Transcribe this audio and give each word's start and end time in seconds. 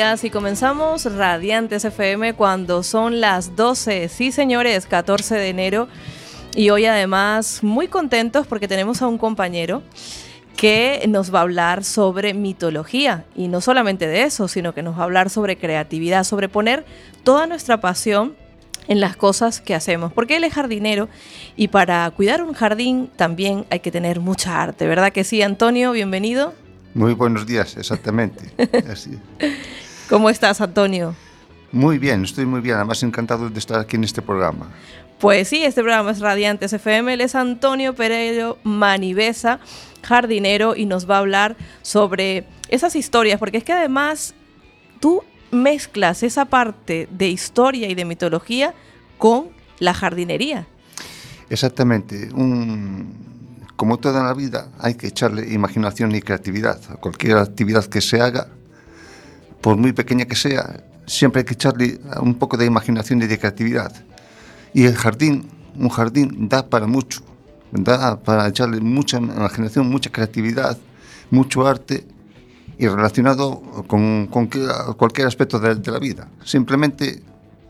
días 0.00 0.24
y 0.24 0.30
comenzamos 0.30 1.04
Radiantes 1.04 1.84
FM 1.84 2.32
cuando 2.32 2.82
son 2.82 3.20
las 3.20 3.54
12, 3.54 4.08
sí 4.08 4.32
señores, 4.32 4.86
14 4.86 5.34
de 5.34 5.48
enero 5.50 5.88
y 6.54 6.70
hoy 6.70 6.86
además 6.86 7.62
muy 7.62 7.86
contentos 7.86 8.46
porque 8.46 8.66
tenemos 8.66 9.02
a 9.02 9.08
un 9.08 9.18
compañero 9.18 9.82
que 10.56 11.04
nos 11.06 11.34
va 11.34 11.40
a 11.40 11.42
hablar 11.42 11.84
sobre 11.84 12.32
mitología 12.32 13.26
y 13.36 13.48
no 13.48 13.60
solamente 13.60 14.06
de 14.06 14.22
eso, 14.22 14.48
sino 14.48 14.72
que 14.72 14.82
nos 14.82 14.96
va 14.96 15.00
a 15.02 15.04
hablar 15.04 15.28
sobre 15.28 15.58
creatividad, 15.58 16.24
sobre 16.24 16.48
poner 16.48 16.86
toda 17.22 17.46
nuestra 17.46 17.82
pasión 17.82 18.36
en 18.88 19.00
las 19.00 19.16
cosas 19.16 19.60
que 19.60 19.74
hacemos, 19.74 20.14
porque 20.14 20.36
él 20.36 20.44
es 20.44 20.54
jardinero 20.54 21.10
y 21.56 21.68
para 21.68 22.10
cuidar 22.12 22.42
un 22.42 22.54
jardín 22.54 23.10
también 23.16 23.66
hay 23.68 23.80
que 23.80 23.90
tener 23.90 24.18
mucha 24.18 24.62
arte, 24.62 24.86
¿verdad 24.86 25.12
que 25.12 25.24
sí, 25.24 25.42
Antonio? 25.42 25.92
Bienvenido. 25.92 26.54
Muy 26.94 27.12
buenos 27.12 27.46
días, 27.46 27.76
exactamente. 27.76 28.50
Así. 28.90 29.18
¿Cómo 30.10 30.28
estás, 30.28 30.60
Antonio? 30.60 31.14
Muy 31.70 31.98
bien, 31.98 32.24
estoy 32.24 32.44
muy 32.44 32.60
bien, 32.60 32.74
además 32.74 33.00
encantado 33.04 33.48
de 33.48 33.56
estar 33.56 33.78
aquí 33.78 33.94
en 33.94 34.02
este 34.02 34.20
programa. 34.20 34.68
Pues 35.20 35.46
sí, 35.46 35.62
este 35.62 35.82
programa 35.82 36.10
es 36.10 36.18
Radiantes 36.18 36.72
FM, 36.72 37.14
él 37.14 37.20
es 37.20 37.36
Antonio 37.36 37.94
Pereiro 37.94 38.58
Manivesa, 38.64 39.60
jardinero, 40.02 40.74
y 40.74 40.86
nos 40.86 41.08
va 41.08 41.14
a 41.14 41.18
hablar 41.20 41.56
sobre 41.82 42.44
esas 42.68 42.96
historias, 42.96 43.38
porque 43.38 43.58
es 43.58 43.64
que 43.64 43.72
además 43.72 44.34
tú 44.98 45.22
mezclas 45.52 46.24
esa 46.24 46.46
parte 46.46 47.06
de 47.12 47.28
historia 47.28 47.88
y 47.88 47.94
de 47.94 48.04
mitología 48.04 48.74
con 49.16 49.50
la 49.78 49.94
jardinería. 49.94 50.66
Exactamente, 51.50 52.30
un, 52.34 53.14
como 53.76 53.98
toda 53.98 54.24
la 54.24 54.34
vida, 54.34 54.72
hay 54.80 54.96
que 54.96 55.06
echarle 55.06 55.52
imaginación 55.52 56.12
y 56.16 56.20
creatividad 56.20 56.80
a 56.90 56.96
cualquier 56.96 57.36
actividad 57.36 57.84
que 57.84 58.00
se 58.00 58.20
haga, 58.20 58.48
por 59.60 59.76
muy 59.76 59.92
pequeña 59.92 60.24
que 60.24 60.36
sea, 60.36 60.82
siempre 61.06 61.40
hay 61.40 61.44
que 61.44 61.54
echarle 61.54 62.00
un 62.20 62.34
poco 62.34 62.56
de 62.56 62.66
imaginación 62.66 63.22
y 63.22 63.26
de 63.26 63.38
creatividad. 63.38 63.92
Y 64.72 64.84
el 64.84 64.94
jardín, 64.94 65.48
un 65.76 65.88
jardín 65.88 66.48
da 66.48 66.68
para 66.68 66.86
mucho, 66.86 67.22
da 67.72 68.18
para 68.18 68.48
echarle 68.48 68.80
mucha 68.80 69.18
imaginación, 69.18 69.88
mucha 69.88 70.10
creatividad, 70.10 70.78
mucho 71.30 71.66
arte 71.66 72.06
y 72.78 72.88
relacionado 72.88 73.60
con, 73.86 74.26
cualquier 74.28 75.26
aspecto 75.26 75.58
de 75.58 75.90
la 75.90 75.98
vida. 75.98 76.28
Simplemente 76.44 77.22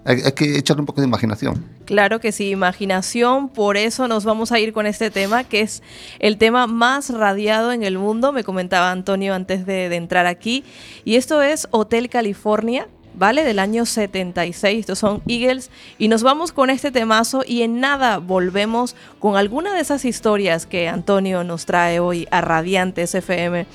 hay, 0.05 0.23
que 0.33 0.59
echarle 0.59 0.81
un 0.81 0.87
poco 0.87 1.01
de 1.01 1.07
imaginación. 1.07 1.65
Claro 1.85 2.21
que 2.21 2.33
sí, 2.33 2.51
imaginación, 2.51 3.49
por 3.49 3.77
eso 3.77 4.09
nos 4.09 4.25
vamos 4.25 4.53
a 4.53 4.59
ir 4.59 4.73
con 4.73 4.87
este 4.87 5.11
tema, 5.11 5.45
que 5.45 5.61
es 5.61 5.83
el 6.19 6.39
tema 6.39 6.67
más 6.67 7.11
radiado 7.11 7.73
en 7.73 7.83
el 7.83 7.99
mundo, 7.99 8.33
me 8.33 8.45
comentaba 8.45 8.91
Antonio 8.91 9.35
antes 9.35 9.67
de, 9.67 9.95
entrar 9.95 10.27
aquí, 10.27 10.65
y 11.05 11.17
esto 11.17 11.43
es 11.43 11.69
Hotel 11.71 12.09
California, 12.09 12.89
¿vale? 13.15 13.45
Del 13.45 13.59
año 13.59 13.85
76, 13.85 14.81
estos 14.81 14.99
son 14.99 15.23
Eagles, 15.27 15.71
y 15.99 16.09
nos 16.09 16.23
vamos 16.23 16.53
con 16.53 16.71
este 16.71 16.91
temazo 16.91 17.43
y 17.47 17.63
en 17.63 17.81
nada 17.81 18.19
volvemos 18.19 18.95
con 19.19 19.37
alguna 19.37 19.75
de 19.75 19.81
esas 19.81 20.05
historias 20.05 20.65
que 20.65 20.89
Antonio 20.89 21.45
nos 21.45 21.67
trae 21.67 22.01
hoy 22.01 22.27
a 22.31 22.41
Radiantes 22.41 23.15
FM 23.15 23.67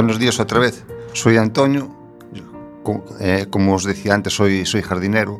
Buenos 0.00 0.18
días 0.18 0.40
otra 0.40 0.58
vez. 0.58 0.82
Soy 1.12 1.36
Antonio. 1.36 1.94
Eh, 3.20 3.46
como 3.50 3.74
os 3.74 3.84
decía 3.84 4.14
antes, 4.14 4.32
soy, 4.34 4.64
soy 4.64 4.80
jardinero. 4.80 5.38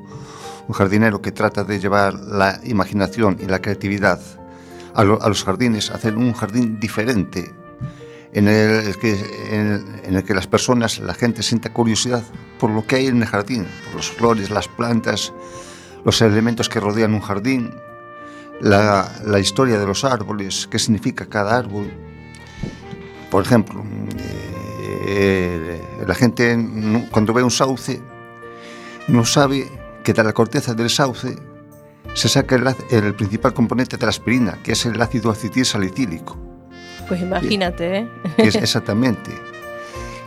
Un 0.69 0.75
jardinero 0.75 1.23
que 1.23 1.33
trata 1.33 1.65
de 1.65 1.81
llevar 1.81 2.13
la 2.13 2.61
imaginación 2.65 3.39
y 3.41 3.47
la 3.47 3.61
creatividad 3.63 4.21
a, 4.95 5.03
lo- 5.03 5.23
a 5.23 5.29
los 5.29 5.45
jardines, 5.45 5.89
hacer 5.89 6.15
un 6.15 6.35
jardín 6.35 6.79
diferente 6.79 7.51
en 8.35 8.49
el, 8.49 8.95
que, 8.99 9.13
en, 9.51 10.03
en 10.05 10.15
el 10.17 10.25
que 10.25 10.35
las 10.35 10.47
personas, 10.47 10.99
la 10.99 11.15
gente 11.15 11.43
sienta 11.43 11.73
curiosidad 11.73 12.23
por 12.59 12.71
lo 12.71 12.87
que 12.87 12.97
hay 12.97 13.07
en 13.07 13.23
el 13.23 13.29
jardín, 13.29 13.67
por 13.87 13.97
las 13.97 14.11
flores, 14.11 14.51
las 14.51 14.69
plantas, 14.69 15.33
los 16.05 16.21
elementos 16.21 16.69
que 16.69 16.81
rodean 16.81 17.15
un 17.15 17.21
jardín, 17.21 17.73
la, 18.61 19.11
la 19.25 19.39
historia 19.41 19.79
de 19.79 19.87
los 19.87 20.05
árboles, 20.05 20.69
qué 20.71 20.79
significa 20.79 21.25
cada 21.27 21.57
árbol. 21.57 21.91
Por 23.31 23.45
ejemplo, 23.45 23.83
eh, 24.19 24.50
la 26.07 26.15
gente 26.15 26.57
cuando 27.11 27.33
ve 27.33 27.43
un 27.43 27.51
sauce 27.51 28.01
no 29.09 29.25
sabe 29.25 29.71
que 30.05 30.13
de 30.13 30.25
la 30.25 30.33
corteza 30.33 30.75
del 30.75 30.91
sauce 30.91 31.37
se 32.15 32.29
saca 32.29 32.57
el, 32.57 32.75
el 32.91 33.15
principal 33.15 33.55
componente 33.55 33.97
de 33.97 34.05
la 34.05 34.11
aspirina, 34.11 34.59
que 34.63 34.73
es 34.73 34.87
el 34.87 35.01
ácido 35.01 35.31
acetil 35.31 35.65
salicílico. 35.65 36.37
Pues 37.09 37.21
imagínate, 37.23 37.99
¿eh? 37.99 38.09
es 38.39 38.55
exactamente. 38.55 39.33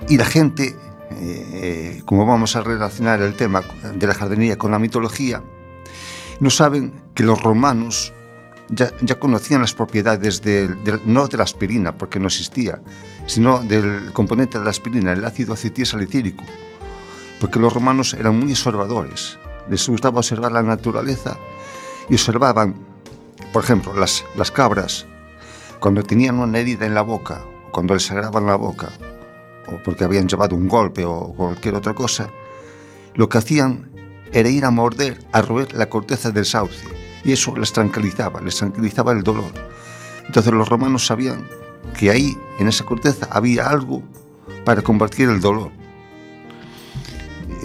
Y 0.10 0.18
la 0.18 0.26
gente, 0.26 0.76
eh, 1.12 2.02
como 2.06 2.26
vamos 2.26 2.56
a 2.56 2.62
relacionar 2.62 3.22
el 3.22 3.36
tema 3.36 3.64
de 3.96 4.08
la 4.08 4.14
jardinería 4.14 4.58
con 4.58 4.72
la 4.72 4.80
mitología, 4.80 5.42
no 6.40 6.50
saben 6.50 6.94
que 7.14 7.24
los 7.24 7.42
romanos 7.42 8.14
ya, 8.76 9.20
conocían 9.20 9.62
las 9.62 9.74
propiedades 9.74 10.42
del- 10.42 10.84
del- 10.84 11.02
no 11.06 11.28
de 11.28 11.38
la 11.38 11.44
aspirina, 11.44 11.96
porque 11.98 12.20
no 12.20 12.28
existía, 12.28 12.82
sino 13.28 13.60
del 13.60 14.12
componente 14.14 14.58
de 14.58 14.64
la 14.64 14.70
aspirina, 14.72 15.14
el 15.14 15.24
ácido 15.26 15.54
acetil 15.54 15.86
salicílico, 15.86 16.44
porque 17.40 17.60
los 17.60 17.74
romanos 17.74 18.14
eran 18.14 18.40
muy 18.40 18.52
observadores, 18.52 19.38
les 19.70 19.88
gustaba 19.88 20.20
observar 20.20 20.52
la 20.52 20.64
naturaleza 20.64 21.38
y 22.10 22.14
observaban, 22.16 22.76
por 23.52 23.64
ejemplo, 23.64 23.94
las, 23.96 24.24
las 24.36 24.52
cabras, 24.52 25.06
cuando 25.80 26.04
tenían 26.04 26.40
una 26.40 26.60
herida 26.60 26.86
en 26.86 26.94
la 26.96 27.02
boca, 27.02 27.44
cuando 27.72 27.94
les 27.94 28.04
sagraban 28.06 28.46
la 28.46 28.56
boca, 28.56 28.90
o 29.68 29.82
porque 29.84 30.04
habían 30.04 30.28
llevado 30.28 30.56
un 30.56 30.68
golpe 30.68 31.06
o 31.06 31.34
cualquier 31.36 31.76
otra 31.76 31.94
cosa, 31.94 32.30
lo 33.16 33.30
que 33.30 33.38
hacían 33.38 33.92
era 34.32 34.50
ir 34.50 34.66
a 34.66 34.72
morder, 34.72 35.20
a 35.32 35.42
roer 35.42 35.74
la 35.74 35.90
corteza 35.90 36.32
del 36.32 36.46
sauce, 36.46 36.86
y 37.24 37.32
eso 37.32 37.56
les 37.58 37.72
tranquilizaba, 37.74 38.42
les 38.42 38.56
tranquilizaba 38.58 39.12
el 39.12 39.24
dolor. 39.24 39.52
Entonces 40.26 40.54
los 40.54 40.68
romanos 40.70 41.06
sabían 41.06 41.48
que 41.98 42.10
ahí, 42.10 42.38
en 42.60 42.68
esa 42.68 42.86
corteza, 42.86 43.28
había 43.32 43.68
algo 43.70 44.04
para 44.66 44.82
combatir 44.82 45.30
el 45.30 45.40
dolor. 45.42 45.72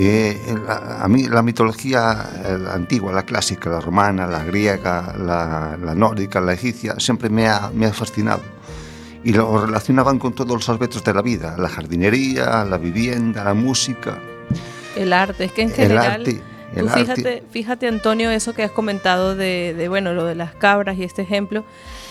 Eh, 0.01 0.39
la- 0.67 1.03
a 1.03 1.09
mí 1.09 1.27
la 1.27 1.43
mitología 1.43 2.31
eh, 2.45 2.57
la 2.59 2.75
antigua, 2.75 3.13
la 3.13 3.25
clásica, 3.25 3.69
la 3.69 3.81
romana, 3.81 4.27
la 4.29 4.45
griega, 4.45 5.15
la, 5.19 5.77
la 5.83 5.95
nórdica, 5.95 6.41
la 6.41 6.53
egipcia, 6.53 6.95
siempre 6.99 7.29
me 7.29 7.49
ha, 7.49 7.71
me 7.75 7.87
ha 7.87 7.93
fascinado. 7.93 8.43
Y 9.25 9.33
lo 9.33 9.67
relacionaban 9.67 10.19
con 10.21 10.33
todos 10.35 10.51
los 10.53 10.69
aspectos 10.69 11.03
de 11.03 11.13
la 11.15 11.23
vida, 11.23 11.57
la 11.59 11.69
jardinería, 11.69 12.65
la 12.65 12.79
vivienda, 12.79 13.43
la 13.43 13.55
música, 13.55 14.19
El 14.95 15.13
arte, 15.13 15.47
es 15.47 15.53
que 15.53 15.63
en 15.63 15.71
el 15.71 15.75
general... 15.75 16.13
arte. 16.21 16.43
Tú 16.75 16.81
El 16.81 16.91
fíjate, 16.91 17.43
fíjate, 17.51 17.89
Antonio, 17.89 18.31
eso 18.31 18.55
que 18.55 18.63
has 18.63 18.71
comentado 18.71 19.35
de, 19.35 19.75
de, 19.77 19.89
bueno, 19.89 20.13
lo 20.13 20.25
de 20.25 20.35
las 20.35 20.55
cabras 20.55 20.99
y 20.99 21.05
este 21.05 21.23
ejemplo, 21.23 21.65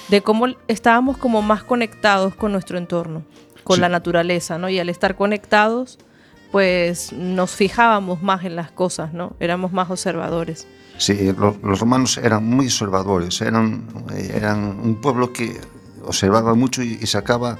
de 0.10 0.22
cómo 0.22 0.48
estábamos 0.68 1.18
como 1.18 1.42
más 1.42 1.64
conectados 1.64 2.34
con 2.36 2.52
nuestro 2.52 2.78
entorno, 2.78 3.24
con 3.64 3.76
Sí. 3.76 3.82
la 3.82 3.90
naturaleza, 3.90 4.58
¿no? 4.58 4.70
Y 4.70 4.80
al 4.80 4.90
estar 4.90 5.16
conectados, 5.16 6.00
pues 6.52 7.12
nos 7.14 7.52
fijábamos 7.52 8.24
más 8.24 8.46
en 8.46 8.56
las 8.56 8.72
cosas, 8.72 9.14
¿no? 9.14 9.36
Éramos 9.40 9.74
más 9.74 9.90
observadores. 9.92 10.68
Sí, 10.98 11.32
lo- 11.38 11.56
los 11.62 11.80
romanos 11.80 12.18
eran 12.18 12.44
muy 12.46 12.66
observadores, 12.66 13.40
eran, 13.42 13.86
eran 14.34 14.80
un 14.80 14.96
pueblo 15.02 15.32
que 15.34 15.60
observaba 16.04 16.56
mucho 16.56 16.82
y, 16.82 16.98
y 17.02 17.06
sacaba 17.06 17.60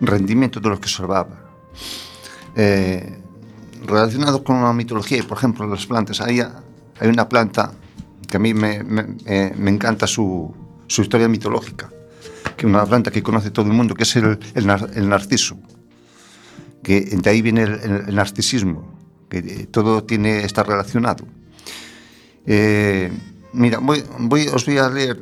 rendimiento 0.00 0.60
de 0.60 0.68
lo 0.68 0.76
que 0.80 0.86
observaba. 0.86 1.28
Eh, 2.56 3.20
relacionado 3.86 4.42
con 4.44 4.62
la 4.62 4.72
mitología, 4.72 5.18
y, 5.18 5.22
por 5.22 5.38
ejemplo, 5.38 5.66
las 5.66 5.86
plantas, 5.86 6.20
hay, 6.20 6.40
hay 6.40 7.08
una 7.08 7.28
planta 7.28 7.72
que 8.28 8.36
a 8.36 8.40
mí 8.40 8.54
me, 8.54 8.82
me- 8.82 9.16
eh, 9.26 9.52
me 9.56 9.70
encanta 9.70 10.06
su, 10.06 10.54
su 10.86 11.02
historia 11.02 11.28
mitológica, 11.28 11.90
que 12.56 12.66
es 12.66 12.72
una 12.72 12.84
planta 12.86 13.10
que 13.10 13.22
conoce 13.22 13.50
todo 13.50 13.66
el 13.66 13.72
mundo, 13.72 13.94
que 13.94 14.02
es 14.04 14.16
el, 14.16 14.38
el 14.54 14.66
nar- 14.66 14.90
el 14.94 15.08
narciso, 15.08 15.56
que 16.82 17.00
de 17.02 17.30
ahí 17.30 17.42
viene 17.42 17.62
el, 17.62 18.14
narcisismo, 18.14 18.92
que 19.28 19.38
eh, 19.38 19.66
todo 19.70 20.04
tiene, 20.04 20.44
está 20.44 20.62
relacionado. 20.62 21.24
Eh, 22.46 23.10
mira, 23.52 23.78
voy, 23.78 24.04
voy- 24.18 24.48
os 24.48 24.66
voy 24.66 24.78
a 24.78 24.88
leer 24.90 25.20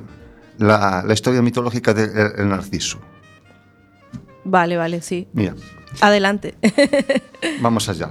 la, 0.58 1.02
la 1.06 1.14
historia 1.14 1.40
mitológica 1.42 1.94
del 1.94 2.10
el 2.36 2.48
Narciso. 2.48 2.98
Vale, 4.44 4.76
vale, 4.76 5.00
sí. 5.02 5.28
Mira, 5.32 5.54
Adelante. 6.00 6.54
vamos 7.60 7.88
allá. 7.88 8.10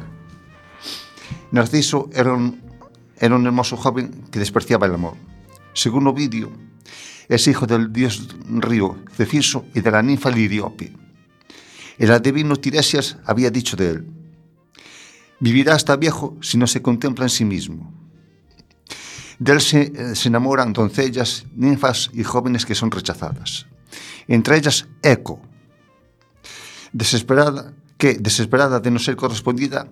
Narciso 1.51 2.09
era 2.13 2.33
un, 2.33 2.61
hermoso 3.19 3.75
joven 3.75 4.25
que 4.31 4.39
despreciaba 4.39 4.87
el 4.87 4.93
amor. 4.93 5.15
Según 5.73 6.07
Ovidio, 6.07 6.51
es 7.27 7.47
hijo 7.47 7.67
del 7.67 7.91
dios 7.91 8.29
río 8.47 8.97
Cefiso 9.13 9.65
y 9.73 9.81
de 9.81 9.91
la 9.91 10.01
ninfa 10.01 10.31
Liriope. 10.31 10.93
El 11.97 12.11
adivino 12.11 12.55
Tiresias 12.55 13.17
había 13.25 13.51
dicho 13.51 13.75
de 13.75 13.89
él, 13.91 14.07
vivirá 15.39 15.75
hasta 15.75 15.97
viejo 15.97 16.37
si 16.41 16.57
no 16.57 16.67
se 16.67 16.81
contempla 16.81 17.25
en 17.25 17.29
sí 17.29 17.45
mismo. 17.45 17.93
De 19.39 19.53
él 19.53 19.61
se, 19.61 19.81
eh, 19.81 20.13
enamoran 20.25 20.71
doncellas, 20.71 21.45
ninfas 21.55 22.09
y 22.13 22.23
jóvenes 22.23 22.65
que 22.65 22.75
son 22.75 22.91
rechazadas. 22.91 23.65
Entre 24.27 24.57
ellas, 24.57 24.87
Eco, 25.01 25.41
desesperada, 26.93 27.73
que, 27.97 28.13
desesperada 28.13 28.79
de 28.79 28.91
no 28.91 28.99
ser 28.99 29.15
correspondida, 29.15 29.87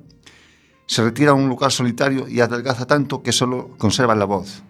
se 0.90 1.04
retira 1.04 1.32
a 1.32 1.34
un 1.36 1.48
lugar 1.48 1.72
solitario 1.72 2.28
y 2.28 2.40
adelgaza 2.40 2.88
tanto 2.88 3.22
que 3.22 3.32
solo 3.32 3.76
conserva 3.78 4.16
la 4.16 4.26
voz. 4.26 4.64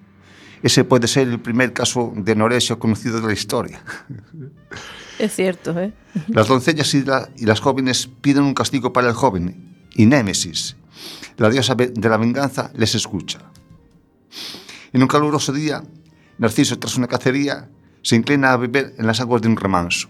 Ese 0.61 0.83
puede 0.83 1.07
ser 1.07 1.29
el 1.29 1.39
primer 1.39 1.71
caso 1.71 2.11
de 2.13 2.33
anorexia 2.33 2.75
conocido 2.75 3.21
de 3.21 3.27
la 3.27 3.31
historia. 3.31 3.81
es 5.19 5.33
cierto, 5.33 5.79
¿eh? 5.79 5.93
Las 6.27 6.49
doncellas 6.49 6.93
y, 6.93 7.03
la- 7.05 7.29
y 7.37 7.45
las 7.45 7.61
jóvenes 7.61 8.09
piden 8.19 8.43
un 8.43 8.53
castigo 8.53 8.91
para 8.91 9.07
el 9.07 9.13
joven, 9.13 9.77
y 9.95 10.05
Némesis, 10.07 10.75
la 11.37 11.49
diosa 11.49 11.75
de 11.75 12.09
la 12.09 12.17
venganza, 12.17 12.71
les 12.75 12.95
escucha. 12.95 13.39
En 14.91 15.01
un 15.01 15.07
caluroso 15.07 15.53
día, 15.53 15.81
Narciso, 16.37 16.77
tras 16.79 16.97
una 16.97 17.07
cacería, 17.07 17.69
se 18.01 18.17
inclina 18.17 18.51
a 18.51 18.57
beber 18.57 18.93
en 18.97 19.07
las 19.07 19.21
aguas 19.21 19.41
de 19.41 19.47
un 19.47 19.55
remanso. 19.55 20.09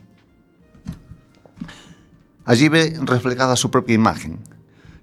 Allí 2.46 2.68
ve 2.70 2.98
reflejada 3.04 3.56
su 3.56 3.70
propia 3.70 3.94
imagen, 3.94 4.40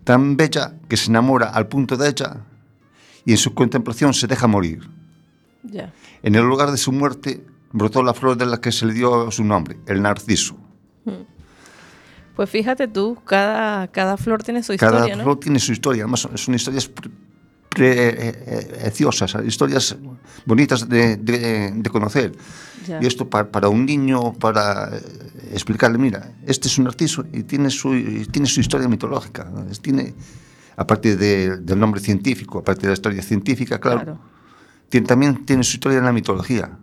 tan 0.06 0.36
bella 0.36 0.72
que 0.88 0.96
se 0.96 1.10
enamora 1.10 1.48
al 1.48 1.66
punto 1.66 1.96
de 1.96 2.08
ella 2.08 2.36
y 3.24 3.32
en 3.32 3.38
su 3.38 3.52
contemplación 3.54 4.14
se 4.14 4.28
deja 4.28 4.46
morir. 4.46 4.88
Ya. 5.64 5.92
En 6.22 6.36
el 6.36 6.44
lugar 6.44 6.70
de 6.70 6.76
su 6.76 6.92
muerte 6.92 7.44
brotó 7.72 8.04
la 8.04 8.14
flor 8.14 8.36
de 8.36 8.46
la 8.46 8.60
que 8.60 8.70
se 8.70 8.86
le 8.86 8.94
dio 8.94 9.28
su 9.32 9.42
nombre, 9.42 9.78
el 9.86 10.00
narciso. 10.00 10.56
Pues 12.36 12.48
fíjate 12.48 12.86
tú, 12.86 13.18
cada, 13.24 13.88
cada 13.88 14.16
flor 14.16 14.44
tiene 14.44 14.62
su 14.62 14.76
Cada 14.76 14.98
historia, 14.98 15.16
¿no? 15.16 15.24
flor 15.24 15.40
tiene 15.40 15.58
su 15.58 15.72
historia, 15.72 16.04
además 16.04 16.20
son, 16.20 16.38
son 16.38 16.54
historias 16.54 16.88
preciosas, 17.76 19.36
historias 19.46 19.96
bonitas 20.44 20.88
de, 20.88 21.16
de- 21.16 21.72
de 21.74 21.90
conocer. 21.90 22.32
Ya. 22.86 23.00
Y 23.02 23.06
esto 23.06 23.28
para, 23.28 23.50
para 23.50 23.68
un 23.68 23.84
niño, 23.84 24.32
para 24.34 24.90
eh, 24.96 25.00
explicarle, 25.52 25.98
mira, 25.98 26.32
este 26.46 26.68
es 26.68 26.78
un 26.78 26.84
narciso 26.84 27.24
y 27.32 27.42
tiene 27.42 27.70
su, 27.70 27.94
y 27.94 28.26
tiene 28.26 28.46
su 28.48 28.60
historia 28.60 28.88
mitológica. 28.88 29.50
Tiene, 29.82 30.14
aparte 30.76 31.16
de- 31.16 31.58
del 31.58 31.78
nombre 31.78 32.00
científico, 32.00 32.58
aparte 32.58 32.82
de 32.82 32.88
la 32.88 32.94
historia 32.94 33.22
científica, 33.22 33.78
claro, 33.80 34.00
Claro. 34.02 34.20
tiene- 34.88 35.06
también 35.06 35.44
tiene 35.44 35.64
su 35.64 35.76
historia 35.76 35.98
en 35.98 36.04
la 36.04 36.12
mitología. 36.12 36.78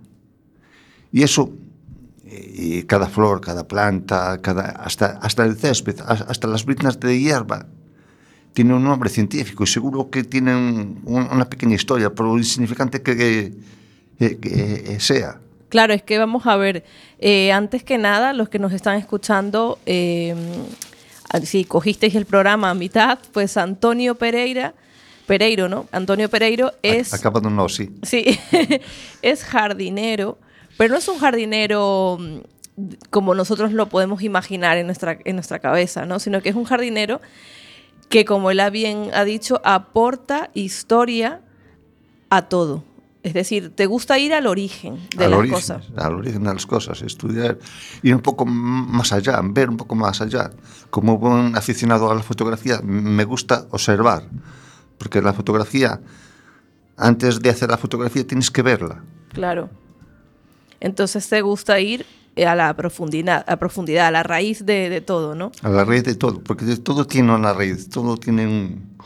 Y 1.11 1.23
eso, 1.23 1.53
eh, 2.25 2.53
y 2.55 2.83
cada 2.83 3.07
flor, 3.07 3.39
cada 3.39 3.67
planta, 3.67 4.39
cada, 4.41 4.63
hasta, 4.71 5.19
hasta 5.21 5.45
el 5.45 5.55
césped, 5.55 5.95
has- 6.05 6.21
hasta 6.21 6.47
las 6.47 6.65
briznas 6.65 6.99
de 6.99 7.19
hierba, 7.19 7.67
tiene 8.53 8.73
un 8.73 8.83
nombre 8.83 9.09
científico 9.09 9.63
y 9.63 9.67
seguro 9.67 10.09
que 10.09 10.23
tienen 10.23 11.01
un- 11.05 11.27
una 11.31 11.45
pequeña 11.49 11.75
historia, 11.75 12.09
por 12.09 12.37
insignificante 12.37 13.01
que, 13.01 13.15
que- 14.19 14.37
que, 14.39 14.99
sea. 14.99 15.39
Claro, 15.69 15.93
es 15.93 16.03
que 16.03 16.19
vamos 16.19 16.45
a 16.45 16.55
ver, 16.55 16.83
eh, 17.19 17.51
antes 17.51 17.83
que 17.83 17.97
nada, 17.97 18.31
los 18.33 18.47
que 18.49 18.59
nos 18.59 18.73
están 18.73 18.97
escuchando, 18.97 19.79
eh, 19.87 20.35
si 21.43 21.65
cogisteis 21.65 22.13
el 22.15 22.25
programa 22.25 22.69
a 22.69 22.73
mitad, 22.75 23.17
pues 23.31 23.57
Antonio 23.57 24.13
Pereira, 24.15 24.75
Pereiro, 25.25 25.67
¿no? 25.69 25.87
Antonio 25.91 26.29
Pereiro 26.29 26.73
es... 26.83 27.11
Acaba 27.13 27.39
de 27.39 27.49
no, 27.49 27.69
sí. 27.69 27.89
Sí, 28.03 28.37
es 29.23 29.43
jardinero, 29.43 30.37
pero 30.77 30.91
no 30.91 30.99
es 30.99 31.07
un 31.07 31.17
jardinero 31.17 32.17
mm, 32.19 32.37
como 33.09 33.33
nosotros 33.33 33.71
lo 33.73 33.87
podemos 33.89 34.21
imaginar 34.21 34.77
en 34.77 34.85
nuestra, 34.85 35.17
en 35.25 35.35
nuestra 35.35 35.57
cabeza, 35.59 36.05
¿no? 36.05 36.19
Sino 36.19 36.41
que 36.41 36.49
es 36.49 36.55
un 36.55 36.65
jardinero 36.65 37.19
que, 38.13 38.25
como 38.25 38.51
él 38.51 38.59
ha 38.59 38.69
bien 38.69 39.09
ha 39.15 39.23
dicho, 39.23 39.59
aporta 39.63 40.51
historia 40.53 41.41
a 42.29 42.43
todo. 42.43 42.83
Es 43.23 43.33
decir, 43.33 43.71
te 43.73 43.87
gusta 43.87 44.19
ir 44.19 44.35
al 44.35 44.45
origen 44.45 44.99
de 45.17 45.25
al 45.25 45.31
las 45.31 45.39
origen, 45.39 45.55
cosas. 45.55 45.87
Al 45.95 46.13
origen 46.13 46.43
de 46.43 46.53
las 46.53 46.67
cosas, 46.67 47.01
estudiar, 47.01 47.57
ir 48.03 48.13
un 48.13 48.21
poco 48.21 48.45
más 48.45 49.11
allá, 49.13 49.41
ver 49.43 49.67
un 49.67 49.77
poco 49.77 49.95
más 49.95 50.21
allá. 50.21 50.51
Como 50.91 51.17
buen 51.17 51.57
aficionado 51.57 52.11
a 52.11 52.13
la 52.13 52.21
fotografía, 52.21 52.81
me 52.83 53.23
gusta 53.23 53.65
observar, 53.71 54.27
porque 54.99 55.19
la 55.19 55.33
fotografía, 55.33 55.99
antes 56.95 57.41
de 57.41 57.49
hacer 57.49 57.71
la 57.71 57.77
fotografía, 57.77 58.27
tienes 58.27 58.51
que 58.51 58.61
verla. 58.61 59.03
Claro. 59.29 59.71
Entonces 60.79 61.27
te 61.27 61.41
gusta 61.41 61.79
ir 61.79 62.05
a 62.37 62.55
la 62.55 62.75
profundidad, 62.75 63.45
a 63.47 63.57
profundidad, 63.57 64.07
a 64.07 64.11
la 64.11 64.23
raíz 64.23 64.65
de, 64.65 64.89
de 64.89 65.01
todo, 65.01 65.35
¿no? 65.35 65.51
A 65.61 65.69
la 65.69 65.85
raíz 65.85 66.03
de 66.03 66.15
todo, 66.15 66.41
porque 66.41 66.65
todo 66.77 67.05
tiene 67.05 67.33
una 67.33 67.53
raíz, 67.53 67.89
todo 67.89 68.17
tiene 68.17 68.47
un, 68.47 68.97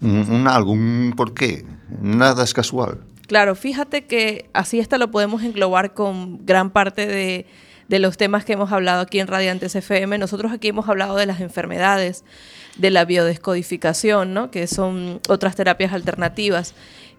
un, 0.00 0.30
un 0.30 0.48
algo, 0.48 0.72
un 0.72 1.14
porqué. 1.16 1.64
Nada 2.00 2.44
es 2.44 2.54
casual. 2.54 2.98
Claro, 3.26 3.54
fíjate 3.54 4.06
que 4.06 4.50
así 4.52 4.80
hasta 4.80 4.98
lo 4.98 5.10
podemos 5.10 5.42
englobar 5.44 5.94
con 5.94 6.44
gran 6.44 6.70
parte 6.70 7.06
de, 7.06 7.46
de 7.90 7.98
los 7.98 8.16
temas 8.16 8.44
que 8.44 8.54
hemos 8.54 8.72
hablado 8.72 9.02
aquí 9.02 9.20
en 9.20 9.28
Radiantes 9.28 9.74
FM. 9.76 10.18
Nosotros 10.18 10.52
aquí 10.52 10.68
hemos 10.68 10.88
hablado 10.88 11.16
de 11.16 11.26
las 11.26 11.40
enfermedades, 11.40 12.24
de 12.76 12.90
la 12.90 13.04
biodescodificación, 13.04 14.34
¿no? 14.34 14.50
que 14.50 14.66
son 14.66 15.20
otras 15.28 15.56
terapias 15.56 15.92
alternativas. 15.92 16.74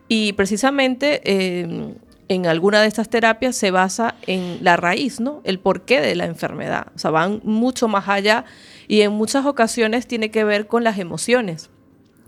Y 0.08 0.34
precisamente 0.34 1.22
eh, 1.24 1.96
en 2.34 2.48
alguna 2.48 2.82
de 2.82 2.88
estas 2.88 3.10
terapias 3.10 3.56
se 3.56 3.72
basa 3.72 4.16
en 4.28 4.60
la 4.62 4.78
raíz, 4.78 5.20
¿no? 5.20 5.42
el 5.44 5.60
porqué 5.60 6.02
de 6.02 6.16
la 6.16 6.26
enfermedad. 6.26 6.88
O 6.96 7.00
sea, 7.00 7.12
van 7.12 7.42
mucho 7.44 7.88
más 7.88 8.08
allá 8.08 8.46
y 8.88 9.02
en 9.02 9.12
muchas 9.12 9.46
ocasiones 9.46 10.08
tiene 10.08 10.32
que 10.32 10.44
ver 10.44 10.68
con 10.68 10.84
las 10.84 10.98
emociones 11.00 11.70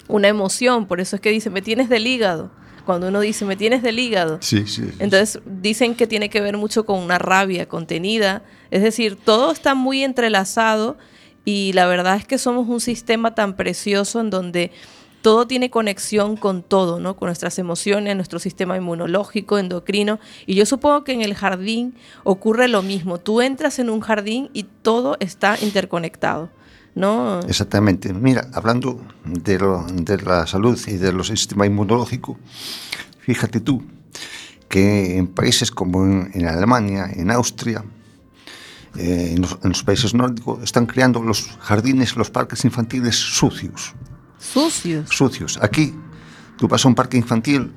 una 0.07 0.27
emoción, 0.27 0.85
por 0.85 1.01
eso 1.01 1.15
es 1.15 1.21
que 1.21 1.29
dice, 1.29 1.49
me 1.49 1.61
tienes 1.61 1.89
del 1.89 2.07
hígado. 2.07 2.51
Cuando 2.85 3.07
uno 3.07 3.21
dice, 3.21 3.45
me 3.45 3.55
tienes 3.55 3.81
del 3.81 3.97
hígado. 3.97 4.39
Sí, 4.41 4.67
sí. 4.67 4.83
Entonces 4.99 5.41
dicen 5.45 5.95
que 5.95 6.05
tiene 6.05 6.29
que 6.29 6.41
ver 6.41 6.57
mucho 6.57 6.85
con 6.85 6.99
una 6.99 7.17
rabia 7.17 7.67
contenida. 7.67 8.43
Es 8.71 8.83
decir, 8.83 9.15
todo 9.15 9.51
está 9.51 9.73
muy 9.73 10.03
entrelazado 10.03 10.97
y 11.45 11.71
la 11.73 11.85
verdad 11.87 12.17
es 12.17 12.25
que 12.25 12.37
somos 12.37 12.67
un 12.67 12.81
sistema 12.81 13.35
tan 13.35 13.55
precioso 13.55 14.19
en 14.19 14.29
donde 14.29 14.71
todo 15.23 15.47
tiene 15.47 15.69
conexión 15.69 16.35
con 16.35 16.61
todo, 16.63 16.99
¿no? 16.99 17.15
Con 17.15 17.27
nuestras 17.27 17.57
emociones, 17.57 18.13
nuestro 18.17 18.39
sistema 18.39 18.75
inmunológico, 18.75 19.57
endocrino. 19.57 20.19
Y 20.45 20.53
yo 20.55 20.65
supongo 20.65 21.05
que 21.05 21.13
en 21.13 21.21
el 21.21 21.33
jardín 21.33 21.95
ocurre 22.25 22.67
lo 22.67 22.83
mismo. 22.83 23.19
Tú 23.19 23.41
entras 23.41 23.79
en 23.79 23.89
un 23.89 24.01
jardín 24.01 24.49
y 24.51 24.63
todo 24.63 25.15
está 25.21 25.57
interconectado, 25.61 26.49
¿no? 26.93 27.39
Exactamente. 27.47 28.13
Mira, 28.13 28.49
hablando 28.53 28.99
de, 29.23 30.17
la 30.17 30.45
salud 30.45 30.77
y 30.87 30.97
de 30.97 31.13
los 31.13 31.27
sistema 31.27 31.65
inmunológico, 31.65 32.37
fíjate 33.19 33.61
tú 33.61 33.81
que 34.67 35.17
en 35.17 35.27
países 35.27 35.71
como 35.71 36.03
en, 36.05 36.45
Alemania, 36.45 37.09
en 37.15 37.31
Austria, 37.31 37.85
eh, 38.97 39.35
en 39.35 39.41
los 39.41 39.83
países 39.83 40.13
nórdicos, 40.13 40.61
están 40.61 40.85
creando 40.85 41.21
los 41.23 41.49
jardines, 41.61 42.17
los 42.17 42.29
parques 42.29 42.65
infantiles 42.65 43.15
sucios. 43.15 43.95
Sucios. 44.51 45.09
Sucios. 45.09 45.57
Aquí, 45.61 45.93
tú 46.57 46.67
vas 46.67 46.83
a 46.85 46.87
un 46.87 46.95
parque 46.95 47.17
infantil 47.17 47.71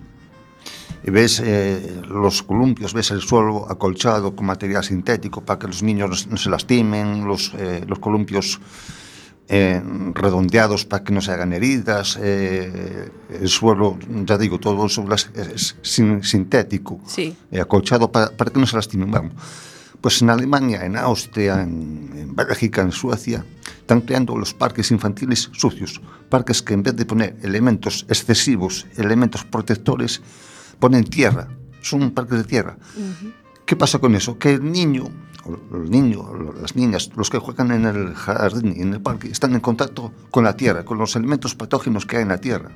y 1.04 1.11
ves 1.11 1.40
eh, 1.44 2.02
los 2.08 2.42
columpios, 2.42 2.92
ves 2.92 3.11
el 3.12 3.20
suelo 3.20 3.70
acolchado 3.70 4.35
con 4.35 4.46
material 4.46 4.82
sintético 4.82 5.42
para 5.44 5.58
que 5.58 5.66
los 5.68 5.82
niños 5.82 6.26
no, 6.26 6.37
se 6.37 6.50
lastimen, 6.50 7.26
los, 7.26 7.52
eh, 7.56 7.85
los 7.87 7.99
columpios 8.00 8.61
eh, 9.49 9.80
redondeados 10.14 10.85
para 10.85 11.04
que 11.04 11.12
no 11.12 11.20
se 11.20 11.30
hagan 11.30 11.52
heridas, 11.52 12.16
el 12.16 13.49
suelo, 13.49 13.96
ya 14.25 14.37
digo, 14.38 14.58
todo 14.58 14.88
suelo 14.88 15.14
es, 15.14 15.76
sin- 15.82 16.25
sintético, 16.25 17.00
Sí. 17.06 17.37
acolchado 17.61 18.11
para, 18.11 18.30
para 18.37 18.50
que 18.50 18.58
no 18.58 18.66
se 18.66 18.75
lastimen. 18.75 19.11
Vamos. 19.12 19.32
Pues 20.00 20.20
en 20.20 20.30
Alemania, 20.30 20.85
en 20.85 20.96
Austria, 20.96 21.62
en, 21.62 22.11
en 22.16 22.35
Bélgica, 22.35 22.82
en 22.82 22.90
Suecia, 22.90 23.44
están 23.87 24.00
creando 24.00 24.37
los 24.37 24.52
parques 24.52 24.90
infantiles 24.90 25.49
sucios. 25.52 26.00
Parques 26.28 26.61
que 26.61 26.75
en 26.75 26.83
vez 26.83 26.97
de 26.97 27.07
poner 27.07 27.37
elementos 27.43 28.05
excesivos, 28.09 28.85
elementos 28.97 29.45
protectores, 29.45 30.23
ponen 30.81 31.05
tierra. 31.05 31.47
Son 31.83 32.11
parques 32.11 32.38
de 32.38 32.45
tierra. 32.45 32.76
¿Qué 33.64 33.76
pasa 33.76 34.00
con 34.00 34.16
eso? 34.16 34.40
Que 34.40 34.55
el 34.55 34.73
niño, 34.73 35.05
o 35.45 35.76
el 35.76 35.88
niño, 35.88 36.19
o 36.19 36.52
las 36.61 36.75
niñas, 36.75 37.12
los 37.14 37.31
que 37.31 37.38
juegan 37.38 37.71
en 37.71 37.85
el 37.85 38.12
jardín 38.16 38.75
y 38.76 38.83
en 38.83 38.95
el 38.95 39.00
parque, 39.00 39.28
están 39.28 39.55
en 39.55 39.61
contacto 39.61 40.12
con 40.33 40.43
la 40.43 40.57
tierra, 40.57 40.85
con 40.85 40.99
los 40.99 41.14
elementos 41.14 41.55
patógenos 41.55 42.07
que 42.07 42.16
hay 42.16 42.23
en 42.23 42.31
la 42.31 42.38
tierra. 42.38 42.71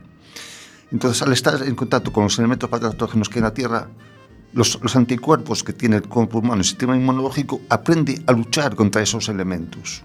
Entonces, 0.93 1.23
al 1.23 1.33
estar 1.33 1.61
en 1.61 1.75
contacto 1.75 2.12
con 2.12 2.23
los 2.23 2.38
elementos 2.38 2.71
patógenos 2.71 3.29
que 3.29 3.40
hay 3.40 3.40
en 3.40 3.45
la 3.47 3.55
tierra, 3.55 3.88
los, 4.52 4.79
los 4.81 4.95
anticuerpos 4.95 5.64
que 5.64 5.73
tiene 5.73 5.97
el 5.97 6.07
cuerpo 6.07 6.38
humano, 6.38 6.59
el 6.59 6.64
sistema 6.64 6.97
inmunológico, 6.97 7.62
aprende 7.69 8.23
a 8.29 8.33
luchar 8.33 8.76
contra 8.76 9.02
esos 9.02 9.29
elementos. 9.29 10.05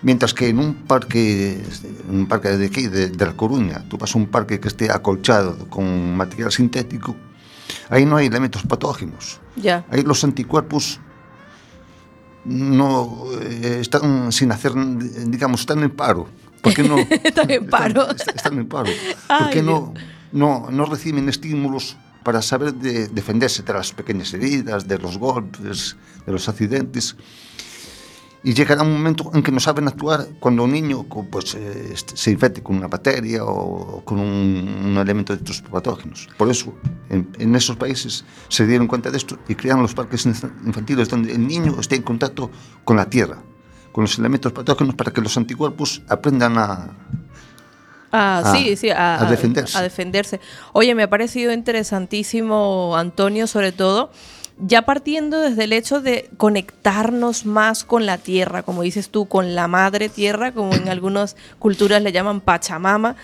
Mientras 0.00 0.32
que 0.32 0.48
en 0.48 0.60
un 0.60 0.74
parque, 0.74 1.60
un 2.08 2.26
parque 2.26 2.50
de 2.50 2.66
aquí, 2.66 2.86
de, 2.86 3.08
de 3.08 3.26
La 3.26 3.32
Coruña, 3.32 3.84
tú 3.88 3.98
vas 3.98 4.14
a 4.14 4.18
un 4.18 4.26
parque 4.26 4.60
que 4.60 4.68
esté 4.68 4.90
acolchado 4.90 5.68
con 5.68 6.16
material 6.16 6.52
sintético, 6.52 7.16
ahí 7.90 8.04
no 8.04 8.16
hay 8.16 8.26
elementos 8.26 8.62
patógenos. 8.62 9.40
Ya. 9.56 9.84
Ahí 9.90 10.02
los 10.02 10.22
anticuerpos 10.22 11.00
no 12.44 13.26
eh, 13.42 13.78
están 13.80 14.32
sin 14.32 14.52
hacer, 14.52 14.72
digamos, 15.26 15.60
están 15.60 15.82
en 15.82 15.90
paro. 15.90 16.28
¿Por 16.62 16.74
qué 16.74 16.82
no? 16.82 16.98
están 17.10 17.50
en 17.50 17.66
paro. 17.66 18.10
Están, 18.10 18.36
están 18.36 18.58
en 18.58 18.68
paro. 18.68 18.90
Ay, 19.28 19.44
¿Por 19.44 19.50
qué 19.52 19.62
no, 19.62 19.94
no, 20.32 20.68
no 20.70 20.84
reciben 20.86 21.28
estímulos 21.28 21.96
para 22.24 22.42
saber 22.42 22.74
de 22.74 23.08
defenderse 23.08 23.62
de 23.62 23.72
las 23.72 23.92
pequeñas 23.92 24.32
heridas, 24.32 24.86
de 24.86 24.98
los 24.98 25.18
golpes, 25.18 25.96
de 26.26 26.32
los 26.32 26.48
accidentes? 26.48 27.16
Y 28.48 28.54
llegará 28.54 28.80
un 28.82 28.92
momento 28.92 29.30
en 29.34 29.42
que 29.42 29.52
no 29.52 29.60
saben 29.60 29.88
actuar 29.88 30.26
cuando 30.40 30.64
un 30.64 30.72
niño 30.72 31.04
pues, 31.30 31.54
eh, 31.54 31.90
est- 31.92 32.16
se 32.16 32.30
infecte 32.30 32.62
con 32.62 32.76
una 32.76 32.86
bacteria 32.88 33.44
o 33.44 34.02
con 34.06 34.18
un, 34.18 34.28
un 34.86 34.96
elemento 34.96 35.34
de 35.34 35.38
estos 35.40 35.60
patógenos. 35.60 36.28
Por 36.38 36.48
eso, 36.50 36.72
en, 37.10 37.28
en 37.38 37.54
esos 37.54 37.76
países 37.76 38.24
se 38.48 38.66
dieron 38.66 38.86
cuenta 38.86 39.10
de 39.10 39.18
esto 39.18 39.36
y 39.48 39.54
crearon 39.54 39.82
los 39.82 39.92
parques 39.94 40.26
inf- 40.26 40.50
infantiles 40.64 41.10
donde 41.10 41.32
el 41.32 41.46
niño 41.46 41.76
esté 41.78 41.96
en 41.96 42.02
contacto 42.02 42.50
con 42.84 42.96
la 42.96 43.10
tierra, 43.10 43.36
con 43.92 44.04
los 44.04 44.18
elementos 44.18 44.50
patógenos 44.52 44.94
para 44.94 45.10
que 45.12 45.20
los 45.20 45.36
anticuerpos 45.36 46.00
aprendan 46.08 46.56
a... 46.56 46.96
Ah, 48.10 48.42
a- 48.46 48.52
sí, 48.56 48.76
sí, 48.76 48.88
a, 48.88 49.20
a 49.20 49.30
defenderse. 49.30 49.76
a 49.76 49.82
defenderse. 49.82 50.40
Oye, 50.72 50.94
me 50.94 51.02
ha 51.02 51.10
parecido 51.10 51.52
interesantísimo, 51.52 52.96
Antonio, 52.96 53.46
sobre 53.46 53.72
todo, 53.72 54.10
ya 54.60 54.82
partiendo 54.82 55.40
desde 55.40 55.64
el 55.64 55.72
hecho 55.72 56.00
de 56.00 56.30
conectarnos 56.36 57.46
más 57.46 57.84
con 57.84 58.06
la 58.06 58.18
tierra, 58.18 58.62
como 58.62 58.82
dices 58.82 59.08
tú, 59.10 59.26
con 59.26 59.54
la 59.54 59.68
madre 59.68 60.08
tierra, 60.08 60.52
como 60.52 60.74
en 60.74 60.88
algunas 60.88 61.36
culturas 61.58 62.02
le 62.02 62.12
llaman 62.12 62.40
Pachamama. 62.40 63.16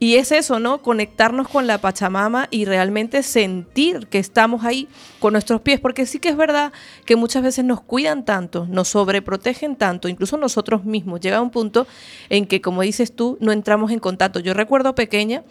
Y 0.00 0.16
es 0.16 0.32
eso, 0.32 0.58
¿no? 0.58 0.82
Conectarnos 0.82 1.48
con 1.48 1.66
la 1.66 1.78
Pachamama 1.78 2.48
y 2.50 2.64
realmente 2.64 3.22
sentir 3.22 4.08
que 4.08 4.18
estamos 4.18 4.64
ahí 4.64 4.88
con 5.20 5.32
nuestros 5.32 5.60
pies, 5.60 5.80
porque 5.80 6.04
sí 6.04 6.18
que 6.18 6.28
es 6.28 6.36
verdad 6.36 6.72
que 7.06 7.16
muchas 7.16 7.42
veces 7.42 7.64
nos 7.64 7.80
cuidan 7.80 8.24
tanto, 8.24 8.66
nos 8.68 8.88
sobreprotegen 8.88 9.76
tanto, 9.76 10.08
incluso 10.08 10.36
nosotros 10.36 10.84
mismos. 10.84 11.20
Llega 11.20 11.40
un 11.40 11.50
punto 11.50 11.86
en 12.28 12.46
que, 12.46 12.60
como 12.60 12.82
dices 12.82 13.14
tú, 13.14 13.38
no 13.40 13.52
entramos 13.52 13.92
en 13.92 14.00
contacto. 14.00 14.40
Yo 14.40 14.52
recuerdo 14.52 14.94
pequeña 14.94 15.44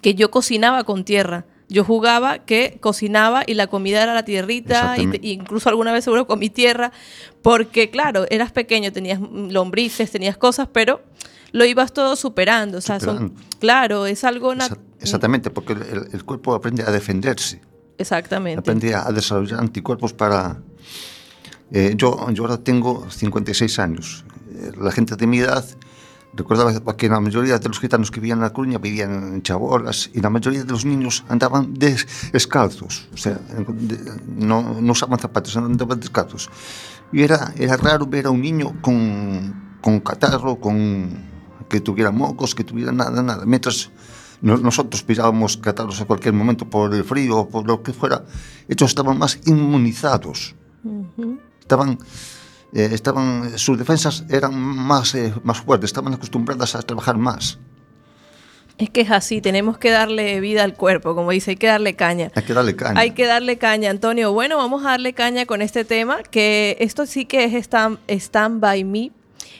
que 0.00 0.14
yo 0.14 0.30
cocinaba 0.30 0.84
con 0.84 1.04
tierra. 1.04 1.44
Yo 1.72 1.84
jugaba 1.84 2.38
que 2.40 2.76
cocinaba 2.80 3.42
y 3.46 3.54
la 3.54 3.66
comida 3.66 4.02
era 4.02 4.12
la 4.14 4.24
tierrita, 4.24 4.96
y 4.98 5.06
te- 5.18 5.26
incluso 5.26 5.68
alguna 5.70 5.90
vez 5.92 6.04
seguro 6.04 6.26
comí 6.26 6.50
tierra, 6.50 6.92
porque 7.40 7.88
claro, 7.90 8.26
eras 8.30 8.52
pequeño, 8.52 8.92
tenías 8.92 9.18
lombrices, 9.20 10.10
tenías 10.10 10.36
cosas, 10.36 10.68
pero 10.72 11.00
lo 11.52 11.64
ibas 11.64 11.92
todo 11.92 12.14
superando. 12.16 12.78
O 12.78 12.80
sea, 12.82 13.00
son- 13.00 13.34
claro, 13.58 14.06
es 14.06 14.22
algo... 14.24 14.54
Exactamente, 15.00 15.50
porque 15.50 15.72
el, 15.72 16.08
el 16.12 16.24
cuerpo 16.24 16.54
aprende 16.54 16.82
a 16.82 16.90
defenderse. 16.90 17.60
Exactamente. 17.98 18.58
aprendí 18.60 18.92
a 18.92 19.04
desarrollar 19.12 19.60
anticuerpos 19.60 20.12
para... 20.12 20.58
eh, 21.72 21.94
yo, 21.96 22.28
yo 22.32 22.44
ahora 22.44 22.58
tengo 22.58 23.08
56 23.10 23.78
años. 23.78 24.24
Eh, 24.54 24.72
la 24.80 24.92
gente 24.92 25.16
de 25.16 25.26
mi 25.26 25.38
edad 25.38 25.64
Recordaba 26.32 26.72
que 26.96 27.12
na 27.12 27.20
maioría 27.20 27.60
dos 27.60 27.76
gitanos 27.76 28.08
que 28.08 28.16
vivían 28.16 28.40
na 28.40 28.56
Coruña 28.56 28.80
vivían 28.80 29.36
en 29.36 29.40
chabolas 29.44 30.08
e 30.16 30.18
na 30.24 30.32
maioría 30.32 30.64
dos 30.64 30.88
niños 30.88 31.28
andaban 31.28 31.76
descalzos, 31.76 33.04
o 33.12 33.18
sea, 33.20 33.36
de, 33.36 34.00
non, 34.40 34.80
non 34.80 34.96
usaban 34.96 35.20
zapatos, 35.20 35.60
andaban 35.60 36.00
descalzos. 36.00 36.48
E 37.12 37.20
era, 37.20 37.52
era 37.60 37.76
raro 37.76 38.08
ver 38.08 38.24
a 38.24 38.32
un 38.32 38.40
niño 38.40 38.80
con, 38.80 39.76
con 39.84 40.00
catarro, 40.00 40.56
con 40.56 41.12
que 41.68 41.84
tuviera 41.84 42.08
mocos, 42.08 42.56
que 42.56 42.64
tuviera 42.64 42.96
nada, 42.96 43.20
nada. 43.20 43.44
Mientras 43.44 43.92
nosotros 44.40 45.04
pirábamos 45.04 45.60
catarros 45.60 46.00
a 46.00 46.08
cualquier 46.08 46.32
momento 46.32 46.64
por 46.64 46.94
el 46.94 47.04
frío 47.04 47.44
o 47.44 47.48
por 47.48 47.68
lo 47.68 47.82
que 47.82 47.92
fuera, 47.92 48.24
ellos 48.68 48.88
estaban 48.88 49.18
más 49.18 49.38
inmunizados. 49.44 50.56
Uh 50.82 51.04
-huh. 51.16 51.38
Estaban 51.60 51.98
eh, 52.74 52.88
estaban, 52.92 53.58
sus 53.58 53.78
defensas 53.78 54.24
eran 54.30 54.54
más, 54.54 55.14
eh, 55.14 55.32
más 55.44 55.60
fuertes, 55.60 55.88
estaban 55.88 56.14
acostumbradas 56.14 56.74
a 56.74 56.82
trabajar 56.82 57.16
más. 57.16 57.58
Es 58.78 58.90
que 58.90 59.02
es 59.02 59.10
así, 59.10 59.40
tenemos 59.40 59.78
que 59.78 59.90
darle 59.90 60.40
vida 60.40 60.64
al 60.64 60.74
cuerpo, 60.74 61.14
como 61.14 61.30
dice, 61.30 61.52
hay 61.52 61.56
que 61.56 61.66
darle 61.66 61.94
caña. 61.94 62.32
Hay 62.34 62.42
que 62.42 62.54
darle 62.54 62.74
caña. 62.74 63.00
Hay 63.00 63.10
que 63.12 63.26
darle 63.26 63.58
caña, 63.58 63.90
Antonio. 63.90 64.32
Bueno, 64.32 64.56
vamos 64.56 64.84
a 64.84 64.90
darle 64.90 65.12
caña 65.12 65.44
con 65.46 65.60
este 65.62 65.84
tema, 65.84 66.22
que 66.22 66.76
esto 66.80 67.06
sí 67.06 67.26
que 67.26 67.44
es 67.44 67.54
Stand, 67.54 67.98
Stand 68.08 68.60
By 68.60 68.84
Me. 68.84 69.10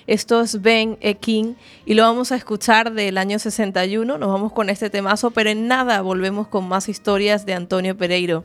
Esto 0.07 0.40
es 0.40 0.61
Ben 0.61 0.98
E. 1.01 1.14
King 1.14 1.55
y 1.87 1.94
lo 1.94 2.03
vamos 2.03 2.33
a 2.33 2.37
escuchar 2.37 2.92
del 2.92 3.18
año 3.18 3.38
61. 3.38 4.18
Nos 4.18 4.29
vamos 4.29 4.53
con 4.53 4.68
este 4.70 4.90
temazo, 4.90 5.31
pero 5.31 5.51
en 5.51 5.68
nada 5.68 6.01
volvemos 6.01 6.48
con 6.48 6.68
más 6.68 6.88
historias 6.88 7.46
de 7.46 7.55
Antonio 7.55 7.96
Pereiro. 7.96 8.44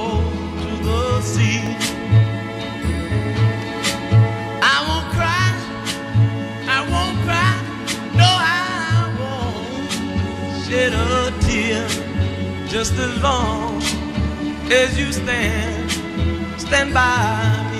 I 4.63 4.77
won't 4.87 5.07
cry, 5.13 5.49
I 6.67 6.79
won't 6.89 7.17
cry, 7.25 7.53
no, 8.15 8.25
I 8.25 9.13
won't 9.19 10.65
shed 10.65 10.93
a 10.93 11.31
tear. 11.41 11.87
Just 12.67 12.93
as 12.93 13.21
long 13.21 13.83
as 14.71 14.97
you 14.97 15.11
stand, 15.13 15.91
stand 16.59 16.91
by 16.91 17.70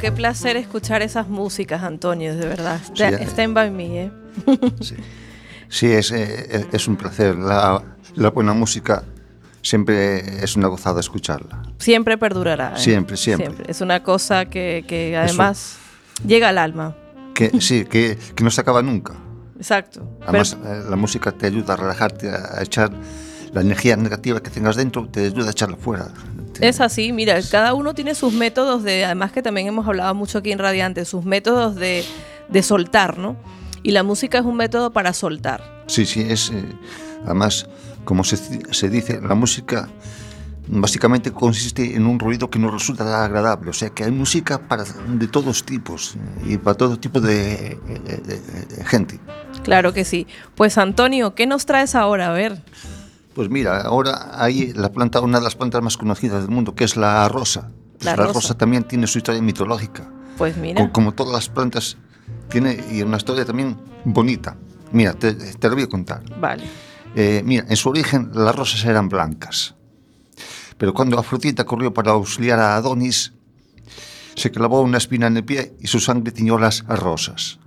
Qué 0.00 0.12
placer 0.12 0.56
escuchar 0.56 1.02
esas 1.02 1.28
músicas, 1.28 1.82
Antonio, 1.82 2.34
de 2.36 2.46
verdad. 2.46 2.80
Sí, 2.94 3.02
eh. 3.02 3.24
Stand 3.26 3.54
by 3.54 3.70
me, 3.70 4.04
¿eh? 4.04 4.12
Sí, 4.80 4.94
Sí, 5.70 5.86
es, 5.86 6.12
eh, 6.12 6.66
es 6.72 6.88
un 6.88 6.96
placer. 6.96 7.36
La, 7.36 7.82
la 8.14 8.30
buena 8.30 8.52
música 8.54 9.02
siempre 9.60 10.42
es 10.42 10.56
una 10.56 10.68
gozada 10.68 11.00
escucharla. 11.00 11.62
Siempre 11.78 12.16
perdurará. 12.16 12.74
¿eh? 12.74 12.78
Siempre, 12.78 13.16
siempre. 13.16 13.64
Es 13.66 13.80
una 13.80 14.02
cosa 14.02 14.46
que, 14.46 14.84
que 14.86 15.16
además 15.16 15.76
llega 16.26 16.48
al 16.48 16.58
alma. 16.58 16.96
Que, 17.34 17.60
sí, 17.60 17.84
que, 17.84 18.16
que 18.34 18.44
no 18.44 18.50
se 18.50 18.60
acaba 18.60 18.80
nunca. 18.82 19.14
Exacto. 19.58 20.08
Además, 20.26 20.56
Pero- 20.62 20.74
eh, 20.74 20.84
la 20.88 20.96
música 20.96 21.32
te 21.32 21.46
ayuda 21.46 21.74
a 21.74 21.76
relajarte, 21.76 22.30
a 22.30 22.62
echar 22.62 22.90
la 23.52 23.60
energía 23.60 23.96
negativa 23.96 24.40
que 24.40 24.50
tengas 24.50 24.76
dentro, 24.76 25.08
te 25.08 25.26
ayuda 25.26 25.48
a 25.48 25.50
echarla 25.50 25.76
fuera. 25.76 26.08
Es 26.60 26.80
así, 26.80 27.12
mira, 27.12 27.38
cada 27.50 27.74
uno 27.74 27.94
tiene 27.94 28.14
sus 28.14 28.32
métodos 28.32 28.82
de, 28.82 29.04
además 29.04 29.32
que 29.32 29.42
también 29.42 29.66
hemos 29.68 29.86
hablado 29.86 30.14
mucho 30.14 30.38
aquí 30.38 30.52
en 30.52 30.58
Radiante, 30.58 31.04
sus 31.04 31.24
métodos 31.24 31.74
de, 31.76 32.04
de 32.48 32.62
soltar, 32.62 33.18
¿no? 33.18 33.36
Y 33.82 33.92
la 33.92 34.02
música 34.02 34.38
es 34.38 34.44
un 34.44 34.56
método 34.56 34.92
para 34.92 35.12
soltar. 35.12 35.62
Sí, 35.86 36.04
sí, 36.04 36.20
es. 36.28 36.50
eh, 36.50 36.64
además, 37.24 37.66
como 38.04 38.24
se, 38.24 38.36
se 38.72 38.88
dice, 38.90 39.20
la 39.22 39.34
música 39.34 39.88
básicamente 40.70 41.32
consiste 41.32 41.94
en 41.96 42.06
un 42.06 42.18
ruido 42.18 42.50
que 42.50 42.58
nos 42.58 42.72
resulta 42.72 43.24
agradable. 43.24 43.70
O 43.70 43.72
sea, 43.72 43.90
que 43.90 44.04
hay 44.04 44.10
música 44.10 44.58
para 44.68 44.84
de 44.84 45.26
todos 45.28 45.64
tipos 45.64 46.16
eh, 46.16 46.52
y 46.54 46.58
para 46.58 46.76
todo 46.76 46.98
tipo 46.98 47.20
de, 47.20 47.78
de- 47.86 48.16
de- 48.18 48.76
de 48.76 48.84
gente. 48.84 49.18
Claro 49.62 49.92
que 49.94 50.04
sí. 50.04 50.26
Pues 50.54 50.76
Antonio, 50.76 51.34
¿qué 51.34 51.46
nos 51.46 51.64
traes 51.64 51.94
ahora? 51.94 52.28
A 52.28 52.32
ver. 52.32 52.58
Pues 53.38 53.50
mira, 53.50 53.82
ahora 53.82 54.30
hay 54.42 54.72
la 54.72 54.90
planta, 54.90 55.20
una 55.20 55.38
de 55.38 55.44
las 55.44 55.54
plantas 55.54 55.80
más 55.80 55.96
conocidas 55.96 56.40
del 56.42 56.50
mundo, 56.50 56.74
que 56.74 56.82
es 56.82 56.96
la 56.96 57.28
rosa. 57.28 57.70
La 58.00 58.16
la 58.16 58.16
rosa. 58.16 58.32
rosa 58.32 58.58
también 58.58 58.82
tiene 58.82 59.06
su 59.06 59.18
historia 59.18 59.40
mitológica. 59.40 60.10
Pues 60.36 60.56
mira. 60.56 60.84
Co- 60.84 60.92
Como 60.92 61.14
todas 61.14 61.32
las 61.34 61.48
plantas, 61.48 61.96
tiene 62.50 62.84
y 62.90 63.00
una 63.02 63.16
historia 63.16 63.44
también 63.44 63.78
bonita. 64.04 64.56
Mira, 64.90 65.12
te, 65.14 65.34
te 65.34 65.68
lo 65.68 65.76
voy 65.76 65.84
a 65.84 65.88
contar. 65.88 66.20
Vale. 66.40 66.64
Eh, 67.14 67.42
mira, 67.44 67.64
en 67.68 67.76
su 67.76 67.90
origen 67.90 68.32
las 68.34 68.56
rosas 68.56 68.84
eran 68.84 69.08
blancas. 69.08 69.76
Pero 70.76 70.92
cuando 70.92 71.16
Afrodita 71.16 71.62
corrió 71.64 71.94
para 71.94 72.10
auxiliar 72.10 72.58
a 72.58 72.74
Adonis, 72.74 73.34
se 74.34 74.50
clavó 74.50 74.80
una 74.80 74.98
espina 74.98 75.28
en 75.28 75.36
el 75.36 75.44
pie 75.44 75.76
y 75.78 75.86
su 75.86 76.00
sangre 76.00 76.32
tiñó 76.32 76.58
las 76.58 76.84
rosas. 76.88 77.60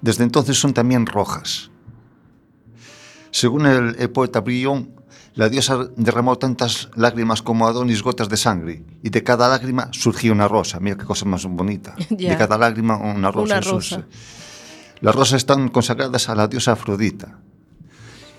Desde 0.00 0.24
entonces 0.24 0.56
son 0.58 0.72
también 0.72 1.04
rojas. 1.04 1.70
Según 3.36 3.66
el, 3.66 3.96
el 3.98 4.08
poeta 4.08 4.40
Brion, 4.40 4.94
la 5.34 5.50
diosa 5.50 5.90
derramó 5.94 6.38
tantas 6.38 6.88
lágrimas 6.94 7.42
como 7.42 7.68
Adonis 7.68 8.02
gotas 8.02 8.30
de 8.30 8.38
sangre, 8.38 8.82
y 9.02 9.10
de 9.10 9.22
cada 9.22 9.46
lágrima 9.46 9.90
surgió 9.92 10.32
una 10.32 10.48
rosa. 10.48 10.80
Mira 10.80 10.96
qué 10.96 11.04
cosa 11.04 11.26
más 11.26 11.44
bonita. 11.44 11.94
De 12.08 12.34
cada 12.38 12.56
lágrima 12.56 12.96
una 12.96 13.30
rosa. 13.30 13.58
Una 13.58 13.60
rosa. 13.60 14.06
las 15.02 15.14
rosas 15.14 15.36
están 15.36 15.68
consagradas 15.68 16.30
a 16.30 16.34
la 16.34 16.48
diosa 16.48 16.72
Afrodita. 16.72 17.38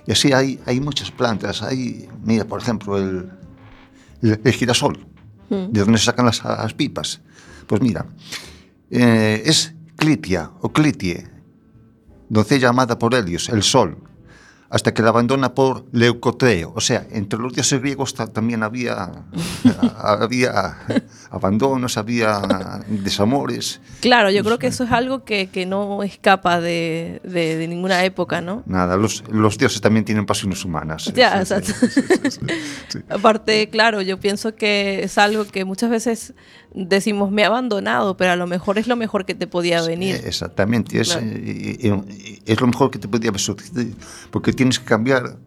Y 0.08 0.14
así 0.14 0.34
hay, 0.34 0.60
hay 0.66 0.80
muchas 0.80 1.12
plantas. 1.12 1.62
Hay, 1.62 2.10
mira, 2.24 2.46
por 2.46 2.60
ejemplo, 2.60 2.98
el, 2.98 3.30
el, 4.24 4.42
el 4.44 4.52
girasol, 4.52 5.06
de 5.52 5.80
donde 5.80 6.00
se 6.00 6.06
sacan 6.06 6.26
las, 6.26 6.44
las 6.44 6.74
pipas. 6.74 7.22
Pues 7.68 7.84
mira, 7.84 8.08
eh, 8.90 9.44
es 9.46 9.76
Clitia 9.96 10.54
o 10.60 10.74
Clitie, 10.74 11.30
doncella 12.30 12.70
amada 12.70 12.98
por 12.98 13.14
Helios, 13.14 13.50
el 13.50 13.62
sol, 13.62 14.07
hasta 14.70 14.94
que 14.94 15.02
la 15.02 15.10
abandona 15.10 15.54
por 15.54 15.86
Leucoteo. 15.92 16.74
O 16.76 16.82
sea, 16.82 17.06
entre 17.12 17.40
los 17.40 17.54
dioses 17.54 17.80
griegos 17.80 18.14
ta- 18.14 18.28
también 18.28 18.64
había, 18.64 19.12
había 19.98 20.78
abandonos, 21.30 21.98
había 21.98 22.42
desamores. 22.88 23.82
Claro, 24.02 24.30
yo 24.30 24.44
creo 24.44 24.60
que 24.60 24.68
eso 24.68 24.84
es 24.84 24.92
algo 24.92 25.24
que, 25.24 25.48
que 25.48 25.66
no 25.66 26.04
escapa 26.04 26.60
de, 26.60 27.22
de- 27.24 27.58
de 27.58 27.68
ninguna 27.68 28.04
época, 28.04 28.42
¿no? 28.42 28.64
Nada, 28.66 28.98
los, 28.98 29.24
los 29.32 29.58
dioses 29.58 29.82
también 29.82 30.06
tienen 30.06 30.26
pasiones 30.26 30.64
humanas. 30.66 31.12
Ya, 31.16 31.32
Sí, 31.46 31.54
exacto. 31.54 31.74
sí, 31.90 32.02
sí. 32.90 33.00
Aparte, 33.10 33.70
claro, 33.70 34.02
yo 34.02 34.20
pienso 34.20 34.56
que 34.56 35.04
es 35.04 35.18
algo 35.18 35.46
que 35.46 35.66
muchas 35.66 35.90
veces 35.90 36.34
decimos 36.74 37.32
me 37.32 37.44
ha 37.44 37.48
abandonado, 37.48 38.18
pero 38.18 38.32
a 38.32 38.36
lo 38.36 38.48
mejor 38.48 38.78
es 38.78 38.88
lo 38.88 38.96
mejor 38.96 39.26
que 39.26 39.36
te 39.36 39.48
podía 39.48 39.82
venir. 39.82 40.22
Exactamente, 40.26 41.00
es, 41.00 41.14
Claro. 41.14 42.06
es 42.46 42.62
lo 42.62 42.68
mejor 42.68 42.92
que 42.92 43.00
te 43.00 43.08
podía 43.08 43.32
sucedido, 43.38 43.96
porque 44.32 44.54
tienes 44.54 44.80
que 44.80 44.86
cambiar 44.86 45.38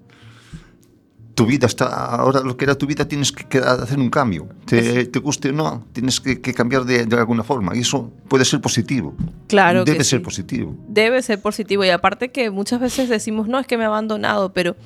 tu 1.35 1.47
vida. 1.47 1.67
Está, 1.67 1.87
ahora 2.17 2.41
lo 2.41 2.57
que 2.57 2.65
era 2.65 2.75
tu 2.75 2.87
vida 2.87 3.07
tienes 3.07 3.33
que, 3.33 3.59
hacer 3.59 3.99
un 3.99 4.11
cambio. 4.11 4.49
Te, 4.67 5.07
te 5.07 5.19
guste 5.21 5.49
o 5.49 5.53
no, 5.53 5.87
tienes 5.93 6.21
que, 6.21 6.41
que 6.41 6.53
cambiar 6.53 6.85
de, 6.85 7.07
de 7.07 7.17
alguna 7.17 7.43
forma. 7.43 7.75
Y 7.75 7.81
eso 7.81 8.13
puede 8.29 8.45
ser 8.45 8.61
positivo. 8.61 9.15
Claro 9.49 9.85
que 9.85 9.93
Debe 9.93 10.05
ser 10.05 10.19
sí. 10.19 10.25
positivo. 10.25 10.77
Debe 10.89 11.23
ser 11.23 11.41
positivo. 11.41 11.85
Y 11.85 11.91
aparte 11.91 12.31
que 12.31 12.51
muchas 12.51 12.81
veces 12.81 13.09
decimos, 13.09 13.49
no, 13.49 13.59
es 13.59 13.67
que 13.67 13.79
me 13.79 13.85
ha 13.85 13.89
abandonado, 13.89 14.53
pero 14.53 14.77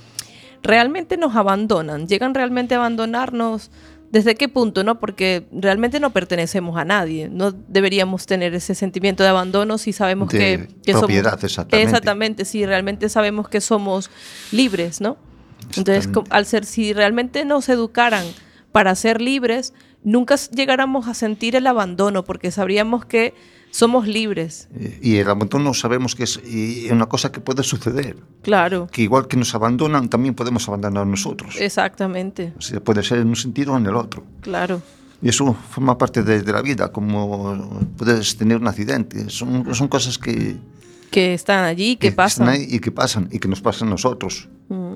realmente 0.62 1.16
nos 1.16 1.34
abandonan. 1.34 2.06
Llegan 2.06 2.34
realmente 2.34 2.74
a 2.74 2.78
abandonarnos. 2.78 3.70
¿Desde 4.14 4.36
qué 4.36 4.48
punto? 4.48 4.84
no? 4.84 5.00
Porque 5.00 5.44
realmente 5.50 5.98
no 5.98 6.10
pertenecemos 6.10 6.76
a 6.76 6.84
nadie. 6.84 7.28
No 7.28 7.50
deberíamos 7.50 8.26
tener 8.26 8.54
ese 8.54 8.76
sentimiento 8.76 9.24
de 9.24 9.30
abandono 9.30 9.76
si 9.76 9.92
sabemos 9.92 10.28
De 10.28 10.38
que, 10.38 10.68
que 10.84 10.92
propiedad, 10.92 11.32
somos... 11.32 11.44
exactamente. 11.44 11.82
Exactamente, 11.82 12.44
si 12.44 12.64
realmente 12.64 13.08
sabemos 13.08 13.48
que 13.48 13.60
somos 13.60 14.12
libres, 14.52 15.00
¿no? 15.00 15.16
Entonces, 15.76 16.08
al 16.30 16.46
ser, 16.46 16.64
si 16.64 16.92
realmente 16.92 17.44
nos 17.44 17.68
educaran 17.68 18.24
para 18.70 18.94
ser 18.94 19.20
libres, 19.20 19.74
nunca 20.04 20.36
llegáramos 20.36 21.08
a 21.08 21.14
sentir 21.14 21.56
el 21.56 21.66
abandono, 21.66 22.22
porque 22.22 22.52
sabríamos 22.52 23.04
que 23.04 23.34
somos 23.74 24.06
libres. 24.06 24.68
Y 25.02 25.16
el 25.16 25.28
abandono 25.28 25.74
sabemos 25.74 26.14
que 26.14 26.22
es 26.22 26.40
una 26.92 27.06
cosa 27.06 27.32
que 27.32 27.40
puede 27.40 27.64
suceder. 27.64 28.16
Claro, 28.42 28.86
Que 28.92 29.02
igual 29.02 29.26
que 29.26 29.36
nos 29.36 29.52
abandonan, 29.54 30.08
también 30.08 30.34
podemos 30.34 30.68
abandonar 30.68 31.04
nosotros. 31.08 31.56
exactamente, 31.58 32.52
O 32.56 32.60
sea, 32.60 32.78
puede 32.78 33.02
ser 33.02 33.18
en 33.18 33.28
un 33.28 33.36
sentido 33.36 33.72
o 33.72 33.76
en 33.76 33.86
el 33.86 33.96
otro. 33.96 34.22
claro. 34.40 34.80
Y 35.22 35.28
eso 35.30 35.54
forma 35.70 35.96
parte 35.96 36.22
de, 36.22 36.42
de 36.42 36.52
la 36.52 36.60
vida, 36.60 36.92
como 36.92 37.88
puedes 37.96 38.36
tener 38.36 38.58
un 38.58 38.68
accidente. 38.68 39.30
Son, 39.30 39.74
son 39.74 39.88
cosas 39.88 40.18
que, 40.18 40.56
Que 41.10 41.32
están 41.34 41.64
allí, 41.64 41.96
que 41.96 42.08
están 42.08 42.24
pasan. 42.24 42.48
ahí 42.50 42.66
y 42.68 42.78
que 42.78 42.92
pasan 42.92 43.28
y 43.32 43.38
que 43.38 43.48
nos 43.48 43.60
pasan 43.62 43.88
a 43.88 43.92
nosotros. 43.92 44.48
Mm, 44.68 44.94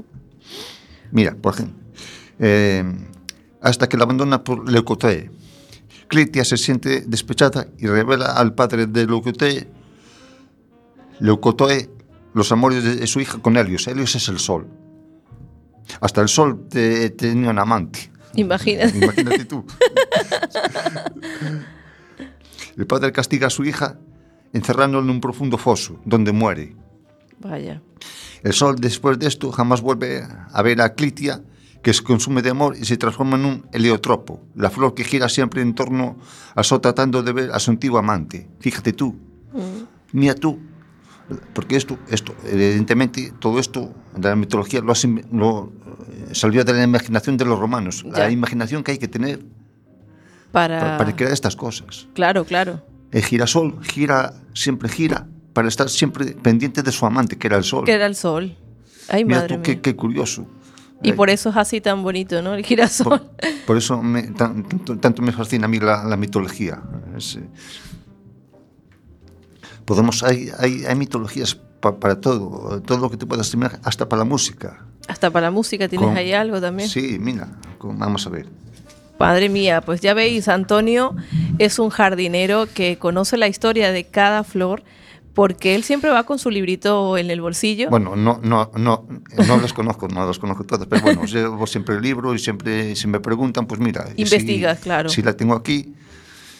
Mira, 1.12 1.34
por 1.34 1.54
ejemplo, 1.54 1.76
eh, 2.40 2.84
hasta 3.62 3.88
que 3.88 3.96
la 3.96 4.04
abandona 4.04 4.44
por 4.44 4.70
Leucotee. 4.70 5.30
Clitia 6.09 6.44
se 6.44 6.57
siente 6.57 7.03
despechada 7.07 7.68
y 7.79 7.87
revela 7.87 8.33
al 8.33 8.55
padre 8.55 8.87
de 8.87 9.07
Leucotee, 9.07 9.68
Leucotee 11.21 11.90
los 12.35 12.51
amores 12.53 12.83
de 12.85 13.07
su 13.07 13.21
hija 13.21 13.38
con 13.38 13.57
Helios. 13.57 13.87
Helios 13.88 14.14
es 14.14 14.29
el 14.29 14.38
sol. 14.38 14.66
Hasta 16.01 16.21
el 16.21 16.29
sol 16.29 16.66
te- 16.68 17.11
tenía 17.11 17.51
un 17.51 17.59
amante. 17.59 18.11
Imagínate. 18.35 18.97
Imagínate 18.97 19.44
tú. 19.47 19.64
El 22.77 22.87
padre 22.87 23.12
castiga 23.12 23.49
a 23.49 23.51
su 23.51 23.64
hija 23.64 23.99
encerrándolo 24.53 25.05
en 25.05 25.11
un 25.11 25.21
profundo 25.21 25.59
foso, 25.59 26.01
donde 26.05 26.33
muere. 26.33 26.75
Vaya. 27.40 27.83
El 28.42 28.53
sol, 28.53 28.77
después 28.79 29.18
de 29.18 29.27
esto, 29.27 29.51
jamás 29.53 29.81
vuelve 29.81 30.23
a 30.53 30.62
ver 30.62 30.81
a 30.81 30.94
Clitia, 30.94 31.42
que 31.82 31.92
se 31.94 32.02
consume 32.02 32.42
de 32.42 32.50
amor 32.50 32.76
y 32.76 32.84
se 32.84 32.96
transforma 32.96 33.36
en 33.36 33.44
un 33.44 33.66
heliotropo, 33.72 34.40
la 34.56 34.68
flor 34.70 34.94
que 34.94 35.04
gira 35.04 35.28
siempre 35.28 35.62
en 35.62 35.74
torno 35.74 36.16
al 36.54 36.64
sol 36.64 36.80
tratando 36.80 37.22
de 37.22 37.32
ver 37.32 37.50
a 37.52 37.58
su 37.60 37.70
antiguo 37.70 37.98
amante. 37.98 38.48
Fíjate 38.60 38.92
tú, 38.92 39.16
mira 40.12 40.34
tú, 40.34 40.58
porque 41.54 41.76
esto, 41.76 41.98
esto, 42.10 42.34
evidentemente, 42.46 43.32
todo 43.38 43.58
esto 43.58 43.92
de 44.16 44.28
la 44.28 44.36
mitología 44.36 44.80
lo, 44.80 44.92
lo, 45.32 45.72
eh, 46.08 46.34
salió 46.34 46.64
de 46.64 46.72
la 46.72 46.82
imaginación 46.82 47.36
de 47.36 47.44
los 47.44 47.58
romanos, 47.58 48.02
Ya. 48.04 48.18
la 48.24 48.30
imaginación 48.30 48.82
que 48.82 48.92
hay 48.92 48.98
que 48.98 49.08
tener 49.08 49.40
Para... 50.52 50.80
para, 50.80 50.98
para 50.98 51.16
crear 51.16 51.32
estas 51.32 51.54
cosas. 51.54 52.08
Claro, 52.14 52.44
claro. 52.44 52.82
El 53.12 53.22
girasol 53.22 53.78
gira, 53.84 54.34
siempre 54.54 54.88
gira, 54.88 55.26
para 55.52 55.68
estar 55.68 55.88
siempre 55.88 56.26
pendiente 56.26 56.82
de 56.82 56.92
su 56.92 57.04
amante, 57.06 57.36
que 57.36 57.46
era 57.46 57.56
el 57.56 57.64
sol. 57.64 57.84
Que 57.84 57.92
era 57.92 58.06
el 58.06 58.14
sol. 58.16 58.56
Ay, 59.08 59.24
Mira 59.24 59.40
madre 59.40 59.56
tú, 59.56 59.62
qué, 59.62 59.72
mía. 59.72 59.82
qué 59.82 59.96
curioso. 59.96 60.46
Y 61.02 61.11
Eh, 61.11 61.12
por 61.12 61.30
eso 61.30 61.50
es 61.50 61.56
así 61.56 61.80
tan 61.80 62.02
bonito, 62.02 62.42
¿no? 62.42 62.54
El 62.54 62.64
girasol. 62.64 63.06
por, 63.06 63.20
por 63.66 63.76
eso 63.76 64.02
me- 64.02 64.22
tan- 64.32 64.64
tanto, 64.68 64.98
tanto 64.98 65.22
me 65.22 65.30
fascina 65.32 65.66
a 65.66 65.68
mí 65.68 65.78
la, 65.78 66.02
la 66.04 66.16
mitología. 66.16 66.82
Es, 67.16 67.37
eh, 67.37 67.42
podemos, 69.84 70.22
hay, 70.22 70.50
hay, 70.58 70.84
hay 70.87 70.94
mitologías 70.96 71.54
pa- 71.54 71.96
para 71.98 72.20
todo, 72.20 72.80
todo 72.82 72.98
lo 72.98 73.11
que 73.11 73.16
te 73.16 73.26
puedas 73.26 73.52
imaginar, 73.54 73.80
hasta 73.84 74.08
para 74.08 74.20
la 74.20 74.24
música. 74.24 74.84
Hasta 75.08 75.30
para 75.30 75.46
la 75.46 75.50
música 75.50 75.88
tienes 75.88 76.08
Con- 76.08 76.16
ahí 76.16 76.32
algo 76.32 76.61
también. 76.61 76.88
Sí, 76.88 77.18
mira, 77.20 77.48
con- 77.78 77.98
vamos 77.98 78.26
a 78.26 78.30
ver. 78.30 78.46
Madre 79.18 79.48
mía, 79.48 79.80
pues 79.80 80.00
ya 80.00 80.14
veis, 80.14 80.46
Antonio 80.48 81.16
es 81.58 81.78
un 81.80 81.90
jardinero 81.90 82.66
que 82.72 82.98
conoce 82.98 83.37
la 83.37 83.48
historia 83.48 83.90
de 83.90 84.04
cada 84.04 84.44
flor 84.44 84.82
porque 85.38 85.77
él 85.77 85.85
siempre 85.85 86.11
va 86.11 86.24
con 86.24 86.40
su 86.40 86.51
librito 86.51 87.16
en 87.16 87.31
el 87.31 87.40
bolsillo. 87.40 87.90
Bueno, 87.90 88.16
no, 88.16 88.40
no, 88.42 88.72
no, 88.74 89.07
no 89.46 89.57
las 89.57 89.72
conozco, 89.72 90.09
no 90.09 90.27
las 90.27 90.37
conozco 90.40 90.64
todas, 90.64 90.88
pero 90.88 91.01
bueno, 91.03 91.24
llevo 91.27 91.64
siempre 91.64 91.94
el 91.94 92.03
libro 92.03 92.35
y 92.35 92.40
siempre 92.40 92.96
si 92.96 93.07
me 93.07 93.20
preguntan, 93.20 93.66
pues 93.66 93.81
mira. 93.81 94.05
si- 94.09 94.14
Investigas, 94.22 94.81
claro. 94.81 95.09
Si 95.09 95.22
la 95.22 95.35
tengo 95.35 95.55
aquí, 95.55 95.94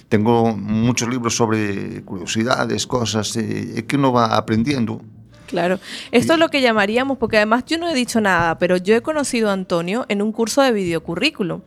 tengo 0.09 0.57
muchos 0.57 1.09
libros 1.09 1.35
sobre 1.35 2.03
curiosidades, 2.05 2.87
cosas 2.87 3.35
eh, 3.37 3.85
que 3.88 3.97
uno 3.97 4.12
va 4.12 4.37
aprendiendo. 4.37 5.03
Claro. 5.49 5.81
Esto 6.13 6.35
es 6.35 6.39
lo 6.39 6.51
que 6.51 6.61
llamaríamos, 6.61 7.17
porque 7.17 7.39
además 7.39 7.65
yo 7.67 7.79
no 7.79 7.89
he 7.89 7.95
dicho 7.95 8.21
nada, 8.21 8.59
pero 8.59 8.77
yo 8.77 8.95
he 8.95 9.01
conocido 9.01 9.49
a 9.49 9.55
Antonio 9.55 10.05
en 10.09 10.21
un 10.21 10.31
curso 10.31 10.61
de 10.61 10.73
videocurrículum, 10.73 11.63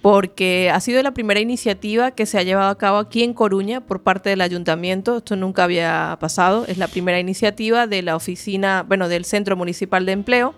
porque 0.00 0.70
ha 0.72 0.80
sido 0.80 1.02
la 1.02 1.10
primera 1.10 1.40
iniciativa 1.40 2.12
que 2.12 2.24
se 2.24 2.38
ha 2.38 2.44
llevado 2.44 2.70
a 2.70 2.78
cabo 2.78 2.98
aquí 2.98 3.24
en 3.24 3.34
Coruña 3.34 3.80
por 3.80 4.02
parte 4.02 4.30
del 4.30 4.40
ayuntamiento. 4.40 5.18
Esto 5.18 5.34
nunca 5.34 5.64
había 5.64 6.16
pasado. 6.20 6.64
Es 6.68 6.78
la 6.78 6.86
primera 6.86 7.18
iniciativa 7.18 7.88
de 7.88 8.02
la 8.02 8.14
oficina, 8.14 8.84
bueno, 8.86 9.08
del 9.08 9.24
Centro 9.24 9.56
Municipal 9.56 10.06
de 10.06 10.12
Empleo. 10.12 10.54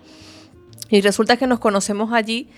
Y 0.91 1.01
resulta 1.01 1.37
que 1.37 1.47
nos 1.47 1.59
conocemos 1.59 2.13
allí 2.13 2.49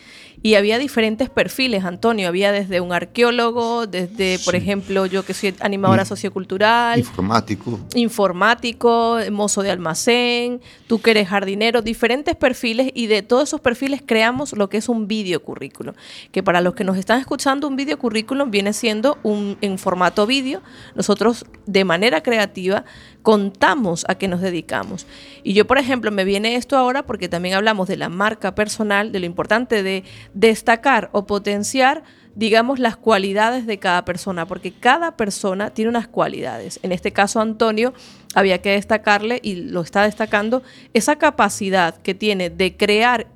y 0.43 0.55
había 0.55 0.77
diferentes 0.77 1.29
perfiles, 1.29 1.83
Antonio. 1.85 2.27
Había 2.27 2.51
desde 2.51 2.81
un 2.81 2.93
arqueólogo, 2.93 3.87
desde, 3.87 4.39
por 4.45 4.55
ejemplo, 4.55 5.05
yo 5.05 5.23
que 5.23 5.33
soy 5.33 5.53
animadora 5.59 6.03
In- 6.03 6.07
sociocultural, 6.07 6.99
Informático. 6.99 7.79
informático, 7.95 9.17
mozo 9.31 9.61
de 9.63 9.71
almacén, 9.71 10.61
tú 10.87 10.99
que 11.01 11.11
eres 11.11 11.27
jardinero, 11.27 11.81
diferentes 11.81 12.35
perfiles 12.35 12.91
y 12.93 13.07
de 13.07 13.21
todos 13.21 13.43
esos 13.49 13.61
perfiles 13.61 14.01
creamos 14.05 14.53
lo 14.53 14.69
que 14.69 14.77
es 14.77 14.89
un 14.89 15.07
video 15.07 15.41
currículum. 15.43 15.93
Que 16.31 16.41
para 16.43 16.61
los 16.61 16.73
que 16.73 16.83
nos 16.83 16.97
están 16.97 17.19
escuchando, 17.19 17.67
un 17.67 17.75
video 17.75 17.99
currículum 17.99 18.49
viene 18.51 18.73
siendo 18.73 19.17
un 19.23 19.57
en 19.61 19.77
formato 19.77 20.25
vídeo. 20.25 20.61
Nosotros 20.95 21.45
de 21.65 21.85
manera 21.85 22.21
creativa 22.23 22.85
contamos 23.21 24.05
a 24.07 24.15
qué 24.15 24.27
nos 24.27 24.41
dedicamos. 24.41 25.05
Y 25.43 25.53
yo, 25.53 25.67
por 25.67 25.77
ejemplo, 25.77 26.11
me 26.11 26.25
viene 26.25 26.55
esto 26.55 26.77
ahora 26.77 27.05
porque 27.05 27.29
también 27.29 27.55
hablamos 27.55 27.87
de 27.87 27.97
la 27.97 28.09
marca 28.09 28.55
personal, 28.55 29.11
de 29.11 29.19
lo 29.19 29.25
importante 29.25 29.83
de 29.83 30.03
destacar 30.33 31.09
o 31.13 31.25
potenciar 31.25 32.03
digamos, 32.35 32.79
las 32.79 32.95
cualidades 32.95 33.65
de 33.67 33.77
cada 33.77 34.05
persona, 34.05 34.47
porque 34.47 34.71
cada 34.71 35.17
persona 35.17 35.71
tiene 35.71 35.89
unas 35.89 36.07
cualidades. 36.07 36.79
En 36.81 36.91
este 36.91 37.11
caso, 37.11 37.41
Antonio, 37.41 37.93
había 38.33 38.61
que 38.61 38.71
destacarle, 38.71 39.39
y 39.43 39.55
lo 39.55 39.81
está 39.81 40.03
destacando, 40.03 40.63
esa 40.93 41.17
capacidad 41.17 42.01
que 42.01 42.13
tiene 42.13 42.49
de 42.49 42.77
crear 42.77 43.27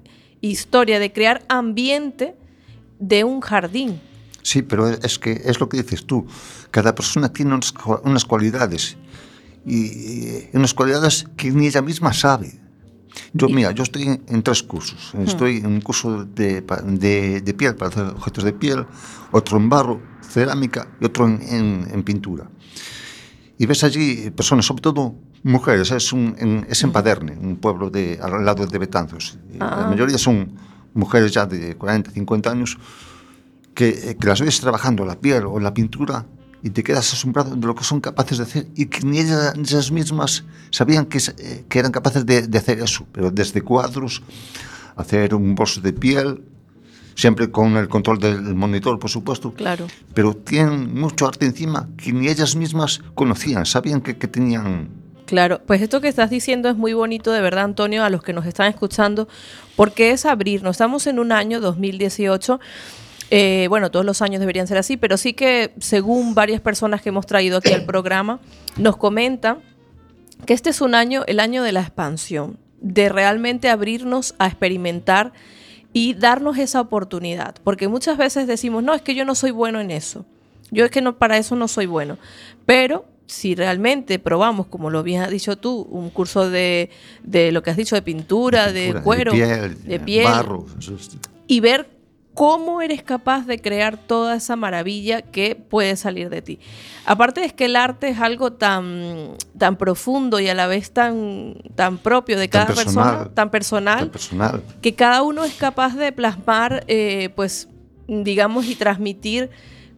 historia, 0.41 1.00
de 1.00 1.12
crear 1.12 1.43
ambiente 1.50 2.36
de 3.00 3.24
un 3.24 3.41
jardín. 3.41 4.00
Sí, 4.41 4.62
pero 4.62 4.88
es 4.88 5.19
que 5.19 5.41
es 5.43 5.60
lo 5.60 5.67
que 5.67 5.82
dices 5.82 6.06
tú. 6.06 6.28
Cada 6.71 6.93
persona 6.93 7.34
tiene 7.34 7.54
unas, 7.54 7.74
unas 8.04 8.26
cualidades 8.26 8.95
y 9.65 10.47
en 10.54 10.62
los 10.62 10.73
cualidades 10.73 11.25
que 11.36 11.51
ni 11.51 11.67
ella 11.67 11.82
misma 11.82 12.13
sabe. 12.13 12.60
Yo, 13.34 13.49
mira, 13.49 13.71
yo 13.71 13.84
estoy 13.84 14.04
en, 14.04 14.23
en 14.28 14.43
tres 14.43 14.62
cursos. 14.63 15.12
Hmm. 15.13 15.23
Estoy 15.23 15.58
en 15.58 15.67
un 15.67 15.82
curso 15.82 16.25
de, 16.25 16.62
de, 16.62 17.41
de, 17.41 17.54
piel, 17.54 17.75
para 17.75 17.89
hacer 17.89 18.06
objetos 18.06 18.43
de 18.43 18.54
piel, 18.54 18.86
otro 19.32 19.58
en 19.58 19.69
barro, 19.69 20.01
cerámica 20.21 20.88
y 20.99 21.06
otro 21.06 21.25
en, 21.25 21.41
en, 21.41 21.88
en 21.91 22.04
pintura. 22.04 22.49
Y 23.58 23.65
ves 23.65 23.84
allí 23.84 24.30
personas, 24.32 24.65
sobre 24.65 24.82
todo 24.82 25.15
mujeres, 25.43 25.91
es, 25.91 26.12
un, 26.12 26.36
en, 26.38 26.65
es 26.69 26.84
en 26.84 26.89
hmm. 26.89 26.93
Paderne, 26.93 27.38
un 27.38 27.58
pueblo 27.58 27.89
de, 27.89 28.19
al 28.21 28.45
lado 28.45 28.65
de 28.65 28.78
Betanzos. 28.78 29.38
Eh, 29.51 29.58
ah. 29.60 29.82
La 29.82 29.88
mayoría 29.88 30.17
son 30.17 30.54
mujeres 30.93 31.32
ya 31.32 31.45
de 31.45 31.75
40, 31.75 32.12
50 32.12 32.51
años, 32.51 32.78
que, 33.73 33.89
eh, 33.89 34.17
que 34.19 34.28
las 34.28 34.41
ves 34.41 34.60
trabajando 34.60 35.06
la 35.06 35.19
piel 35.19 35.45
o 35.45 35.60
la 35.60 35.73
pintura 35.73 36.25
y 36.65 36.71
te 36.71 36.82
quedas 36.84 37.13
asombrado 37.13 37.56
de 37.56 37.67
lo 37.67 37.75
que 37.75 37.84
son 37.84 38.01
capaces 38.01 38.39
de 38.39 38.43
hacer 38.43 38.67
y 38.75 38.88
que 38.88 39.06
ni 39.06 39.19
ellas, 39.19 39.54
ellas 39.56 39.91
mismas 39.91 40.43
sabían 40.71 41.06
que, 41.06 41.19
eh, 41.38 41.63
que 41.69 41.78
eran 41.78 41.91
capaces 41.91 42.25
de, 42.25 42.47
de 42.47 42.58
hacer 42.58 42.80
eso, 42.80 43.06
pero 43.12 43.30
desde 43.30 43.62
cuadros, 43.62 44.23
hacer 44.95 45.36
un 45.36 45.54
bolso 45.54 45.80
de 45.80 45.93
piel, 45.93 46.41
siempre 47.13 47.51
con 47.51 47.78
el 47.78 47.88
control 47.88 48.17
del 48.17 48.56
monitor, 48.56 48.97
por 48.97 49.12
supuesto, 49.12 49.54
Claro. 49.54 49.86
pero 50.15 50.36
tienen 50.36 50.99
mucho 50.99 51.28
arte 51.28 51.45
encima 51.45 51.88
que 51.97 52.12
ni 52.12 52.30
ellas 52.30 52.56
mismas 52.56 52.99
conocían, 53.13 53.67
sabían 53.67 54.01
que, 54.01 54.17
que 54.17 54.28
tenían... 54.28 54.89
Claro, 55.28 55.62
pues 55.67 55.84
esto 55.84 56.01
que 56.01 56.08
estás 56.08 56.32
diciendo 56.32 56.67
es 56.67 56.75
muy 56.75 56.93
bonito 56.93 57.32
de 57.32 57.41
verdad, 57.41 57.65
Antonio, 57.65 58.04
a 58.04 58.10
los 58.10 58.23
que 58.23 58.34
nos 58.34 58.47
están 58.47 58.67
escuchando, 58.69 59.28
porque 59.75 60.12
es 60.12 60.25
abrirnos. 60.25 60.71
Estamos 60.75 61.06
en 61.08 61.19
un 61.19 61.32
año 61.32 61.62
2018. 61.62 62.60
Eh, 63.32 63.68
bueno, 63.70 63.92
todos 63.92 64.06
los 64.06 64.22
años 64.22 64.40
deberían 64.40 64.68
ser 64.68 64.78
así, 64.78 64.98
pero 64.98 65.18
sí 65.18 65.34
que 65.34 65.74
según 65.80 66.36
varias 66.36 66.62
personas 66.62 67.02
que 67.02 67.10
hemos 67.10 67.26
traído 67.26 67.58
aquí 67.58 67.74
al 67.74 67.86
programa, 67.86 68.40
nos 68.78 68.98
comentan 68.98 69.60
que 70.46 70.54
este 70.54 70.70
es 70.70 70.82
un 70.82 70.96
año, 70.96 71.24
el 71.28 71.40
año 71.40 71.64
de 71.64 71.72
la 71.72 71.82
expansión, 71.82 72.58
de 72.82 73.10
realmente 73.10 73.70
abrirnos 73.70 74.36
a 74.38 74.48
experimentar 74.48 75.34
y 75.92 76.14
darnos 76.14 76.58
esa 76.58 76.82
oportunidad, 76.82 77.56
porque 77.64 77.88
muchas 77.88 78.18
veces 78.18 78.48
decimos, 78.48 78.84
no, 78.84 78.94
es 78.94 79.02
que 79.02 79.16
yo 79.16 79.26
no 79.26 79.34
soy 79.34 79.52
bueno 79.52 79.80
en 79.80 79.92
eso, 79.92 80.26
yo 80.70 80.86
es 80.86 80.92
que 80.92 81.02
no, 81.02 81.18
para 81.18 81.38
eso 81.38 81.56
no 81.56 81.68
soy 81.68 81.86
bueno, 81.86 82.18
pero 82.66 83.06
si 83.28 83.56
realmente 83.56 84.20
probamos, 84.20 84.68
como 84.68 84.90
lo 84.90 85.00
habías 85.00 85.30
dicho 85.30 85.58
tú, 85.58 85.88
un 85.90 86.10
curso 86.10 86.50
de, 86.50 86.90
de 87.24 87.52
lo 87.52 87.64
que 87.64 87.72
has 87.72 87.78
dicho, 87.78 87.96
de 87.96 88.02
pintura, 88.02 88.72
de 88.72 88.88
pintura, 88.88 89.04
cuero, 89.04 89.32
de 89.32 89.38
piel, 89.38 89.84
de 89.84 90.00
piel, 90.00 90.26
barro. 90.26 90.66
y 91.48 91.60
ver 91.60 91.94
cómo 92.36 92.82
eres 92.82 93.02
capaz 93.02 93.48
de 93.48 93.60
crear 93.60 93.98
toda 93.98 94.36
esa 94.36 94.56
maravilla 94.58 95.21
que 95.24 95.56
puede 95.56 95.95
salir 95.95 96.30
de 96.30 96.41
ti. 96.41 96.60
Aparte 97.06 97.43
es 97.45 97.54
que 97.54 97.65
el 97.65 97.76
arte 97.78 98.10
es 98.10 98.19
algo 98.19 98.52
tan, 98.54 99.36
tan 99.58 99.78
profundo 99.78 100.39
y 100.41 100.50
a 100.50 100.54
la 100.54 100.67
vez 100.67 100.91
tan, 100.91 101.56
tan 101.76 101.98
propio 101.98 102.38
de 102.38 102.48
Tan 102.50 102.65
cada 102.65 102.76
persona, 102.76 103.04
personal. 103.04 103.34
tan 103.34 103.50
personal, 103.50 104.00
tan 104.00 104.10
personal. 104.10 104.63
que 104.82 104.93
cada 104.93 105.24
uno 105.24 105.45
es 105.45 105.54
capaz 105.56 105.95
de 105.95 106.12
plasmar, 106.12 106.84
eh, 106.88 107.30
pues, 107.36 107.69
digamos, 108.08 108.67
y 108.67 108.76
transmitir 108.76 109.50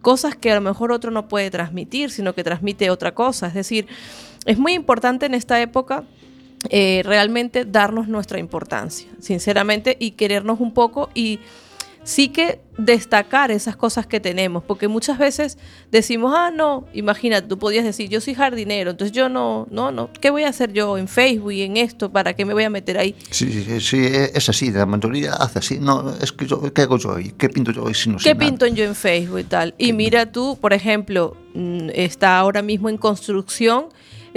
cosas 0.03 0.35
que 0.35 0.51
a 0.51 0.55
lo 0.55 0.61
mejor 0.61 0.91
otro 0.91 1.09
no 1.09 1.27
puede 1.27 1.49
transmitir, 1.49 2.11
sino 2.11 2.33
que 2.35 2.43
transmite 2.43 2.91
otra 2.91 3.15
cosa. 3.15 3.47
Es 3.47 3.55
decir, 3.55 3.87
es 4.45 4.59
muy 4.59 4.73
importante 4.73 5.25
en 5.25 5.33
esta 5.33 5.59
época 5.59 6.03
eh, 6.69 7.01
realmente 7.03 7.65
darnos 7.65 8.07
nuestra 8.07 8.37
importancia, 8.39 9.07
sinceramente, 9.19 9.97
y 9.99 10.11
querernos 10.11 10.59
un 10.59 10.71
poco 10.71 11.09
y 11.15 11.39
sí 12.07 12.29
que 12.29 12.61
destacar 12.77 13.51
esas 13.51 13.75
cosas 13.75 14.07
que 14.07 14.21
tenemos, 14.21 14.63
porque 14.63 14.87
muchas 14.87 15.17
veces 15.17 15.57
decimos, 15.91 16.33
ah, 16.33 16.51
no, 16.55 16.85
imagínate, 16.93 17.47
tú 17.49 17.59
podías 17.59 17.83
decir, 17.83 18.07
yo 18.07 18.21
soy 18.21 18.33
jardinero, 18.33 18.91
entonces 18.91 19.11
yo 19.11 19.27
no, 19.27 19.67
no, 19.71 19.91
no, 19.91 20.09
¿qué 20.21 20.29
voy 20.29 20.43
a 20.43 20.49
hacer 20.49 20.71
yo 20.71 20.97
en 20.97 21.09
Facebook 21.09 21.51
y 21.51 21.63
en 21.63 21.75
esto? 21.75 22.09
¿Para 22.09 22.33
qué 22.33 22.45
me 22.45 22.53
voy 22.53 22.63
a 22.63 22.69
meter 22.69 22.97
ahí? 22.97 23.13
Sí, 23.29 23.51
sí, 23.51 23.81
sí, 23.81 23.97
es 24.33 24.47
así, 24.47 24.71
la 24.71 24.85
mayoría 24.85 25.33
hace 25.33 25.59
así. 25.59 25.79
No, 25.79 26.13
es 26.21 26.31
que 26.31 26.45
yo, 26.45 26.61
¿qué 26.73 26.83
hago 26.83 26.97
yo 26.97 27.09
hoy? 27.09 27.33
¿Qué 27.37 27.49
pinto 27.49 27.73
yo 27.73 27.83
hoy 27.83 27.93
si 27.93 28.09
no 28.09 28.17
¿Qué 28.19 28.33
nada? 28.33 28.45
pinto 28.45 28.65
yo 28.67 28.85
en 28.85 28.95
Facebook 28.95 29.39
y 29.39 29.43
tal? 29.43 29.75
Y 29.77 29.91
mira 29.91 30.31
tú, 30.31 30.57
por 30.61 30.71
ejemplo, 30.71 31.35
mm, 31.55 31.89
está 31.93 32.37
ahora 32.37 32.61
mismo 32.61 32.87
en 32.87 32.97
construcción 32.97 33.87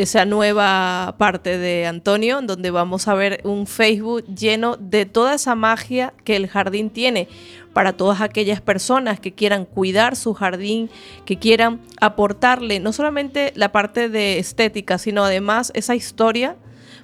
esa 0.03 0.25
nueva 0.25 1.15
parte 1.19 1.59
de 1.59 1.87
Antonio, 1.87 2.39
en 2.39 2.47
donde 2.47 2.71
vamos 2.71 3.07
a 3.07 3.15
ver 3.15 3.43
un 3.45 3.67
Facebook 3.67 4.25
lleno 4.35 4.79
de 4.79 5.05
toda 5.05 5.35
esa 5.35 5.55
magia 5.55 6.15
que 6.25 6.37
el 6.37 6.49
jardín 6.49 6.89
tiene 6.89 7.29
para 7.75 7.93
todas 7.93 8.23
aquellas 8.23 8.63
personas 8.63 9.21
que 9.21 9.33
quieran 9.33 9.67
cuidar 9.67 10.17
su 10.17 10.33
jardín, 10.33 10.89
que 11.27 11.39
quieran 11.39 11.83
aportarle 12.01 12.81
no 12.81 12.95
solamente 12.95 13.53
la 13.57 13.73
parte 13.73 14.09
de 14.09 14.39
estética, 14.39 14.97
sino 14.97 15.23
además 15.23 15.71
esa 15.75 15.95
historia. 15.95 16.57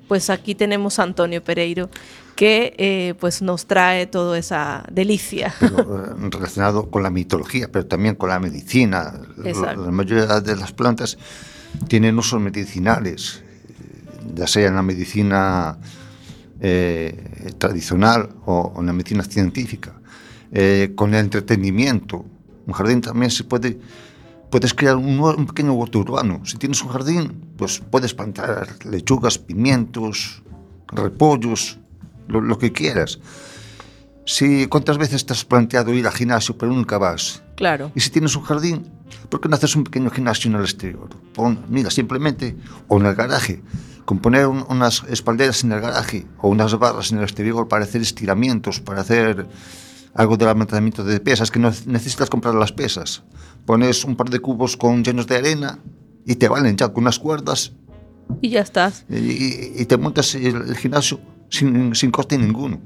Pues 0.08 0.30
aquí 0.30 0.54
tenemos 0.54 0.98
a 0.98 1.02
Antonio 1.02 1.44
Pereiro 1.44 1.90
que 2.34 2.74
eh, 2.78 3.14
pues 3.20 3.42
nos 3.42 3.66
trae 3.66 4.06
toda 4.06 4.38
esa 4.38 4.84
delicia. 4.90 5.54
pero, 5.60 6.02
eh, 6.02 6.30
relacionado 6.30 6.90
con 6.90 7.02
la 7.02 7.10
mitología, 7.10 7.68
pero 7.70 7.84
también 7.84 8.14
con 8.14 8.30
la 8.30 8.40
medicina. 8.40 9.20
Exacto. 9.44 9.84
La 9.84 9.90
mayoría 9.90 10.40
de 10.40 10.56
las 10.56 10.72
plantas 10.72 11.18
tienen 11.88 12.18
usos 12.18 12.40
medicinales, 12.40 13.42
ya 14.34 14.46
sea 14.46 14.68
en 14.68 14.74
la 14.76 14.82
medicina 14.82 15.78
eh, 16.60 17.52
tradicional 17.58 18.30
o 18.46 18.74
en 18.78 18.86
la 18.86 18.92
medicina 18.92 19.22
científica. 19.24 19.92
Eh, 20.52 20.92
con 20.94 21.14
el 21.14 21.20
entretenimiento, 21.20 22.24
un 22.66 22.72
jardín 22.72 23.00
también 23.00 23.30
se 23.30 23.44
puede... 23.44 23.78
Puedes 24.48 24.72
crear 24.74 24.94
un, 24.96 25.18
un 25.18 25.46
pequeño 25.46 25.72
huerto 25.72 25.98
urbano. 25.98 26.40
Si 26.46 26.56
tienes 26.56 26.80
un 26.80 26.88
jardín, 26.90 27.32
pues 27.56 27.82
puedes 27.90 28.14
plantar 28.14 28.68
lechugas, 28.84 29.38
pimientos, 29.38 30.40
repollos, 30.86 31.78
lo- 32.28 32.40
lo 32.40 32.56
que 32.56 32.70
quieras. 32.70 33.18
Si 34.24 34.66
cuántas 34.68 34.98
veces 34.98 35.26
te 35.26 35.32
has 35.32 35.44
planteado 35.44 35.92
ir 35.92 36.06
al 36.06 36.12
gimnasio 36.12 36.56
pero 36.56 36.72
nunca 36.72 36.96
vas. 36.96 37.42
Claro. 37.56 37.90
Y 37.96 38.00
si 38.00 38.10
tienes 38.10 38.36
un 38.36 38.44
jardín, 38.44 38.86
¿por 39.28 39.40
qué 39.40 39.48
no 39.48 39.56
haces 39.56 39.76
un 39.76 39.84
pequeño 39.84 40.10
gimnasio 40.10 40.50
en 40.50 40.56
el 40.56 40.62
exterior? 40.62 41.08
Pon, 41.34 41.64
mira, 41.68 41.90
simplemente, 41.90 42.56
o 42.88 42.98
en 43.00 43.06
el 43.06 43.14
garaje, 43.14 43.62
con 44.04 44.18
poner 44.20 44.46
un- 44.46 44.64
unas 44.68 45.02
espalderas 45.08 45.64
en 45.64 45.72
el 45.72 45.80
garaje 45.80 46.26
o 46.40 46.48
unas 46.48 46.78
barras 46.78 47.10
en 47.12 47.18
el 47.18 47.24
exterior 47.24 47.66
para 47.68 47.84
hacer 47.84 48.02
estiramientos, 48.02 48.80
para 48.80 49.00
hacer 49.00 49.46
algo 50.14 50.36
de 50.36 50.46
levantamiento 50.46 51.04
de 51.04 51.20
pesas, 51.20 51.50
que 51.50 51.58
no 51.58 51.70
necesitas 51.86 52.30
comprar 52.30 52.54
las 52.54 52.72
pesas. 52.72 53.22
Pones 53.66 54.04
un 54.04 54.16
par 54.16 54.30
de 54.30 54.38
cubos 54.40 54.76
con 54.76 55.02
llenos 55.04 55.26
de 55.26 55.36
arena 55.36 55.78
y 56.24 56.36
te 56.36 56.48
valen 56.48 56.76
ya 56.76 56.88
con 56.88 57.04
unas 57.04 57.18
cuerdas 57.18 57.72
Y 58.40 58.50
ya 58.50 58.60
estás. 58.60 59.04
y, 59.10 59.16
y- 59.16 59.72
y 59.78 59.84
te 59.86 59.96
montas 59.96 60.34
el, 60.36 60.56
el 60.68 60.76
gimnasio 60.76 61.20
sin, 61.50 61.94
sin 61.94 62.10
coste 62.10 62.38
ninguno. 62.38 62.80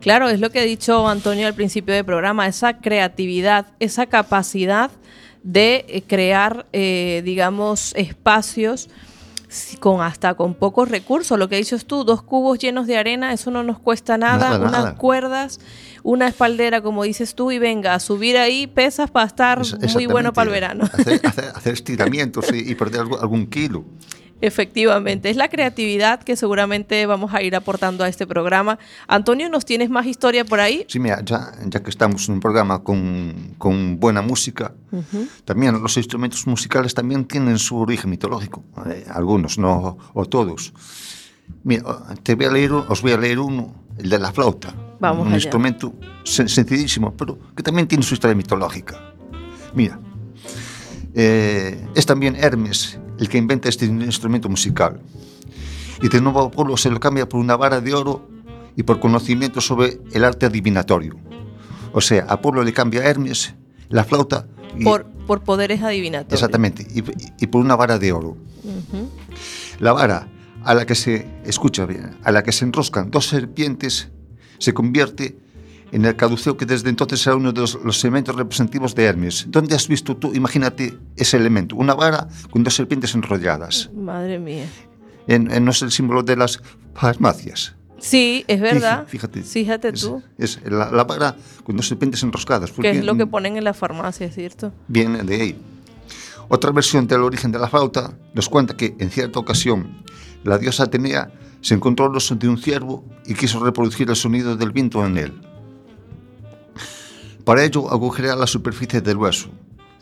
Claro, 0.00 0.28
es 0.28 0.40
lo 0.40 0.50
que 0.50 0.58
ha 0.60 0.64
dicho 0.64 1.08
Antonio 1.08 1.46
al 1.46 1.54
principio 1.54 1.94
del 1.94 2.04
programa, 2.04 2.46
esa 2.48 2.78
creatividad, 2.78 3.66
esa 3.78 4.06
capacidad 4.06 4.90
de 5.42 5.84
eh, 5.88 6.02
crear, 6.06 6.66
eh, 6.72 7.22
digamos, 7.24 7.92
espacios 7.96 8.88
con 9.80 10.00
hasta 10.00 10.32
con 10.34 10.54
pocos 10.54 10.88
recursos. 10.88 11.38
Lo 11.38 11.48
que 11.48 11.56
dices 11.56 11.84
tú, 11.84 12.04
dos 12.04 12.22
cubos 12.22 12.58
llenos 12.58 12.86
de 12.86 12.96
arena, 12.96 13.32
eso 13.34 13.50
no 13.50 13.62
nos 13.62 13.78
cuesta 13.78 14.16
nada, 14.16 14.50
Nada, 14.50 14.58
unas 14.60 14.72
nada. 14.84 14.94
cuerdas, 14.96 15.60
una 16.02 16.26
espaldera, 16.26 16.80
como 16.80 17.02
dices 17.02 17.34
tú, 17.34 17.50
y 17.52 17.58
venga, 17.58 17.92
a 17.94 18.00
subir 18.00 18.38
ahí 18.38 18.66
pesas 18.66 19.10
para 19.10 19.26
estar 19.26 19.60
Es- 19.60 19.94
muy 19.94 20.06
bueno 20.06 20.32
para 20.32 20.46
el 20.46 20.52
verano. 20.52 20.84
Hacer, 20.90 21.20
hacer- 21.26 21.52
hacer 21.54 21.72
estiramientos 21.74 22.46
y, 22.52 22.70
y 22.70 22.74
perder 22.74 23.02
algún 23.20 23.46
kilo. 23.46 23.84
Efectivamente, 24.42 25.30
es 25.30 25.36
la 25.36 25.48
creatividad 25.48 26.20
que 26.22 26.34
seguramente 26.36 27.06
vamos 27.06 27.32
a 27.32 27.42
ir 27.42 27.54
aportando 27.56 28.02
a 28.04 28.08
este 28.08 28.26
programa. 28.26 28.78
Antonio, 29.06 29.48
¿nos 29.48 29.64
tienes 29.64 29.88
más 29.88 30.04
historia 30.04 30.44
por 30.44 30.58
ahí? 30.60 30.84
Sí, 30.88 30.98
mira, 30.98 31.22
ya, 31.24 31.52
ya 31.64 31.80
que 31.82 31.90
estamos 31.90 32.28
en 32.28 32.34
un 32.34 32.40
programa 32.40 32.82
con, 32.82 33.54
con 33.56 34.00
buena 34.00 34.20
música, 34.20 34.74
también 35.44 35.80
los 35.80 35.96
instrumentos 35.96 36.44
musicales 36.46 36.92
también 36.92 37.24
tienen 37.24 37.56
su 37.58 37.76
origen 37.78 38.10
mitológico. 38.10 38.64
Eh, 38.86 39.06
algunos, 39.10 39.58
no 39.58 39.96
o 40.12 40.26
todos. 40.26 40.72
Mira, 41.62 41.84
te 42.22 42.34
voy 42.34 42.46
a 42.46 42.50
leer, 42.50 42.72
os 42.72 43.00
voy 43.00 43.12
a 43.12 43.16
leer 43.18 43.38
uno, 43.38 43.72
el 43.96 44.10
de 44.10 44.18
la 44.18 44.32
flauta. 44.32 44.74
Vamos 44.98 45.22
un 45.26 45.28
allá. 45.34 45.36
instrumento 45.36 45.92
sen- 46.24 46.48
sencillísimo, 46.48 47.14
pero 47.16 47.38
que 47.56 47.62
también 47.62 47.86
tiene 47.86 48.02
su 48.02 48.14
historia 48.14 48.34
mitológica. 48.34 49.00
Mira, 49.74 50.00
eh, 51.14 51.86
es 51.94 52.06
también 52.06 52.34
Hermes 52.36 52.98
el 53.22 53.28
que 53.28 53.38
inventa 53.38 53.68
este 53.68 53.84
instrumento 53.86 54.48
musical. 54.48 55.00
Y 56.02 56.08
de 56.08 56.20
nuevo 56.20 56.40
Apolo 56.42 56.76
se 56.76 56.90
lo 56.90 56.98
cambia 56.98 57.28
por 57.28 57.38
una 57.38 57.56
vara 57.56 57.80
de 57.80 57.94
oro 57.94 58.28
y 58.76 58.82
por 58.82 58.98
conocimiento 58.98 59.60
sobre 59.60 60.00
el 60.12 60.24
arte 60.24 60.46
adivinatorio. 60.46 61.16
O 61.92 62.00
sea, 62.00 62.24
Apolo 62.28 62.64
le 62.64 62.72
cambia 62.72 63.02
a 63.02 63.04
Hermes 63.04 63.54
la 63.90 64.02
flauta 64.02 64.46
y, 64.76 64.82
Por, 64.82 65.04
por 65.26 65.42
poderes 65.44 65.82
adivinatorios. 65.82 66.32
exactamente 66.32 66.84
y, 66.92 67.04
y 67.44 67.46
por 67.46 67.60
una 67.60 67.76
vara 67.76 67.98
de 68.00 68.10
oro. 68.12 68.36
La 69.78 69.92
vara 69.92 70.26
a 70.64 70.74
la 70.74 70.84
que 70.84 70.96
se 70.96 71.28
escucha 71.44 71.86
bien, 71.86 72.16
a 72.24 72.32
la 72.32 72.42
que 72.42 72.50
se 72.50 72.64
enroscan 72.64 73.10
dos 73.10 73.28
serpientes 73.28 74.08
se 74.58 74.74
convierte 74.74 75.38
en 75.92 76.04
el 76.04 76.16
caduceo 76.16 76.56
que 76.56 76.64
desde 76.66 76.88
entonces 76.88 77.20
será 77.20 77.36
uno 77.36 77.52
de 77.52 77.60
los, 77.60 77.78
los 77.84 78.02
elementos 78.02 78.34
representativos 78.34 78.94
de 78.94 79.04
Hermes. 79.04 79.44
¿Dónde 79.48 79.74
has 79.76 79.86
visto 79.88 80.16
tú, 80.16 80.32
imagínate 80.34 80.98
ese 81.16 81.36
elemento, 81.36 81.76
una 81.76 81.94
vara 81.94 82.26
con 82.50 82.64
dos 82.64 82.74
serpientes 82.74 83.14
enrolladas? 83.14 83.90
Madre 83.94 84.38
mía. 84.38 84.64
En, 85.26 85.50
en- 85.50 85.64
no 85.64 85.70
es 85.70 85.82
el 85.82 85.92
símbolo 85.92 86.22
de 86.22 86.34
las 86.36 86.60
farmacias. 86.94 87.74
Sí, 87.98 88.44
es 88.48 88.60
verdad. 88.60 89.06
Fíjate, 89.06 89.42
Fíjate 89.42 89.88
es, 89.90 90.00
tú. 90.00 90.22
es 90.38 90.58
la, 90.64 90.90
la 90.90 91.04
vara 91.04 91.36
con 91.62 91.76
dos 91.76 91.86
serpientes 91.86 92.22
enroscadas. 92.24 92.72
Que 92.72 92.90
es 92.90 93.04
lo 93.04 93.16
que 93.16 93.26
ponen 93.26 93.56
en 93.56 93.62
la 93.64 93.74
farmacia, 93.74 94.28
¿cierto? 94.32 94.72
Viene 94.88 95.22
de 95.22 95.40
ahí. 95.40 95.56
Otra 96.48 96.72
versión 96.72 97.06
del 97.06 97.20
origen 97.22 97.52
de 97.52 97.58
la 97.60 97.68
flauta 97.68 98.12
nos 98.34 98.48
cuenta 98.48 98.76
que 98.76 98.96
en 98.98 99.10
cierta 99.10 99.38
ocasión 99.38 100.02
la 100.42 100.58
diosa 100.58 100.84
Atenea 100.84 101.30
se 101.60 101.74
encontró 101.74 102.06
el 102.10 102.16
oso 102.16 102.34
de 102.34 102.48
un 102.48 102.58
ciervo 102.58 103.04
y 103.24 103.34
quiso 103.34 103.62
reproducir 103.64 104.10
el 104.10 104.16
sonido 104.16 104.56
del 104.56 104.72
viento 104.72 105.06
en 105.06 105.16
él. 105.18 105.32
Para 107.44 107.64
ello 107.64 107.90
agujerea 107.90 108.36
la 108.36 108.46
superficie 108.46 109.00
del 109.00 109.16
hueso, 109.16 109.48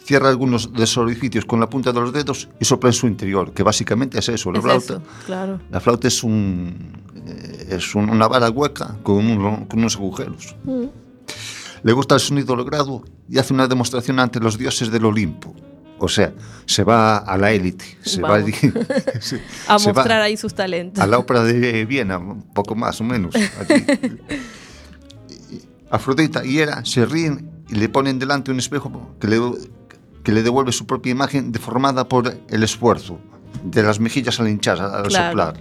cierra 0.05 0.29
algunos 0.29 0.73
de 0.73 0.87
sus 0.87 0.99
orificios 0.99 1.45
con 1.45 1.61
la 1.61 1.69
punta 1.71 1.93
de 1.93 2.01
los 2.01 2.13
dedos 2.13 2.49
y 2.61 2.65
sopla 2.65 2.91
en 2.91 2.95
su 2.95 3.07
interior, 3.07 3.53
que 3.53 3.63
básicamente 3.63 4.19
es 4.19 4.29
eso, 4.29 4.51
la 4.53 4.59
Es 4.59 4.65
flauta. 4.65 4.93
eso, 4.95 5.03
claro. 5.27 5.61
La 5.71 5.81
flauta 5.81 6.09
es, 6.09 6.23
un, 6.23 6.93
eh, 7.27 7.69
es 7.71 7.95
un- 7.95 8.11
una 8.11 8.27
vara 8.29 8.51
hueca 8.51 8.97
con, 9.03 9.17
un- 9.27 9.67
con 9.67 9.79
unos 9.79 9.97
agujeros. 9.97 10.55
Mm. 10.65 10.85
Le 11.83 11.93
gusta 11.93 12.15
el 12.17 12.21
sonido 12.21 12.55
logrado 12.57 13.03
y 13.29 13.39
hace 13.39 13.55
una 13.55 13.67
demostración 13.67 14.19
ante 14.21 14.39
los 14.41 14.59
dioses 14.59 14.91
del 14.91 15.05
Olimpo. 15.07 15.55
O 16.03 16.09
sea, 16.09 16.33
se 16.67 16.83
va 16.83 17.19
a 17.19 17.37
la 17.39 17.53
élite, 17.53 17.85
se 18.03 18.21
va, 18.23 18.31
Vamos. 18.39 18.51
se- 19.21 19.41
A 19.69 19.75
mostrar 19.79 20.21
ahí 20.23 20.37
sus 20.37 20.55
talentos. 20.55 21.03
a 21.03 21.07
la 21.07 21.19
ópera 21.19 21.43
de 21.45 21.85
Viena, 21.87 22.19
un 22.19 22.43
poco 22.53 22.75
más 22.75 23.01
o 23.01 23.05
menos. 23.05 23.35
allí. 23.35 23.85
Y 25.91 25.95
Afrodita 25.97 26.45
y 26.45 26.59
Hera 26.59 26.85
se 26.85 27.05
ríen 27.07 27.51
y 27.69 27.75
le 27.77 27.89
ponen 27.89 28.19
delante 28.19 28.51
un 28.51 28.59
espejo 28.59 29.15
que 29.21 29.27
le, 29.29 29.41
que 30.23 30.33
le 30.33 30.43
devuelve 30.43 30.73
su 30.73 30.87
propia 30.87 31.11
imagen 31.13 31.53
deformada 31.53 32.09
por 32.09 32.37
el 32.49 32.63
esfuerzo 32.63 33.19
de 33.65 33.83
las 33.83 33.99
mejillas 34.01 34.39
al 34.41 34.49
hinchar, 34.49 34.81
al 34.81 35.09
Claro. 35.09 35.29
soplar. 35.31 35.61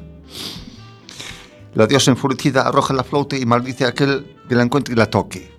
La 1.75 1.87
diosa 1.87 2.11
enfurecida 2.11 2.61
arroja 2.67 2.93
la 2.93 3.03
flauta 3.03 3.37
y 3.37 3.45
maldice 3.45 3.85
a 3.85 3.89
aquel 3.89 4.35
que 4.47 4.55
la 4.55 4.63
encuentre 4.63 4.93
y 4.93 4.97
la 4.97 5.05
toque. 5.07 5.51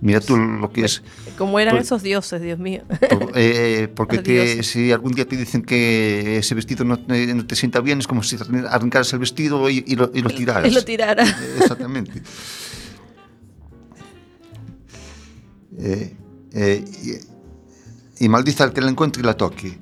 Mira 0.00 0.20
tú 0.20 0.36
lo 0.36 0.70
que 0.70 0.84
es. 0.84 1.02
Como 1.38 1.58
eran 1.58 1.74
Por- 1.74 1.82
esos 1.82 2.02
dioses, 2.02 2.42
Dios 2.42 2.58
mío. 2.58 2.82
por- 3.08 3.30
eh, 3.34 3.88
porque 3.94 4.18
te- 4.22 4.62
si 4.62 4.92
algún 4.92 5.12
día 5.12 5.26
te 5.26 5.36
dicen 5.36 5.62
que 5.62 6.36
ese 6.38 6.54
vestido 6.54 6.84
no 6.84 6.98
te, 6.98 7.32
no 7.34 7.46
te 7.46 7.56
sienta 7.56 7.80
bien, 7.80 7.98
es 8.00 8.06
como 8.06 8.22
si 8.22 8.36
arrancaras 8.68 9.12
el 9.14 9.20
vestido 9.20 9.70
y, 9.70 9.84
y 9.86 9.96
lo, 9.96 10.10
y 10.12 10.20
lo 10.20 10.28
tiraras. 10.36 10.66
Él 10.66 10.74
lo 10.74 10.84
tirara. 10.84 11.24
Eh, 11.26 11.56
Exactamente. 11.60 12.22
Eh, 15.78 16.16
eh, 16.52 16.84
y, 18.18 18.24
y 18.24 18.28
maldice 18.28 18.62
al 18.62 18.72
que 18.72 18.80
la 18.80 18.90
encuentre 18.90 19.22
y 19.22 19.26
la 19.26 19.34
toque. 19.34 19.78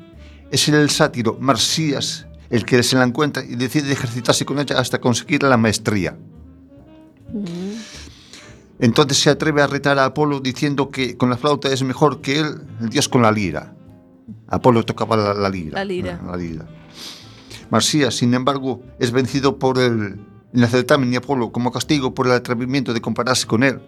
Es 0.50 0.68
el 0.68 0.90
sátiro 0.90 1.36
Marsías 1.40 2.26
el 2.50 2.64
que 2.64 2.82
se 2.82 2.96
la 2.96 3.04
encuentra 3.04 3.44
y 3.44 3.56
decide 3.56 3.92
ejercitarse 3.92 4.44
con 4.44 4.58
ella 4.58 4.78
hasta 4.78 5.00
conseguir 5.00 5.42
la 5.42 5.56
maestría. 5.56 6.16
Entonces 8.78 9.18
se 9.18 9.30
atreve 9.30 9.62
a 9.62 9.66
retar 9.66 9.98
a 9.98 10.04
Apolo 10.04 10.40
diciendo 10.40 10.90
que 10.90 11.16
con 11.16 11.30
la 11.30 11.36
flauta 11.36 11.72
es 11.72 11.82
mejor 11.82 12.20
que 12.20 12.38
él, 12.38 12.62
el 12.80 12.90
dios 12.90 13.08
con 13.08 13.22
la 13.22 13.32
lira. 13.32 13.74
Apolo 14.46 14.84
tocaba 14.84 15.16
la, 15.16 15.34
la 15.34 15.48
lira. 15.48 15.78
La 15.78 15.84
lira. 15.84 16.20
La 16.24 16.36
lira. 16.36 16.66
Marsías, 17.70 18.14
sin 18.14 18.34
embargo, 18.34 18.82
es 19.00 19.10
vencido 19.10 19.58
por 19.58 19.78
el, 19.78 20.20
en 20.54 20.62
el 20.62 20.68
certamen 20.68 21.12
y 21.12 21.16
Apolo 21.16 21.50
como 21.50 21.72
castigo 21.72 22.14
por 22.14 22.26
el 22.26 22.32
atrevimiento 22.32 22.94
de 22.94 23.00
compararse 23.00 23.46
con 23.46 23.64
él. 23.64 23.80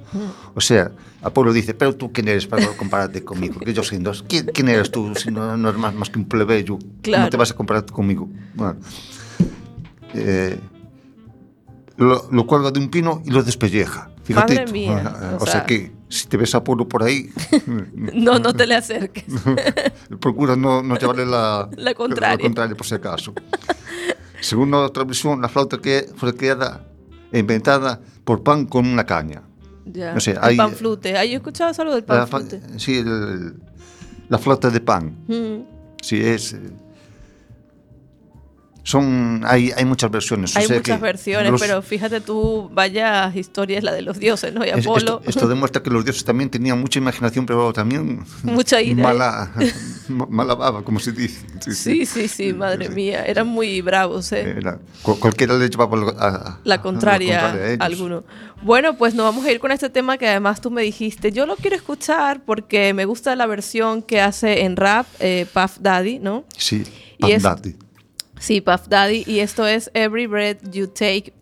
O 0.54 0.60
sea, 0.60 0.90
Apolo 1.22 1.52
dice, 1.52 1.74
pero 1.74 1.94
tú 1.94 2.12
quién 2.12 2.26
eres 2.28 2.46
para 2.46 2.66
compararte 2.76 3.22
conmigo, 3.24 3.60
que 3.60 3.72
yo 3.72 3.82
soy 3.84 3.98
dos. 3.98 4.24
¿Quién, 4.28 4.46
quién 4.52 4.68
eres 4.68 4.90
tú 4.90 5.14
si 5.14 5.30
no, 5.30 5.56
no 5.56 5.68
eres 5.68 5.80
más, 5.80 5.94
más 5.94 6.10
que 6.10 6.18
un 6.18 6.24
plebeyo? 6.26 6.78
Claro. 7.02 7.22
¿Cómo 7.22 7.30
te 7.30 7.36
vas 7.36 7.50
a 7.52 7.54
comparar 7.54 7.86
conmigo? 7.86 8.28
Bueno, 8.54 8.76
eh, 10.14 10.58
lo, 11.96 12.28
lo 12.30 12.46
cuelga 12.46 12.70
de 12.70 12.80
un 12.80 12.88
pino 12.90 13.22
y 13.24 13.30
lo 13.30 13.42
despelleja. 13.42 14.10
Fíjate. 14.24 14.54
Madre 14.56 14.72
mía, 14.72 15.02
Ah, 15.16 15.36
o 15.38 15.42
O, 15.42 15.46
sea, 15.46 15.52
sea- 15.52 15.66
que 15.66 15.92
si 16.08 16.26
te 16.26 16.36
ves 16.36 16.54
a 16.54 16.58
Apolo 16.58 16.88
por 16.88 17.02
ahí, 17.04 17.30
No, 17.94 18.38
no 18.38 18.52
te 18.54 18.66
le 18.66 18.74
acerques. 18.74 19.24
procura 20.20 20.56
no, 20.56 20.82
no 20.82 20.96
llevarle 20.98 21.26
la, 21.26 21.68
La 21.76 21.94
contraria. 21.94 22.36
la 22.36 22.42
contraria, 22.42 22.76
por 22.76 22.86
si 22.86 22.94
acaso. 22.96 23.32
Según 24.40 24.72
otra 24.74 25.04
versión, 25.04 25.40
la 25.42 25.48
flauta 25.48 25.78
que 25.78 26.08
fue 26.16 26.34
creada 26.34 26.86
e 27.32 27.38
inventada 27.38 28.00
por 28.24 28.42
Pan 28.42 28.66
con 28.66 28.86
una 28.86 29.04
caña. 29.04 29.42
Ya. 29.84 30.14
No 30.14 30.20
sé, 30.20 30.32
el 30.32 30.38
hay- 30.40 30.56
panflute. 30.56 31.16
Ay, 31.16 31.30
yo 31.30 31.36
escuchaba 31.36 31.70
algo 31.78 31.94
del 31.94 32.04
La, 32.08 32.26
fa- 32.26 32.38
panflute. 32.40 32.78
sí, 32.78 32.98
el- 32.98 33.54
la 34.28 34.38
flauta 34.38 34.68
de 34.70 34.80
pan. 34.80 35.16
Mm. 35.28 35.62
Sí, 36.02 36.20
es. 36.20 36.56
Son, 38.88 39.42
hay, 39.44 39.72
hay 39.76 39.84
muchas 39.84 40.12
versiones. 40.12 40.54
o 40.54 40.60
Hay 40.60 40.66
sea 40.66 40.76
muchas 40.76 41.00
versiones, 41.00 41.50
los- 41.50 41.60
pero 41.60 41.82
fíjate 41.82 42.20
tú, 42.20 42.70
vaya 42.72 43.32
historia 43.34 43.78
es 43.78 43.82
la 43.82 43.92
de 43.92 44.00
los 44.02 44.20
dioses, 44.20 44.54
¿no? 44.54 44.64
Y 44.64 44.70
Apolo. 44.70 44.96
esto, 44.96 45.22
esto 45.26 45.48
demuestra 45.48 45.82
que 45.82 45.90
los 45.90 46.04
dioses 46.04 46.22
también 46.24 46.50
tenían 46.50 46.80
mucha 46.80 47.00
imaginación, 47.00 47.46
pero 47.46 47.72
también 47.72 48.24
Mucha 48.44 48.80
ira, 48.80 49.02
mala, 49.02 49.50
ma- 50.06 50.26
mala 50.30 50.54
baba, 50.54 50.84
como 50.84 51.00
se 51.00 51.10
dice. 51.10 51.44
Sí, 51.68 52.06
sí, 52.06 52.28
sí, 52.28 52.52
madre 52.52 52.86
Sí. 52.86 52.92
mía. 52.94 53.24
Eran 53.24 53.48
muy 53.48 53.80
bravos, 53.80 54.30
¿eh? 54.30 54.54
Era- 54.56 54.78
cu- 55.02 55.18
cualquiera 55.18 55.54
le 55.54 55.68
llevaba 55.68 55.98
a- 56.20 56.60
la 56.62 56.80
contraria, 56.80 57.76
a 57.80 57.84
alguno. 57.84 58.22
Bueno, 58.62 58.96
pues 58.96 59.14
nos 59.16 59.24
vamos 59.26 59.44
a 59.46 59.50
ir 59.50 59.58
con 59.58 59.72
este 59.72 59.90
tema 59.90 60.16
que 60.16 60.28
además 60.28 60.60
tú 60.60 60.70
me 60.70 60.82
dijiste. 60.82 61.32
Yo 61.32 61.44
lo 61.46 61.56
quiero 61.56 61.74
escuchar 61.74 62.44
porque 62.46 62.94
me 62.94 63.04
gusta 63.04 63.34
la 63.34 63.46
versión 63.46 64.00
que 64.02 64.20
hace 64.20 64.62
en 64.62 64.76
rap 64.76 65.06
eh, 65.18 65.44
Puff 65.52 65.78
Daddy, 65.80 66.20
¿no? 66.20 66.44
Sí, 66.56 66.84
Y 67.18 67.32
es- 67.32 67.42
Bagdadi. 67.42 67.74
Sí, 68.38 68.60
Puff 68.60 68.88
Daddy. 68.88 69.24
Y 69.26 69.40
esto 69.40 69.66
es 69.66 69.90
Every 69.94 70.26
Breath 70.26 70.58
You 70.70 70.88
Take 70.88 71.32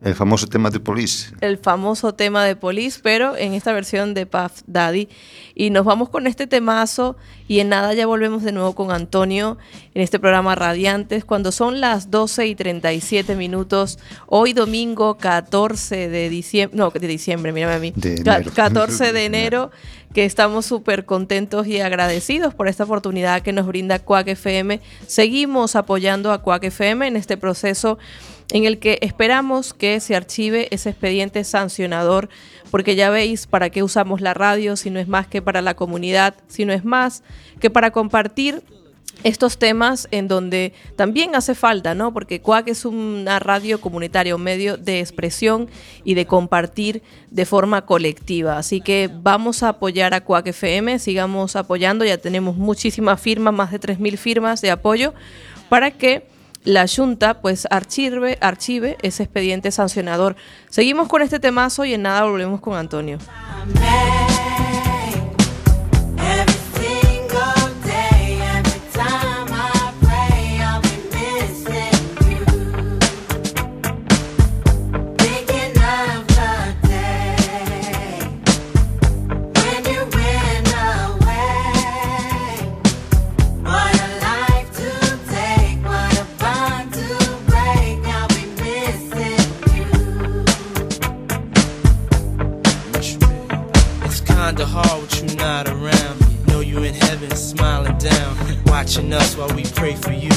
El 0.00 0.14
famoso 0.14 0.46
tema 0.46 0.70
de 0.70 0.78
Police. 0.78 1.34
El 1.40 1.58
famoso 1.58 2.14
tema 2.14 2.44
de 2.44 2.54
Police, 2.54 3.00
pero 3.02 3.36
en 3.36 3.54
esta 3.54 3.72
versión 3.72 4.14
de 4.14 4.26
Puff 4.26 4.62
Daddy. 4.66 5.08
Y 5.54 5.70
nos 5.70 5.84
vamos 5.84 6.08
con 6.08 6.26
este 6.26 6.46
temazo 6.46 7.16
y 7.48 7.60
en 7.60 7.70
nada 7.70 7.94
ya 7.94 8.06
volvemos 8.06 8.42
de 8.44 8.52
nuevo 8.52 8.74
con 8.74 8.92
Antonio 8.92 9.58
en 9.94 10.02
este 10.02 10.20
programa 10.20 10.54
Radiantes 10.54 11.24
cuando 11.24 11.50
son 11.50 11.80
las 11.80 12.10
12 12.10 12.46
y 12.46 12.54
37 12.54 13.34
minutos. 13.34 13.98
Hoy 14.26 14.52
domingo 14.52 15.16
14 15.16 16.08
de 16.08 16.28
diciembre, 16.28 16.76
no, 16.76 16.90
de 16.90 17.06
diciembre, 17.08 17.52
mírame 17.52 17.74
a 17.74 17.78
mí. 17.78 17.92
De 17.96 18.16
enero. 18.16 18.52
14 18.54 19.12
de 19.12 19.24
enero 19.24 19.70
que 20.12 20.24
estamos 20.24 20.66
súper 20.66 21.04
contentos 21.04 21.66
y 21.66 21.80
agradecidos 21.80 22.54
por 22.54 22.68
esta 22.68 22.84
oportunidad 22.84 23.42
que 23.42 23.52
nos 23.52 23.66
brinda 23.66 23.98
Quack 23.98 24.28
FM. 24.28 24.80
Seguimos 25.06 25.76
apoyando 25.76 26.32
a 26.32 26.42
Quack 26.42 26.64
FM 26.64 27.06
en 27.06 27.16
este 27.16 27.36
proceso 27.36 27.98
en 28.50 28.64
el 28.64 28.78
que 28.78 28.98
esperamos 29.02 29.74
que 29.74 30.00
se 30.00 30.16
archive 30.16 30.68
ese 30.70 30.90
expediente 30.90 31.44
sancionador, 31.44 32.28
porque 32.70 32.96
ya 32.96 33.10
veis 33.10 33.46
para 33.46 33.70
qué 33.70 33.82
usamos 33.82 34.20
la 34.20 34.32
radio, 34.32 34.76
si 34.76 34.90
no 34.90 34.98
es 34.98 35.08
más 35.08 35.26
que 35.26 35.42
para 35.42 35.60
la 35.60 35.74
comunidad, 35.74 36.34
si 36.46 36.64
no 36.64 36.72
es 36.72 36.84
más 36.84 37.22
que 37.60 37.68
para 37.68 37.90
compartir 37.90 38.62
estos 39.24 39.58
temas 39.58 40.08
en 40.10 40.28
donde 40.28 40.72
también 40.96 41.34
hace 41.34 41.54
falta, 41.54 41.94
¿no? 41.94 42.12
Porque 42.12 42.40
CUAC 42.40 42.68
es 42.68 42.84
una 42.84 43.38
radio 43.38 43.80
comunitaria, 43.80 44.36
un 44.36 44.42
medio 44.42 44.76
de 44.76 45.00
expresión 45.00 45.68
y 46.04 46.14
de 46.14 46.26
compartir 46.26 47.02
de 47.30 47.44
forma 47.44 47.84
colectiva. 47.84 48.58
Así 48.58 48.80
que 48.80 49.10
vamos 49.12 49.62
a 49.62 49.70
apoyar 49.70 50.14
a 50.14 50.22
CUAC 50.22 50.48
FM, 50.48 50.98
sigamos 50.98 51.56
apoyando, 51.56 52.04
ya 52.04 52.18
tenemos 52.18 52.56
muchísimas 52.56 53.20
firmas, 53.20 53.54
más 53.54 53.70
de 53.70 53.80
3.000 53.80 54.16
firmas 54.16 54.60
de 54.60 54.70
apoyo, 54.70 55.14
para 55.68 55.90
que 55.90 56.26
la 56.64 56.86
Junta 56.86 57.40
pues 57.40 57.66
archive, 57.70 58.38
archive 58.40 58.96
ese 59.02 59.22
expediente 59.22 59.70
sancionador. 59.70 60.36
Seguimos 60.68 61.08
con 61.08 61.22
este 61.22 61.40
temazo 61.40 61.84
y 61.84 61.94
en 61.94 62.02
nada 62.02 62.24
volvemos 62.24 62.60
con 62.60 62.76
Antonio. 62.76 63.18
Every 63.74 64.67
smiling 97.58 97.98
down, 97.98 98.36
watching 98.66 99.12
us 99.12 99.36
while 99.36 99.52
we 99.56 99.64
pray 99.64 99.94
for 99.96 100.12
you. 100.12 100.30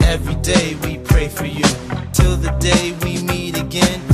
Every 0.00 0.34
day 0.36 0.74
we 0.82 0.98
pray 0.98 1.28
for 1.28 1.46
you. 1.46 1.62
Till 2.12 2.36
the 2.36 2.50
day 2.58 2.92
we 3.04 3.22
meet 3.22 3.56
again. 3.56 4.13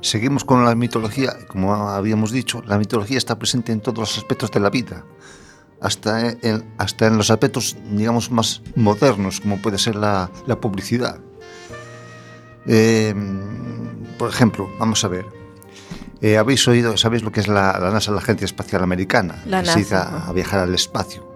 Seguimos 0.00 0.44
con 0.44 0.64
la 0.64 0.74
mitología, 0.74 1.36
como 1.48 1.74
habíamos 1.74 2.32
dicho, 2.32 2.62
la 2.66 2.78
mitología 2.78 3.18
está 3.18 3.38
presente 3.38 3.72
en 3.72 3.80
todos 3.80 3.98
los 3.98 4.18
aspectos 4.18 4.50
de 4.50 4.60
la 4.60 4.70
vida, 4.70 5.04
hasta 5.80 6.30
en, 6.30 6.64
hasta 6.78 7.06
en 7.06 7.16
los 7.16 7.30
aspectos, 7.30 7.76
digamos, 7.90 8.30
más 8.30 8.62
modernos, 8.74 9.40
como 9.40 9.60
puede 9.60 9.78
ser 9.78 9.96
la, 9.96 10.30
la 10.46 10.60
publicidad. 10.60 11.18
Eh, 12.66 13.14
por 14.18 14.30
ejemplo, 14.30 14.68
vamos 14.78 15.04
a 15.04 15.08
ver, 15.08 15.26
eh, 16.20 16.38
habéis 16.38 16.66
oído, 16.66 16.96
sabéis 16.96 17.22
lo 17.22 17.30
que 17.30 17.40
es 17.40 17.48
la, 17.48 17.78
la 17.78 17.90
NASA, 17.90 18.10
la 18.10 18.18
Agencia 18.18 18.44
Espacial 18.44 18.82
Americana, 18.82 19.42
La 19.46 19.62
que 19.62 19.68
se 19.68 19.74
dedica 19.80 20.04
NASA, 20.04 20.16
ajá. 20.16 20.30
a 20.30 20.32
viajar 20.32 20.60
al 20.60 20.74
espacio. 20.74 21.26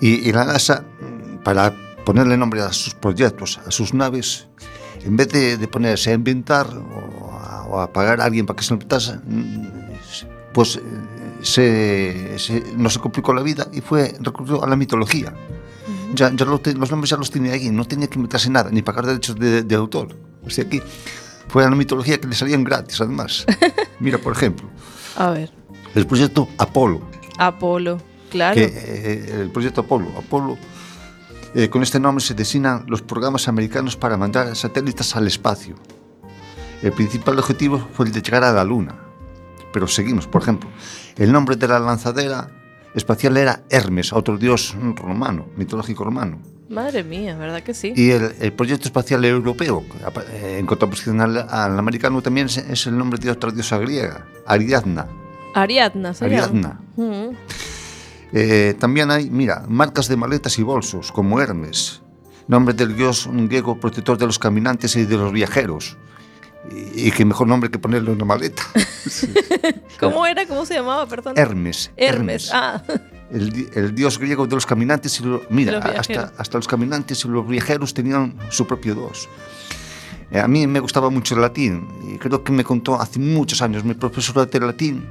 Y, 0.00 0.28
y 0.28 0.32
la 0.32 0.44
NASA, 0.44 0.82
mm, 0.82 1.42
para 1.42 1.74
ponerle 2.04 2.36
nombre 2.36 2.62
a 2.62 2.72
sus 2.72 2.94
proyectos, 2.94 3.60
a 3.66 3.70
sus 3.70 3.92
naves, 3.92 4.48
en 5.04 5.16
vez 5.16 5.28
de, 5.28 5.56
de 5.56 5.68
ponerse 5.68 6.10
a 6.10 6.14
inventar 6.14 6.66
o 6.68 7.29
a, 7.29 7.29
o 7.70 7.80
a 7.80 7.92
pagar 7.92 8.20
a 8.20 8.24
alguien 8.24 8.46
para 8.46 8.56
que 8.56 8.64
se 8.64 8.74
lo 8.74 8.80
pues 10.52 10.76
eh, 10.76 10.80
se, 11.42 12.38
se- 12.38 12.64
no 12.76 12.90
se 12.90 12.98
complicó 12.98 13.32
la 13.32 13.42
vida 13.42 13.68
y 13.72 13.80
fue 13.80 14.14
recurrió 14.20 14.62
a 14.64 14.66
la 14.68 14.76
mitología. 14.76 15.32
Ya, 16.14 16.32
ya 16.34 16.44
lo 16.44 16.58
te- 16.60 16.74
los 16.74 16.90
nombres 16.90 17.10
ya 17.10 17.16
los 17.16 17.30
tenía 17.30 17.52
ahí, 17.52 17.70
no 17.70 17.84
tenía 17.84 18.08
que 18.08 18.16
inventarse 18.16 18.50
nada, 18.50 18.70
ni 18.70 18.82
pagar 18.82 19.06
derechos 19.06 19.36
de, 19.36 19.62
de 19.62 19.74
autor. 19.76 20.16
O 20.44 20.50
sea 20.50 20.68
que 20.68 20.82
fue 21.48 21.64
a 21.64 21.70
la 21.70 21.76
mitología 21.76 22.18
que 22.20 22.26
le 22.26 22.34
salían 22.34 22.64
gratis, 22.64 23.00
además. 23.00 23.46
Mira, 24.00 24.18
por 24.18 24.32
ejemplo, 24.32 24.68
A 25.16 25.30
ver, 25.30 25.50
el 25.94 26.06
proyecto 26.06 26.48
Apolo, 26.58 27.00
Apolo, 27.38 27.98
claro. 28.30 28.54
que, 28.56 28.64
eh, 28.64 29.40
el 29.42 29.50
proyecto 29.50 29.82
Apolo. 29.82 30.08
Apolo, 30.18 30.58
eh, 31.54 31.68
con 31.68 31.82
este 31.82 32.00
nombre 32.00 32.24
se 32.24 32.34
designan 32.34 32.84
los 32.88 33.02
programas 33.02 33.46
americanos 33.48 33.96
para 33.96 34.16
mandar 34.16 34.54
satélites 34.56 35.14
al 35.16 35.26
espacio. 35.28 35.76
El 36.82 36.92
principal 36.92 37.38
objetivo 37.38 37.88
fue 37.92 38.06
el 38.06 38.12
de 38.12 38.22
llegar 38.22 38.44
a 38.44 38.52
la 38.52 38.64
Luna. 38.64 38.94
Pero 39.72 39.86
seguimos, 39.86 40.26
por 40.26 40.42
ejemplo, 40.42 40.70
el 41.16 41.30
nombre 41.30 41.56
de 41.56 41.68
la 41.68 41.78
lanzadera 41.78 42.48
espacial 42.94 43.36
era 43.36 43.62
Hermes, 43.70 44.12
otro 44.12 44.36
dios 44.36 44.74
romano, 44.96 45.46
mitológico 45.56 46.04
romano. 46.04 46.38
Madre 46.68 47.02
mía, 47.04 47.36
¿verdad 47.36 47.62
que 47.62 47.74
sí? 47.74 47.92
Y 47.96 48.10
el, 48.10 48.34
el 48.40 48.52
proyecto 48.52 48.86
espacial 48.86 49.24
europeo, 49.24 49.84
eh, 50.32 50.56
en 50.58 50.66
contraposición 50.66 51.20
al, 51.20 51.36
al 51.36 51.78
americano, 51.78 52.22
también 52.22 52.46
es, 52.46 52.58
es 52.58 52.86
el 52.86 52.96
nombre 52.96 53.18
de 53.18 53.30
otra 53.30 53.50
diosa 53.50 53.78
griega, 53.78 54.26
Ariadna. 54.46 55.06
Ariadna, 55.54 56.12
llama. 56.12 56.26
Ariadna. 56.26 56.80
Mm. 56.96 57.36
Eh, 58.32 58.76
también 58.78 59.10
hay, 59.10 59.28
mira, 59.30 59.64
marcas 59.68 60.08
de 60.08 60.16
maletas 60.16 60.58
y 60.58 60.62
bolsos, 60.62 61.10
como 61.10 61.40
Hermes, 61.40 62.02
nombre 62.46 62.72
del 62.74 62.96
dios 62.96 63.28
griego 63.30 63.78
protector 63.78 64.16
de 64.16 64.26
los 64.26 64.38
caminantes 64.38 64.94
y 64.96 65.04
de 65.04 65.16
los 65.16 65.32
viajeros. 65.32 65.96
Y, 66.70 67.08
y 67.08 67.10
qué 67.10 67.24
mejor 67.24 67.48
nombre 67.48 67.70
que 67.70 67.78
ponerle 67.78 68.10
una 68.12 68.24
maleta. 68.24 68.62
¿Cómo 70.00 70.26
era? 70.26 70.46
¿Cómo 70.46 70.64
se 70.64 70.74
llamaba? 70.74 71.06
Perdón. 71.06 71.34
Hermes. 71.36 71.90
Hermes. 71.96 72.50
Ah, 72.52 72.82
El, 73.32 73.70
el 73.74 73.94
dios 73.94 74.18
griego 74.18 74.44
de 74.48 74.56
los 74.56 74.66
caminantes 74.66 75.20
y 75.20 75.24
lo- 75.24 75.42
mira, 75.50 75.74
los 75.74 75.84
hasta, 75.84 76.32
hasta 76.36 76.58
los 76.58 76.66
caminantes 76.66 77.24
y 77.24 77.28
los 77.28 77.46
viajeros 77.46 77.94
tenían 77.94 78.36
su 78.50 78.66
propio 78.66 78.96
dios. 78.96 79.28
Eh, 80.32 80.40
a 80.40 80.48
mí 80.48 80.66
me 80.66 80.80
gustaba 80.80 81.10
mucho 81.10 81.36
el 81.36 81.40
latín 81.40 81.86
y 82.12 82.18
creo 82.18 82.42
que 82.42 82.50
me 82.50 82.64
contó 82.64 83.00
hace 83.00 83.20
muchos 83.20 83.62
años 83.62 83.84
mi 83.84 83.94
profesora 83.94 84.46
de 84.46 84.58
latín 84.60 85.08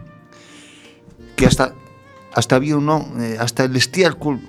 que 1.37 1.45
hasta, 1.45 1.73
hasta 2.33 2.57
había 2.57 2.75
uno, 2.75 3.07
eh, 3.21 3.37
hasta 3.39 3.63
el 3.63 3.75
estiércol, 3.77 4.41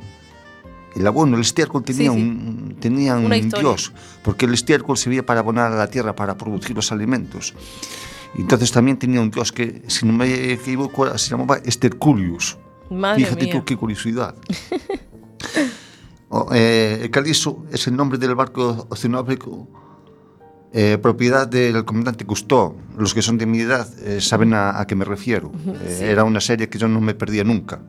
el 0.96 1.06
abono, 1.06 1.36
el 1.36 1.42
estiércol 1.42 1.82
tenía, 1.82 2.10
Sí, 2.10 2.16
sí. 2.18 2.22
Un, 2.22 2.76
tenía 2.80 3.16
un 3.16 3.30
dios, 3.30 3.92
porque 4.22 4.46
el 4.46 4.54
estiércol 4.54 4.96
servía 4.96 5.24
para 5.24 5.40
abonar 5.40 5.72
a 5.72 5.76
la 5.76 5.88
tierra, 5.88 6.14
para 6.16 6.36
producir 6.36 6.74
los 6.76 6.90
alimentos. 6.92 7.54
Entonces 8.36 8.70
también 8.72 8.98
tenía 8.98 9.20
un 9.20 9.30
dios 9.30 9.52
que, 9.52 9.82
si 9.88 10.06
no 10.06 10.12
me 10.12 10.52
equivoco, 10.52 11.16
se 11.18 11.30
llamaba 11.30 11.58
Esterculius. 11.64 12.56
madre 12.90 13.24
Fíjate 13.24 13.44
mía. 13.44 13.52
tú 13.54 13.64
qué 13.64 13.76
curiosidad. 13.76 14.34
O, 16.32 16.46
eh, 16.54 17.00
el 17.02 17.10
Caliso 17.10 17.64
es 17.72 17.88
el 17.88 17.96
nombre 17.96 18.16
del 18.16 18.36
barco 18.36 18.86
oceanográfico 18.88 19.66
eh, 20.72 20.96
propiedad 21.02 21.48
del 21.48 21.84
comandante 21.84 22.24
Cousteau. 22.24 22.76
Los 22.96 23.12
que 23.14 23.20
son 23.20 23.36
de 23.36 23.46
mi 23.46 23.58
edad 23.58 23.88
eh, 24.04 24.20
saben 24.20 24.54
a, 24.54 24.78
a 24.78 24.86
qué 24.86 24.94
me 24.94 25.04
refiero. 25.04 25.50
Eh, 25.66 26.06
Era 26.12 26.22
una 26.22 26.40
serie 26.40 26.68
que 26.68 26.78
yo 26.78 26.86
no 26.86 27.00
me 27.00 27.14
perdía 27.14 27.42
nunca. 27.42 27.80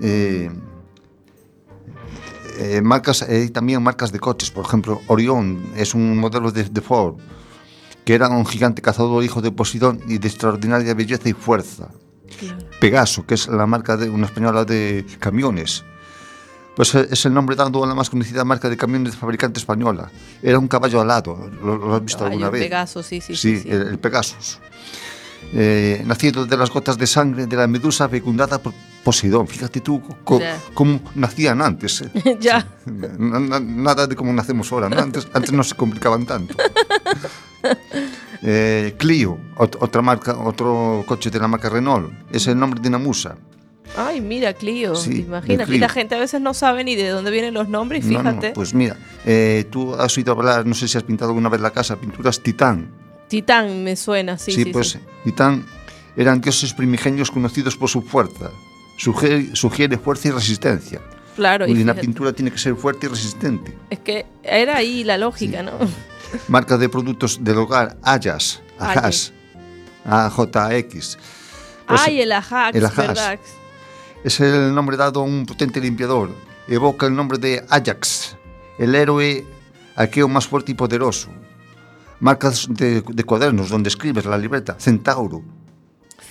Eh, 0.00 0.50
eh, 2.58 2.80
marcas, 2.82 3.22
hay 3.22 3.50
también 3.50 3.82
marcas 3.82 4.12
de 4.12 4.18
coches, 4.18 4.50
por 4.50 4.64
ejemplo, 4.64 5.00
Orión 5.06 5.70
es 5.76 5.94
un 5.94 6.18
modelo 6.18 6.50
de, 6.52 6.64
de 6.64 6.80
Ford, 6.80 7.16
que 8.04 8.14
era 8.14 8.28
un 8.28 8.46
gigante 8.46 8.82
cazador 8.82 9.22
hijo 9.24 9.40
de 9.42 9.50
Poseidón 9.52 10.00
y 10.06 10.18
de 10.18 10.28
extraordinaria 10.28 10.94
belleza 10.94 11.28
y 11.28 11.32
fuerza. 11.32 11.88
Pegaso, 12.80 13.24
que 13.26 13.34
es 13.34 13.48
la 13.48 13.66
marca 13.66 13.96
de 13.96 14.10
una 14.10 14.26
española 14.26 14.64
de 14.64 15.06
camiones. 15.18 15.84
Pues 16.74 16.94
eh, 16.94 17.08
es 17.10 17.24
el 17.24 17.32
nombre 17.32 17.56
dado 17.56 17.82
a 17.82 17.86
la 17.86 17.94
más 17.94 18.10
conocida 18.10 18.44
marca 18.44 18.68
de 18.68 18.76
camiones 18.76 19.12
de 19.12 19.18
fabricante 19.18 19.58
española. 19.58 20.10
Era 20.42 20.58
un 20.58 20.68
caballo 20.68 21.00
alado, 21.00 21.50
¿lo, 21.62 21.76
lo 21.78 21.94
has 21.94 22.04
visto 22.04 22.18
Caballo, 22.18 22.34
alguna 22.34 22.50
vez? 22.50 22.62
Pegaso, 22.62 23.02
sí, 23.02 23.20
sí, 23.20 23.34
Sí, 23.34 23.56
sí. 23.56 23.62
sí. 23.62 23.68
El, 23.70 23.82
el 23.88 23.98
Pegasus. 23.98 24.58
Eh, 25.54 26.02
nacido 26.04 26.44
de 26.44 26.56
las 26.56 26.70
gotas 26.70 26.98
de 26.98 27.06
sangre 27.06 27.46
de 27.46 27.56
la 27.56 27.66
medusa 27.66 28.08
fecundada 28.08 28.58
por 28.58 28.74
Poseidón. 29.06 29.46
Fíjate 29.46 29.80
tú 29.80 30.02
cómo 30.74 31.00
nacían 31.14 31.62
antes. 31.62 32.02
eh. 32.02 32.36
ya. 32.40 32.66
Na- 32.86 33.38
na- 33.38 33.60
nada 33.60 34.08
de 34.08 34.16
como 34.16 34.32
nacemos 34.32 34.72
ahora. 34.72 34.88
¿no? 34.88 34.98
Antes, 34.98 35.28
antes 35.32 35.52
no 35.52 35.62
se 35.62 35.76
complicaban 35.76 36.26
tanto. 36.26 36.54
Eh, 38.42 38.94
Clio, 38.98 39.38
ot- 39.56 39.78
otra 39.80 40.02
marca, 40.02 40.36
otro 40.38 41.02
coche 41.06 41.30
de 41.30 41.38
la 41.40 41.48
marca 41.48 41.68
Renault, 41.68 42.12
es 42.30 42.46
el 42.46 42.58
nombre 42.58 42.80
de 42.80 42.88
una 42.88 42.98
musa. 42.98 43.36
Ay, 43.96 44.20
mira, 44.20 44.52
Clio, 44.52 44.94
Sí, 44.94 45.20
imagínate. 45.26 45.62
el 45.62 45.66
Clio. 45.66 45.76
Y 45.76 45.80
la 45.80 45.88
gente 45.88 46.14
a 46.14 46.18
veces 46.18 46.40
no 46.40 46.52
sabe 46.54 46.84
ni 46.84 46.94
de 46.96 47.08
dónde 47.08 47.30
vienen 47.30 47.54
los 47.54 47.68
nombres, 47.68 48.04
No, 48.04 48.22
no, 48.22 48.30
fíjate. 48.30 48.50
pues 48.52 48.74
mira, 48.74 48.96
eh, 49.24 49.64
tú 49.70 49.94
has 49.94 50.16
oído 50.16 50.32
hablar, 50.32 50.66
no 50.66 50.74
sé 50.74 50.86
si 50.86 50.96
has 50.98 51.02
pintado 51.04 51.30
alguna 51.30 51.48
vez 51.48 51.60
la 51.60 51.70
casa, 51.70 51.96
pinturas 51.96 52.40
Titán. 52.40 52.90
Titán 53.28 53.82
me 53.82 53.96
suena, 53.96 54.36
sí, 54.38 54.52
sí. 54.52 54.66
pues 54.66 54.90
sí. 54.90 54.98
Titán 55.24 55.64
eran 56.16 56.40
dioses 56.40 56.72
primigenios 56.74 57.30
conocidos 57.30 57.74
por 57.76 57.88
su 57.88 58.02
fuerza. 58.02 58.50
Sugiere, 58.96 59.54
sugiere 59.54 59.98
fuerza 59.98 60.28
y 60.28 60.30
resistencia. 60.32 61.00
Claro, 61.36 61.66
y 61.66 61.82
una 61.82 61.94
pintura 61.94 62.32
tiene 62.32 62.50
que 62.50 62.56
ser 62.58 62.74
fuerte 62.76 63.06
y 63.06 63.08
resistente. 63.10 63.76
es 63.90 63.98
que 63.98 64.24
era 64.42 64.76
ahí 64.76 65.04
la 65.04 65.18
lógica, 65.18 65.62
¿no? 65.62 65.72
Marca 66.48 66.78
de 66.78 66.88
productos 66.88 67.44
del 67.44 67.58
hogar, 67.58 67.98
Ayas, 68.02 68.62
Ajas, 68.78 69.32
AJX. 70.06 71.18
Pues, 71.86 72.00
Ay, 72.04 72.22
el 72.22 72.32
Ajax, 72.32 72.74
el 72.76 72.84
Ajax. 72.86 73.08
¿verdad? 73.08 73.38
Es 74.24 74.40
el 74.40 74.74
nombre 74.74 74.96
dado 74.96 75.20
a 75.20 75.24
un 75.24 75.44
potente 75.44 75.80
limpiador. 75.80 76.30
Evoca 76.68 77.06
el 77.06 77.14
nombre 77.14 77.38
de 77.38 77.64
Ajax, 77.68 78.36
el 78.78 78.94
héroe 78.94 79.46
aqueo 79.94 80.28
más 80.28 80.46
fuerte 80.46 80.72
y 80.72 80.74
poderoso. 80.74 81.28
Marcas 82.18 82.66
de, 82.70 83.02
de 83.02 83.24
cuadernos 83.24 83.68
donde 83.68 83.88
escribes 83.88 84.24
la 84.24 84.38
libreta, 84.38 84.76
Centauro. 84.78 85.42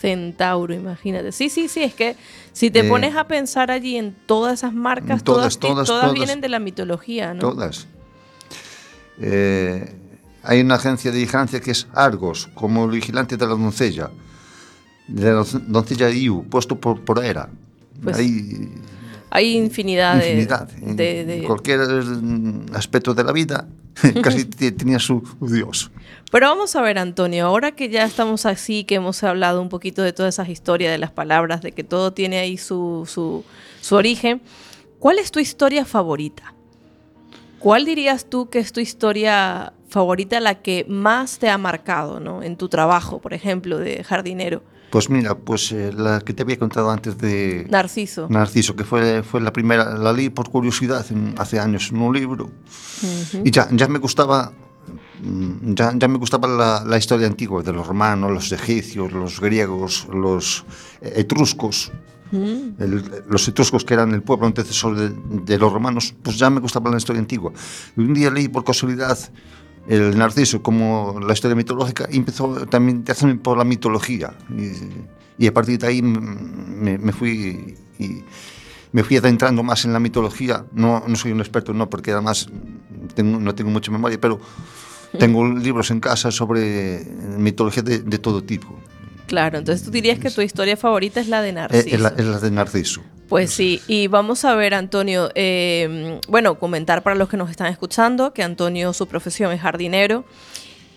Centauro, 0.06 0.74
imagínate. 0.76 1.32
Sí, 1.32 1.50
sí, 1.50 1.68
sí, 1.68 1.82
es 1.82 1.96
que 1.96 2.16
si 2.54 2.70
te 2.70 2.80
Eh, 2.82 2.84
pones 2.90 3.16
a 3.16 3.26
pensar 3.28 3.72
allí 3.72 3.96
en 3.98 4.16
todas 4.28 4.54
esas 4.60 4.72
marcas, 4.74 5.24
todas, 5.24 5.58
todas, 5.58 5.88
todas, 5.88 5.88
todas. 5.88 6.14
vienen 6.14 6.42
de 6.42 6.50
la 6.50 6.60
mitología, 6.60 7.34
¿no? 7.34 7.40
Todas. 7.40 7.88
Eh, 9.20 9.92
hay 10.44 10.62
una 10.62 10.76
agencia 10.76 11.12
de 11.12 11.18
vigilancia 11.20 11.60
que 11.60 11.72
es 11.72 11.88
Argos, 11.94 12.50
como 12.54 12.86
el 12.86 12.92
vigilante 12.92 13.36
de 13.38 13.46
la 13.48 13.54
doncella. 13.56 14.12
De 15.08 15.24
la 15.24 15.32
don- 15.44 15.72
doncella 15.72 16.10
IU, 16.10 16.44
puesto 16.50 16.80
por, 16.80 17.02
por 17.02 17.24
ERA. 17.24 17.50
Pues, 18.04 18.18
hay 18.18 18.70
Hay 19.32 19.58
infinidad, 19.58 20.20
de- 20.20 20.30
infinidad. 20.34 20.68
De, 20.70 21.26
de- 21.26 21.44
cualquier 21.44 21.80
aspecto 22.74 23.14
de 23.16 23.24
la 23.24 23.32
vida, 23.32 23.68
casi 24.24 24.46
tenía 24.46 25.00
su 25.00 25.24
dios. 25.42 25.92
Pero 26.32 26.48
vamos 26.48 26.76
a 26.76 26.82
ver, 26.82 26.98
Antonio, 26.98 27.46
ahora 27.46 27.74
que 27.74 27.90
ya 27.90 28.04
estamos 28.04 28.46
así, 28.46 28.84
que 28.84 28.96
hemos 28.96 29.24
hablado 29.24 29.62
un 29.62 29.70
poquito 29.70 30.02
de 30.02 30.14
todas 30.14 30.36
esas 30.36 30.50
historias 30.50 30.92
de 30.92 30.98
las 30.98 31.12
palabras, 31.12 31.62
de 31.62 31.72
que 31.72 31.84
todo 31.84 32.14
tiene 32.14 32.40
ahí 32.40 32.58
su, 32.58 33.08
su, 33.08 33.44
su 33.82 33.96
origen, 33.96 34.42
¿cuál 35.00 35.20
es 35.20 35.32
tu 35.32 35.40
historia 35.40 35.86
favorita? 35.86 36.54
¿Cuál 37.60 37.86
dirías 37.86 38.30
tú 38.30 38.50
que 38.50 38.60
es 38.60 38.74
tu 38.74 38.80
historia 38.80 39.74
favorita, 39.88 40.40
la 40.40 40.56
que 40.56 40.86
más 40.90 41.40
te 41.40 41.50
ha 41.50 41.58
marcado, 41.58 42.20
¿no? 42.20 42.44
En 42.44 42.58
tu 42.58 42.68
trabajo, 42.68 43.20
por 43.20 43.34
ejemplo, 43.34 43.78
de 43.78 44.04
jardinero. 44.04 44.62
Pues 44.96 45.10
mira, 45.10 45.36
pues 45.36 45.74
eh, 45.74 45.92
la 45.92 46.22
que 46.22 46.34
te 46.34 46.44
había 46.44 46.58
contado 46.58 46.90
antes 46.90 47.18
de 47.18 47.68
Narciso. 47.70 48.28
Narciso, 48.30 48.78
que 48.78 48.86
fue, 48.86 49.24
fue 49.24 49.42
la 49.42 49.52
primera, 49.52 49.94
la 49.98 50.14
leí 50.14 50.30
por 50.30 50.50
curiosidad 50.50 51.06
en- 51.12 51.36
hace 51.38 51.60
años 51.60 51.90
en 51.92 51.98
un 51.98 52.16
libro. 52.16 52.50
Y 53.44 53.52
ya, 53.52 53.68
ya 53.74 53.90
me 53.90 54.00
gustaba, 54.00 54.54
mm, 55.22 55.74
ya, 55.74 55.92
ya 55.98 56.08
me 56.08 56.18
gustaba 56.18 56.48
la, 56.48 56.86
la 56.86 56.98
historia 56.98 57.28
antigua 57.28 57.62
de 57.62 57.74
los 57.74 57.86
romanos, 57.86 58.32
los 58.32 58.54
egipcios, 58.54 59.12
los 59.12 59.42
griegos, 59.42 60.08
los 60.14 60.64
etruscos. 61.02 61.92
El- 62.32 63.24
los 63.30 63.46
etruscos 63.50 63.84
que 63.84 63.96
eran 63.96 64.14
el 64.14 64.22
pueblo 64.24 64.48
antecesor 64.48 64.96
de, 64.96 65.10
de 65.44 65.58
los 65.60 65.74
romanos, 65.74 66.16
pues 66.24 66.38
ya 66.38 66.50
me 66.50 66.62
gustaba 66.62 66.90
la 66.90 66.96
historia 66.96 67.20
antigua. 67.20 67.52
Y 67.98 68.00
un 68.00 68.14
día 68.14 68.32
leí 68.32 68.48
por 68.48 68.64
casualidad 68.64 69.18
el 69.88 70.18
Narciso 70.18 70.62
como 70.62 71.20
la 71.26 71.34
historia 71.34 71.56
mitológica 71.56 72.08
empezó 72.12 72.66
también 72.68 72.98
interesarme 72.98 73.36
por 73.36 73.58
la 73.58 73.64
mitología. 73.64 74.34
Y, 74.50 75.44
y 75.44 75.48
a 75.48 75.54
partir 75.54 75.78
de 75.80 75.88
ahí 75.88 76.02
me, 76.02 76.98
me 76.98 77.12
fui 77.12 77.76
y 78.00 78.24
me 78.92 79.04
fui 79.04 79.18
adentrando 79.18 79.62
más 79.64 79.86
en 79.86 79.94
la 79.94 80.00
mitología. 80.00 80.66
No, 80.72 81.04
no 81.08 81.16
soy 81.16 81.32
un 81.34 81.40
experto, 81.42 81.74
no, 81.74 81.90
porque 81.90 82.12
además 82.12 82.48
tengo- 83.14 83.40
no 83.40 83.54
tengo 83.54 83.70
mucha 83.70 83.92
memoria, 83.92 84.20
pero 84.20 84.40
tengo 85.20 85.46
libros 85.48 85.92
en 85.92 86.00
casa 86.00 86.32
sobre 86.32 87.06
mitología 87.38 87.84
de, 87.84 88.00
de 88.00 88.18
todo 88.20 88.44
tipo. 88.44 88.80
Claro, 89.28 89.58
entonces 89.58 89.86
tú 89.86 89.92
dirías 89.92 90.20
que 90.20 90.30
tu 90.30 90.42
historia 90.42 90.78
favorita 90.78 91.20
es 91.20 91.28
la 91.28 91.42
de 91.42 91.50
Eh, 91.50 91.54
Narciso. 91.54 91.96
Es 91.96 92.00
la, 92.02 92.40
de 92.40 92.52
Narciso. 92.52 93.02
Pues 93.28 93.52
sí, 93.52 93.82
y 93.88 94.08
vamos 94.08 94.46
a 94.46 94.54
ver, 94.56 94.76
Antonio, 94.76 95.32
eh, 95.34 96.20
bueno, 96.28 96.60
comentar 96.60 97.02
para 97.02 97.16
los 97.16 97.28
que 97.28 97.38
nos 97.38 97.50
están 97.50 97.68
escuchando 97.68 98.34
que 98.34 98.44
Antonio, 98.44 98.94
su 98.94 99.08
profesión 99.08 99.52
es 99.52 99.62
jardinero 99.62 100.26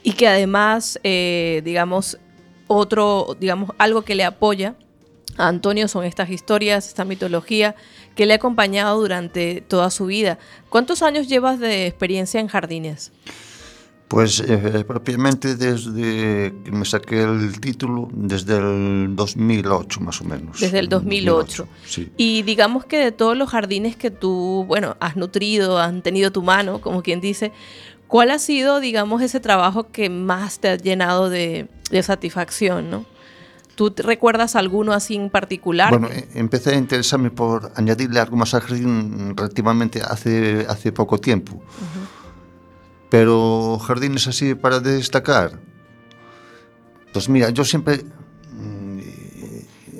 y 0.02 0.12
que 0.12 0.28
además, 0.28 1.00
eh, 1.04 1.62
digamos, 1.64 2.18
otro, 2.66 3.36
digamos, 3.40 3.70
algo 3.78 4.02
que 4.02 4.14
le 4.14 4.24
apoya 4.24 4.74
a 5.38 5.48
Antonio 5.48 5.88
son 5.88 6.04
estas 6.04 6.28
historias, 6.28 6.86
esta 6.88 7.04
mitología 7.04 7.74
que 8.14 8.26
le 8.26 8.34
ha 8.34 8.36
acompañado 8.36 9.00
durante 9.00 9.62
toda 9.62 9.90
su 9.90 10.06
vida. 10.06 10.38
¿Cuántos 10.68 11.02
años 11.02 11.28
llevas 11.28 11.60
de 11.60 11.86
experiencia 11.86 12.40
en 12.40 12.48
jardines? 12.48 13.12
Pues 14.08 14.40
eh, 14.40 14.84
propiamente 14.86 15.54
desde 15.54 16.54
que 16.64 16.72
me 16.72 16.86
saqué 16.86 17.22
el 17.22 17.60
título, 17.60 18.08
desde 18.10 18.56
el 18.56 19.14
2008 19.14 20.00
más 20.00 20.20
o 20.22 20.24
menos. 20.24 20.60
Desde 20.60 20.78
el 20.78 20.88
2008. 20.88 21.68
Sí. 21.84 22.10
Y 22.16 22.42
digamos 22.42 22.86
que 22.86 22.98
de 22.98 23.12
todos 23.12 23.36
los 23.36 23.50
jardines 23.50 23.96
que 23.96 24.10
tú, 24.10 24.64
bueno, 24.66 24.96
has 25.00 25.16
nutrido, 25.16 25.78
han 25.78 26.00
tenido 26.00 26.32
tu 26.32 26.42
mano, 26.42 26.80
como 26.80 27.02
quien 27.02 27.20
dice, 27.20 27.52
¿cuál 28.06 28.30
ha 28.30 28.38
sido, 28.38 28.80
digamos, 28.80 29.20
ese 29.20 29.40
trabajo 29.40 29.88
que 29.92 30.08
más 30.08 30.58
te 30.58 30.68
ha 30.70 30.76
llenado 30.76 31.28
de, 31.28 31.68
de 31.90 32.02
satisfacción, 32.02 32.88
no? 32.88 33.04
¿Tú 33.78 33.92
te 33.92 34.02
recuerdas 34.02 34.56
alguno 34.56 34.92
así 34.92 35.14
en 35.14 35.30
particular? 35.30 35.90
Bueno, 35.90 36.08
eh, 36.08 36.28
empecé 36.34 36.70
a 36.70 36.74
interesarme 36.74 37.30
por 37.30 37.70
añadirle 37.76 38.18
algo 38.18 38.36
más 38.36 38.52
al 38.52 38.62
jardín 38.62 39.36
relativamente 39.36 40.02
hace, 40.02 40.66
hace 40.68 40.90
poco 40.90 41.18
tiempo. 41.18 41.62
Pero 43.10 43.78
jardines 43.78 44.26
así 44.28 44.54
para 44.54 44.80
destacar. 44.80 45.58
Pues 47.12 47.28
mira, 47.28 47.50
yo 47.50 47.64
siempre, 47.64 48.04
mm, 48.52 48.98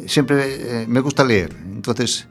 siempre 0.06 0.82
eh, 0.82 0.86
me 0.86 1.00
gusta 1.00 1.24
leer. 1.24 1.56
Entonces, 1.72 2.26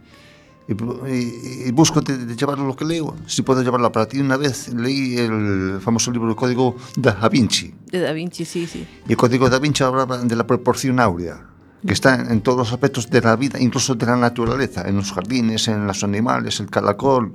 y, 0.68 0.74
y- 0.74 1.64
y 1.68 1.72
busco 1.72 2.02
de, 2.02 2.18
de 2.26 2.36
llevar 2.36 2.60
lo 2.60 2.76
que 2.76 2.86
leo. 2.86 3.16
Si 3.26 3.42
puedo 3.42 3.64
llevarlo 3.64 3.92
para 3.92 4.08
ti. 4.08 4.20
Una 4.20 4.38
vez 4.38 4.72
leí 4.74 5.18
el 5.18 5.80
famoso 5.82 6.12
libro 6.12 6.30
El 6.30 6.36
Código 6.36 6.76
Da 6.96 7.28
Vinci. 7.30 7.74
De 7.92 8.00
Da 8.02 8.12
Vinci, 8.12 8.46
sí, 8.46 8.68
sí. 8.68 8.86
Y 9.08 9.12
el 9.12 9.18
código 9.18 9.50
da 9.50 9.60
Vinci 9.60 9.84
hablaba 9.84 10.18
de 10.20 10.36
la 10.36 10.46
proporción 10.46 11.00
áurea, 11.00 11.44
que 11.86 11.94
está 11.94 12.16
en 12.16 12.42
todos 12.42 12.58
los 12.60 12.74
aspectos 12.74 13.10
de 13.10 13.22
la 13.22 13.36
vida, 13.36 13.60
incluso 13.60 13.96
de 13.96 14.06
la 14.06 14.18
naturaleza, 14.18 14.88
en 14.88 14.98
los 14.98 15.12
jardines, 15.12 15.68
en 15.70 15.88
los 15.88 16.04
animales, 16.04 16.60
el 16.60 16.70
caracol. 16.70 17.32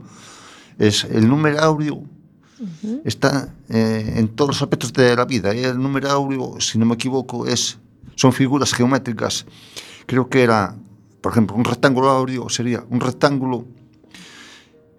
Es 0.78 1.05
el 1.05 1.28
número 1.28 1.59
áureo 1.61 2.03
está 3.05 3.55
eh, 3.69 4.15
en 4.17 4.29
todos 4.29 4.51
los 4.51 4.63
aspectos 4.63 4.93
de 4.93 5.15
la 5.17 5.25
vida. 5.25 5.53
El 5.53 5.81
número 5.81 6.11
áureo, 6.11 6.61
si 6.61 6.79
no 6.79 6.87
me 6.87 6.95
equivoco, 6.95 7.47
es 7.47 7.79
son 8.15 8.33
figuras 8.33 8.73
geométricas. 8.73 9.47
Creo 10.07 10.29
que 10.29 10.43
era, 10.43 10.77
por 11.21 11.33
ejemplo, 11.33 11.57
un 11.57 11.65
rectángulo 11.65 12.11
áureo 12.11 12.49
sería 12.49 12.85
un 12.91 13.01
rectángulo 13.01 13.65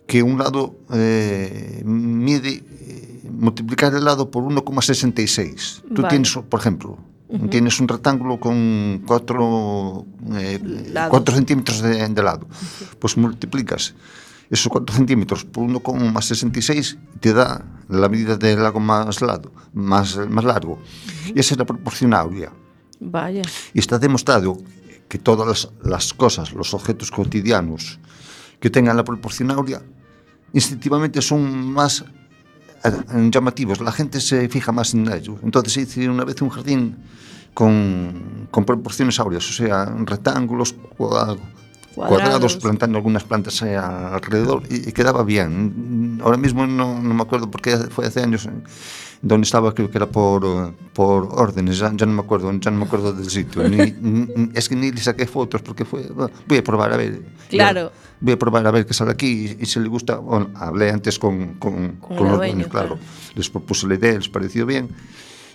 que 0.08 0.24
un 0.24 0.38
lado 0.38 0.76
eh, 0.94 1.82
mide 1.86 2.64
eh, 2.64 3.22
multiplicar 3.32 3.94
el 3.94 4.04
lado 4.04 4.30
por 4.30 4.44
1,66. 4.44 5.82
Tú 5.94 6.02
Vale. 6.02 6.10
tienes, 6.10 6.34
por 6.50 6.60
ejemplo, 6.60 6.98
tienes 7.50 7.80
un 7.80 7.88
rectángulo 7.88 8.40
con 8.40 9.02
4 9.08 10.06
Lados. 10.92 11.24
centímetros 11.34 11.82
de, 11.82 12.08
de 12.08 12.24
lado. 12.24 12.48
Pues 13.00 13.18
multiplicas 13.18 13.96
esos 14.54 14.72
4 14.72 14.96
centímetros 14.96 15.46
por 15.46 15.66
1,66 15.66 16.98
te 17.20 17.34
da 17.34 17.66
la 17.90 18.08
medida 18.08 18.38
del 18.38 18.62
lago 18.62 18.80
más 18.80 19.22
lado, 19.22 19.52
más, 19.74 20.16
más 20.30 20.46
largo. 20.46 20.74
Uh 20.74 20.78
-huh. 20.78 21.34
Y 21.36 21.40
esa 21.40 21.56
es 21.56 21.58
la 21.58 21.66
proporcionalidad. 21.66 22.52
Vaya. 23.00 23.42
Y 23.74 23.80
está 23.80 23.98
demostrado 23.98 24.58
que 25.10 25.18
todas 25.18 25.48
las, 25.48 25.70
las 25.84 26.14
cosas, 26.14 26.54
los 26.54 26.74
objetos 26.74 27.10
cotidianos 27.10 28.00
que 28.60 28.70
tengan 28.70 28.96
la 28.96 29.04
proporcionalidad, 29.04 29.82
instintivamente 30.54 31.22
son 31.22 31.74
más 31.74 32.06
eh, 32.84 33.30
llamativos. 33.32 33.82
La 33.82 33.92
gente 33.92 34.22
se 34.22 34.48
fija 34.50 34.72
más 34.72 34.94
en 34.94 35.12
ellos. 35.12 35.40
Entonces 35.42 35.78
hice 35.78 36.08
una 36.08 36.26
vez 36.26 36.40
un 36.44 36.50
jardín 36.50 36.98
con, 37.56 38.48
con 38.52 38.66
proporciones 38.66 39.20
áureas, 39.20 39.50
o 39.50 39.54
sea, 39.54 39.86
rectángulos, 39.86 40.74
cuadrados 40.96 41.40
cuadrados, 41.96 42.22
cuadrados 42.22 42.58
plantando 42.58 42.98
algunas 42.98 43.24
plantas 43.24 43.62
aí 43.62 43.76
alrededor 43.76 44.64
y, 44.70 44.90
y, 44.90 44.92
quedaba 44.92 45.24
bien. 45.24 46.20
Ahora 46.24 46.38
mismo 46.38 46.66
no, 46.66 47.02
no, 47.02 47.14
me 47.14 47.22
acuerdo 47.22 47.50
porque 47.50 47.78
fue 47.90 48.06
hace 48.06 48.22
años 48.22 48.46
eh, 48.46 48.52
donde 49.22 49.46
estaba, 49.46 49.74
creo 49.74 49.90
que 49.90 49.98
era 49.98 50.08
por, 50.08 50.46
eh, 50.46 50.74
por 50.94 51.30
órdenes, 51.32 51.78
ya, 51.78 51.92
ya 51.96 52.06
no 52.06 52.14
me 52.14 52.22
acuerdo, 52.22 52.52
ya 52.60 52.72
no 52.72 52.78
me 52.78 52.86
acuerdo 52.86 53.14
del 53.14 53.30
sitio. 53.30 53.68
Ni, 53.68 53.78
ni, 54.02 54.50
es 54.54 54.68
que 54.68 54.76
ni 54.76 54.92
le 54.92 55.02
saqué 55.02 55.26
fotos 55.26 55.62
porque 55.62 55.86
fue, 55.86 56.08
voy 56.48 56.58
a 56.58 56.64
probar 56.64 56.94
a 56.94 56.98
ver. 56.98 57.22
Claro. 57.50 57.92
Ya, 57.92 58.16
voy 58.20 58.34
a 58.34 58.40
probar 58.40 58.66
a 58.68 58.72
ver 58.72 58.86
qué 58.86 58.94
sale 58.94 59.12
aquí 59.12 59.58
y, 59.60 59.64
y 59.64 59.66
si 59.66 59.80
le 59.80 59.88
gusta, 59.88 60.18
bueno, 60.18 60.50
hablé 60.56 60.90
antes 60.90 61.20
con, 61.20 61.56
con, 61.56 61.98
con, 61.98 62.18
con 62.18 62.28
los 62.28 62.38
dueños, 62.38 62.68
claro. 62.68 62.96
claro. 62.96 63.02
Les 63.36 63.50
propuse 63.50 63.88
la 63.88 63.96
idea, 63.96 64.14
les 64.14 64.30
pareció 64.30 64.66
bien 64.66 64.90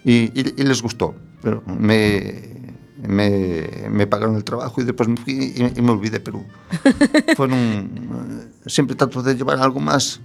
y, 0.05 0.33
y 0.39 0.63
les 0.63 0.83
gustó. 0.83 1.15
Pero 1.41 1.63
me 1.67 2.59
me, 3.07 3.69
me 3.91 4.07
pagaron 4.07 4.37
el 4.37 4.45
trabajo 4.45 4.81
y 4.81 4.85
después 4.85 5.09
me 5.09 5.17
fui 5.17 5.53
y, 5.57 5.79
y 5.79 5.83
me 5.83 5.91
olvidé, 5.93 6.21
pero 6.21 6.45
fueron... 7.37 8.49
Siempre 8.67 8.97
trato 8.97 9.23
de 9.23 9.35
llevar 9.35 9.59
algo 9.61 9.81
más 9.81 10.21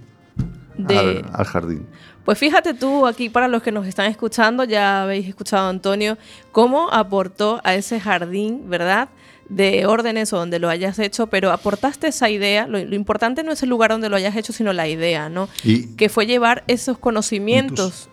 De- 0.76 0.98
al, 0.98 1.30
al 1.32 1.44
jardín. 1.46 1.86
Pues 2.24 2.38
fíjate 2.38 2.72
tú 2.74 3.06
aquí 3.06 3.28
para 3.28 3.48
los 3.48 3.62
que 3.62 3.70
nos 3.70 3.86
están 3.86 4.06
escuchando, 4.10 4.64
ya 4.64 5.02
habéis 5.02 5.28
escuchado 5.28 5.66
a 5.66 5.70
Antonio, 5.70 6.16
cómo 6.52 6.90
aportó 6.90 7.60
a 7.64 7.74
ese 7.74 8.00
jardín, 8.00 8.68
¿verdad? 8.70 9.10
De 9.50 9.84
órdenes 9.84 10.32
o 10.32 10.38
donde 10.38 10.58
lo 10.58 10.70
hayas 10.70 10.98
hecho, 10.98 11.26
pero 11.26 11.52
aportaste 11.52 12.06
esa 12.08 12.30
idea. 12.30 12.66
Lo, 12.66 12.82
lo 12.82 12.94
importante 12.96 13.42
no 13.42 13.52
es 13.52 13.62
el 13.62 13.68
lugar 13.68 13.90
donde 13.90 14.08
lo 14.08 14.16
hayas 14.16 14.34
hecho, 14.36 14.54
sino 14.54 14.72
la 14.72 14.88
idea, 14.88 15.28
¿no? 15.28 15.50
Y, 15.64 15.88
Que 15.96 16.08
fue 16.08 16.24
llevar 16.24 16.64
esos 16.66 16.96
conocimientos 16.98 18.08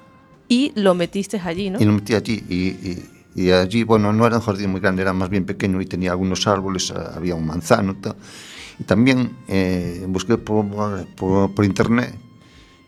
y 0.49 0.73
lo 0.75 0.93
metiste 0.93 1.39
allí, 1.43 1.69
¿no? 1.69 1.79
y 1.79 1.85
lo 1.85 1.93
metí 1.93 2.13
allí 2.13 2.43
y, 2.49 2.55
y- 2.55 3.09
y 3.35 3.51
allí, 3.51 3.83
bueno, 3.83 4.11
no 4.13 4.25
era 4.27 4.37
un 4.37 4.41
jardín 4.43 4.71
muy 4.71 4.81
grande, 4.81 5.01
era 5.01 5.13
más 5.13 5.29
bien 5.29 5.45
pequeño 5.45 5.79
y 5.81 5.85
tenía 5.85 6.11
algunos 6.11 6.45
árboles, 6.47 6.91
ah, 6.91 7.13
había 7.15 7.35
un 7.35 7.45
manzano 7.45 7.93
y 7.93 7.95
tal. 7.95 8.15
Y 8.79 8.83
también 8.83 9.37
eh, 9.47 10.05
busqué 10.09 10.37
por, 10.37 10.65
por, 11.15 11.53
por 11.53 11.65
internet 11.65 12.15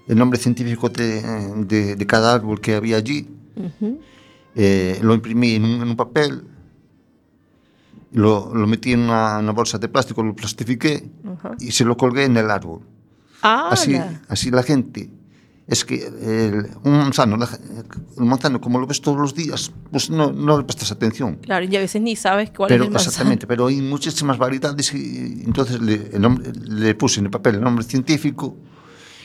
el 0.07 0.17
nombre 0.17 0.37
científico 0.39 0.89
de, 0.89 1.21
de- 1.65 1.95
de 1.95 2.05
cada 2.07 2.33
árbol 2.33 2.59
que 2.59 2.75
había 2.75 2.97
allí. 2.97 3.29
Ujú. 3.55 3.99
Eh, 4.55 4.99
lo 5.01 5.13
imprimí 5.13 5.51
en 5.55 5.63
un, 5.65 5.81
en 5.81 5.87
un 5.89 5.95
papel, 5.95 6.43
lo, 8.11 8.53
lo 8.53 8.67
metí 8.67 8.93
en 8.93 9.01
una, 9.01 9.39
una 9.39 9.51
bolsa 9.51 9.77
de 9.77 9.87
plástico, 9.89 10.21
lo 10.23 10.35
plastifiqué 10.35 11.09
Ajá. 11.37 11.55
y 11.59 11.71
se 11.71 11.83
lo 11.85 11.97
colgué 11.97 12.25
en 12.25 12.37
el 12.37 12.49
árbol. 12.51 12.81
Ah, 13.41 13.69
Así, 13.71 13.95
así 14.27 14.51
la 14.51 14.63
gente. 14.63 15.09
Es 15.65 15.85
que 15.85 16.05
el, 16.05 16.67
un 16.83 16.93
el 16.95 18.25
manzano, 18.25 18.59
como 18.59 18.79
lo 18.79 18.85
ves 18.87 18.99
todos 18.99 19.17
los 19.17 19.33
días, 19.33 19.71
pues 19.91 20.09
no, 20.09 20.31
no 20.33 20.57
le 20.57 20.65
prestas 20.65 20.91
atención. 20.91 21.35
Claro, 21.37 21.65
y 21.65 21.73
a 21.75 21.79
veces 21.79 22.01
ni 22.01 22.17
sabes 22.17 22.51
cuál 22.51 22.67
Pero 22.67 22.83
es 22.83 22.87
el 22.87 22.93
manzano. 22.93 23.09
exactamente, 23.11 23.47
pero 23.47 23.67
hay 23.67 23.81
muchísimas 23.81 24.37
variedades 24.37 24.93
y 24.93 25.41
entonces 25.45 25.79
le, 25.81 26.09
el 26.13 26.21
nombre- 26.21 26.51
le 26.53 26.93
puse 26.95 27.21
en 27.21 27.27
el 27.27 27.31
papel 27.31 27.55
el 27.55 27.61
nombre 27.61 27.85
científico 27.85 28.57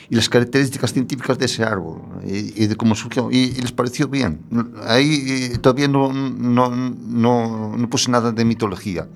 y 0.09 0.15
las 0.15 0.29
características 0.29 0.93
científicas 0.93 1.37
de 1.37 1.45
ese 1.45 1.63
árbol 1.63 2.01
y, 2.25 2.63
y 2.63 2.67
de 2.67 2.75
cómo 2.77 2.95
surgió 2.95 3.29
y, 3.29 3.37
y 3.57 3.61
les 3.61 3.73
pareció 3.73 4.07
bien. 4.07 4.39
Ahí 4.87 5.51
eh, 5.53 5.57
todavía 5.57 5.89
no, 5.89 6.11
no, 6.13 6.69
no, 6.71 7.75
no 7.77 7.89
puse 7.89 8.09
nada 8.09 8.31
de 8.31 8.45
mitología, 8.45 9.07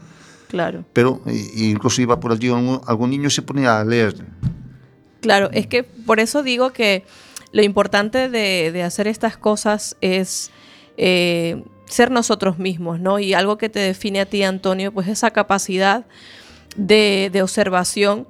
Claro. 0.49 0.83
pero 0.91 1.21
eh, 1.25 1.51
incluso 1.55 2.01
iba 2.01 2.19
por 2.19 2.33
allí 2.33 2.49
algún, 2.49 2.81
algún 2.85 3.09
niño 3.11 3.27
y 3.29 3.31
se 3.31 3.41
ponía 3.41 3.79
a 3.79 3.85
leer. 3.85 4.13
Claro, 5.23 5.49
es 5.53 5.67
que 5.67 5.83
por 5.83 6.19
eso 6.19 6.43
digo 6.43 6.73
que 6.73 7.05
lo 7.53 7.63
importante 7.63 8.27
de, 8.27 8.73
de 8.73 8.83
hacer 8.83 9.07
estas 9.07 9.37
cosas 9.37 9.95
es 10.01 10.51
eh, 10.97 11.63
ser 11.85 12.11
nosotros 12.11 12.59
mismos, 12.59 12.99
¿no? 12.99 13.19
Y 13.19 13.33
algo 13.33 13.57
que 13.57 13.69
te 13.69 13.79
define 13.79 14.19
a 14.19 14.25
ti, 14.25 14.43
Antonio, 14.43 14.91
pues 14.91 15.07
esa 15.07 15.31
capacidad 15.31 16.05
de, 16.75 17.29
de 17.31 17.41
observación 17.41 18.27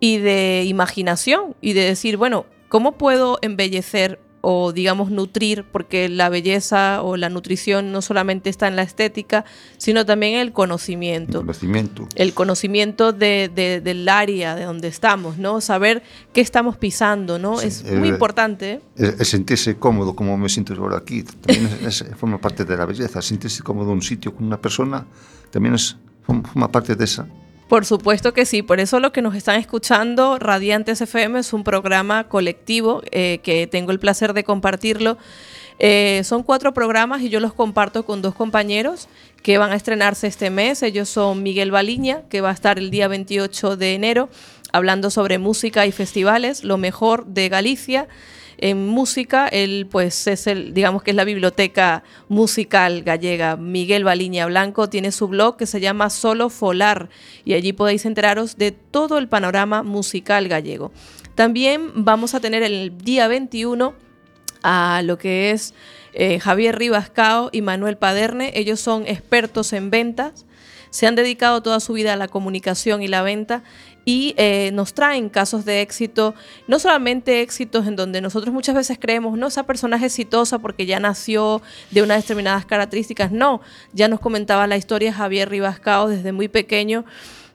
y 0.00 0.16
de 0.16 0.64
imaginación 0.66 1.56
y 1.60 1.74
de 1.74 1.84
decir, 1.84 2.16
bueno, 2.16 2.46
¿cómo 2.70 2.92
puedo 2.92 3.38
embellecer 3.42 4.18
o 4.42 4.72
digamos 4.72 5.10
nutrir, 5.10 5.64
porque 5.70 6.08
la 6.08 6.28
belleza 6.28 7.02
o 7.02 7.16
la 7.16 7.28
nutrición 7.28 7.92
no 7.92 8.02
solamente 8.02 8.48
está 8.50 8.68
en 8.68 8.76
la 8.76 8.82
estética, 8.82 9.44
sino 9.78 10.06
también 10.06 10.34
en 10.34 10.40
el 10.40 10.52
conocimiento. 10.52 11.40
Conocimiento. 11.40 12.08
El 12.14 12.32
conocimiento 12.34 13.12
de, 13.12 13.50
de- 13.54 13.80
del 13.80 14.08
área 14.08 14.54
de 14.54 14.64
donde 14.64 14.88
estamos, 14.88 15.36
¿no? 15.38 15.60
Saber 15.60 16.02
qué 16.32 16.40
estamos 16.40 16.76
pisando, 16.76 17.38
¿no? 17.38 17.58
Sí, 17.58 17.66
es 17.68 17.84
el- 17.84 17.98
muy 17.98 18.08
importante. 18.08 18.72
¿eh? 18.72 18.80
El, 18.96 19.14
el 19.18 19.26
sentirse 19.26 19.76
cómodo, 19.76 20.16
como 20.16 20.36
me 20.38 20.48
siento 20.48 20.74
ahora 20.74 20.96
aquí, 20.98 21.22
también 21.22 21.68
es- 21.86 22.00
es- 22.02 22.14
forma 22.16 22.40
parte 22.40 22.64
de 22.64 22.76
la 22.76 22.86
belleza. 22.86 23.20
Sentirse 23.20 23.62
cómodo 23.62 23.88
en 23.88 23.94
un 23.96 24.02
sitio 24.02 24.34
con 24.34 24.46
una 24.46 24.60
persona 24.60 25.06
también 25.50 25.74
es, 25.74 25.96
forma 26.24 26.70
parte 26.70 26.94
de 26.96 27.04
esa. 27.04 27.26
Por 27.70 27.86
supuesto 27.86 28.34
que 28.34 28.46
sí, 28.46 28.62
por 28.62 28.80
eso 28.80 28.98
lo 28.98 29.12
que 29.12 29.22
nos 29.22 29.36
están 29.36 29.54
escuchando, 29.54 30.40
Radiantes 30.40 31.00
FM 31.02 31.38
es 31.38 31.52
un 31.52 31.62
programa 31.62 32.24
colectivo 32.24 33.00
eh, 33.12 33.38
que 33.44 33.68
tengo 33.68 33.92
el 33.92 34.00
placer 34.00 34.32
de 34.32 34.42
compartirlo. 34.42 35.18
Eh, 35.78 36.22
son 36.24 36.42
cuatro 36.42 36.74
programas 36.74 37.22
y 37.22 37.28
yo 37.28 37.38
los 37.38 37.54
comparto 37.54 38.04
con 38.04 38.22
dos 38.22 38.34
compañeros 38.34 39.06
que 39.44 39.56
van 39.56 39.70
a 39.70 39.76
estrenarse 39.76 40.26
este 40.26 40.50
mes. 40.50 40.82
Ellos 40.82 41.08
son 41.08 41.44
Miguel 41.44 41.70
Baliña, 41.70 42.22
que 42.28 42.40
va 42.40 42.50
a 42.50 42.54
estar 42.54 42.76
el 42.76 42.90
día 42.90 43.06
28 43.06 43.76
de 43.76 43.94
enero 43.94 44.30
hablando 44.72 45.08
sobre 45.08 45.38
música 45.38 45.86
y 45.86 45.92
festivales, 45.92 46.64
lo 46.64 46.76
mejor 46.76 47.24
de 47.26 47.48
Galicia. 47.48 48.08
En 48.62 48.86
música, 48.86 49.48
él 49.48 49.88
pues 49.90 50.26
es 50.26 50.46
el, 50.46 50.74
digamos 50.74 51.02
que 51.02 51.12
es 51.12 51.16
la 51.16 51.24
biblioteca 51.24 52.04
musical 52.28 53.02
gallega. 53.02 53.56
Miguel 53.56 54.04
Baliña 54.04 54.44
Blanco 54.44 54.90
tiene 54.90 55.12
su 55.12 55.28
blog 55.28 55.56
que 55.56 55.64
se 55.64 55.80
llama 55.80 56.10
Solo 56.10 56.50
Folar 56.50 57.08
y 57.46 57.54
allí 57.54 57.72
podéis 57.72 58.04
enteraros 58.04 58.58
de 58.58 58.72
todo 58.72 59.16
el 59.16 59.28
panorama 59.28 59.82
musical 59.82 60.46
gallego. 60.46 60.92
También 61.34 61.90
vamos 61.94 62.34
a 62.34 62.40
tener 62.40 62.62
el 62.62 62.98
día 62.98 63.28
21 63.28 63.94
a 64.62 65.00
lo 65.04 65.16
que 65.16 65.52
es 65.52 65.72
eh, 66.12 66.38
Javier 66.38 66.78
Ribascao 66.78 67.48
y 67.52 67.62
Manuel 67.62 67.96
Paderne. 67.96 68.52
Ellos 68.54 68.78
son 68.78 69.06
expertos 69.06 69.72
en 69.72 69.88
ventas, 69.88 70.44
se 70.90 71.06
han 71.06 71.14
dedicado 71.14 71.62
toda 71.62 71.80
su 71.80 71.94
vida 71.94 72.12
a 72.12 72.16
la 72.16 72.28
comunicación 72.28 73.02
y 73.02 73.08
la 73.08 73.22
venta 73.22 73.62
y 74.04 74.34
eh, 74.36 74.70
nos 74.72 74.94
traen 74.94 75.28
casos 75.28 75.64
de 75.64 75.82
éxito, 75.82 76.34
no 76.66 76.78
solamente 76.78 77.42
éxitos 77.42 77.86
en 77.86 77.96
donde 77.96 78.20
nosotros 78.20 78.52
muchas 78.52 78.74
veces 78.74 78.98
creemos, 79.00 79.36
no, 79.38 79.46
esa 79.46 79.64
persona 79.64 79.96
es 79.96 80.02
exitosa 80.02 80.58
porque 80.58 80.86
ya 80.86 81.00
nació 81.00 81.62
de 81.90 82.02
unas 82.02 82.22
determinadas 82.22 82.66
características, 82.66 83.32
no, 83.32 83.60
ya 83.92 84.08
nos 84.08 84.20
comentaba 84.20 84.66
la 84.66 84.76
historia 84.76 85.12
Javier 85.12 85.48
Ribascao 85.48 86.08
desde 86.08 86.32
muy 86.32 86.48
pequeño 86.48 87.04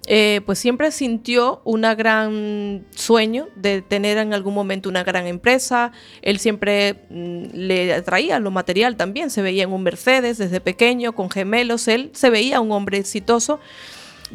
eh, 0.08 0.42
pues 0.46 0.60
siempre 0.60 0.92
sintió 0.92 1.62
un 1.64 1.82
gran 1.82 2.86
sueño 2.96 3.48
de 3.56 3.82
tener 3.82 4.20
en 4.20 4.34
algún 4.34 4.54
momento 4.54 4.88
una 4.88 5.04
gran 5.04 5.26
empresa. 5.26 5.92
Él 6.22 6.40
siempre 6.40 7.06
mm, 7.10 7.46
le 7.54 7.94
atraía 7.94 8.40
lo 8.40 8.52
material 8.52 8.98
también. 8.98 9.30
Se 9.30 9.42
veía 9.42 9.64
en 9.64 9.74
un 9.74 9.84
Mercedes 9.84 10.38
desde 10.38 10.62
pequeño, 10.62 11.14
con 11.14 11.32
gemelos. 11.32 11.88
Él 11.88 12.12
se 12.14 12.30
veía 12.30 12.62
un 12.62 12.72
hombre 12.72 13.00
exitoso. 13.00 13.60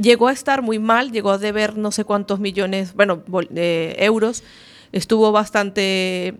Llegó 0.01 0.28
a 0.28 0.32
estar 0.32 0.62
muy 0.62 0.78
mal, 0.78 1.11
llegó 1.12 1.30
a 1.30 1.38
deber 1.38 1.76
no 1.76 1.91
sé 1.91 2.05
cuántos 2.05 2.38
millones, 2.41 2.95
bueno, 2.95 3.22
de 3.51 3.97
euros. 3.99 4.43
Estuvo 4.93 5.32
bastante 5.32 6.34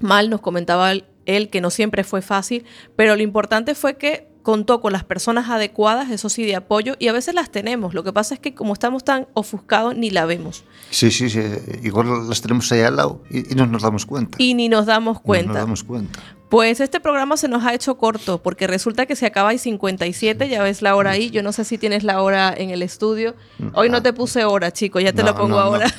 mal, 0.00 0.30
nos 0.30 0.40
comentaba 0.40 0.92
él- 0.92 1.48
que 1.50 1.60
no 1.60 1.70
siempre 1.70 2.04
fue 2.04 2.22
fácil, 2.22 2.64
pero 2.96 3.16
lo 3.16 3.22
importante 3.22 3.74
fue 3.74 3.96
que 3.96 4.28
contó 4.42 4.82
con 4.82 4.92
las 4.92 5.04
personas 5.04 5.48
adecuadas, 5.48 6.10
eso 6.10 6.28
sí, 6.28 6.44
de 6.44 6.54
apoyo, 6.54 6.96
y 6.98 7.08
a 7.08 7.14
veces 7.14 7.34
las 7.34 7.50
tenemos. 7.50 7.94
Lo 7.94 8.04
que 8.04 8.12
pasa 8.12 8.34
es 8.34 8.40
que 8.40 8.54
como 8.54 8.74
estamos 8.74 9.02
tan 9.02 9.26
ofuscados, 9.32 9.96
ni 9.96 10.10
la 10.10 10.26
vemos. 10.26 10.64
Sí, 10.90 11.10
sí, 11.10 11.30
sí. 11.30 11.40
Igual 11.82 12.28
las 12.28 12.42
tenemos 12.42 12.70
ahí 12.72 12.82
al 12.82 12.96
lado 12.96 13.22
y, 13.30 13.50
y 13.52 13.54
no 13.54 13.66
nos 13.66 13.80
damos 13.80 14.04
cuenta. 14.04 14.36
Y 14.38 14.52
ni 14.52 14.68
nos 14.68 14.84
damos 14.84 15.16
No 15.16 15.22
cuenta. 15.22 15.48
nos 15.48 15.56
damos 15.56 15.82
cuenta. 15.84 16.20
Pues 16.54 16.78
este 16.78 17.00
programa 17.00 17.36
se 17.36 17.48
nos 17.48 17.64
ha 17.64 17.74
hecho 17.74 17.96
corto, 17.96 18.40
porque 18.40 18.68
resulta 18.68 19.06
que 19.06 19.16
se 19.16 19.26
acaba 19.26 19.52
y 19.52 19.58
57, 19.58 20.48
ya 20.48 20.62
ves 20.62 20.82
la 20.82 20.94
hora 20.94 21.10
ahí, 21.10 21.30
yo 21.30 21.42
no 21.42 21.50
sé 21.50 21.64
si 21.64 21.78
tienes 21.78 22.04
la 22.04 22.22
hora 22.22 22.54
en 22.56 22.70
el 22.70 22.82
estudio. 22.82 23.34
Hoy 23.72 23.90
no 23.90 24.04
te 24.04 24.12
puse 24.12 24.44
hora, 24.44 24.72
chico, 24.72 25.00
ya 25.00 25.12
te 25.12 25.24
No, 25.24 25.30
lo 25.30 25.34
pongo 25.34 25.56
no, 25.56 25.58
ahora. 25.58 25.92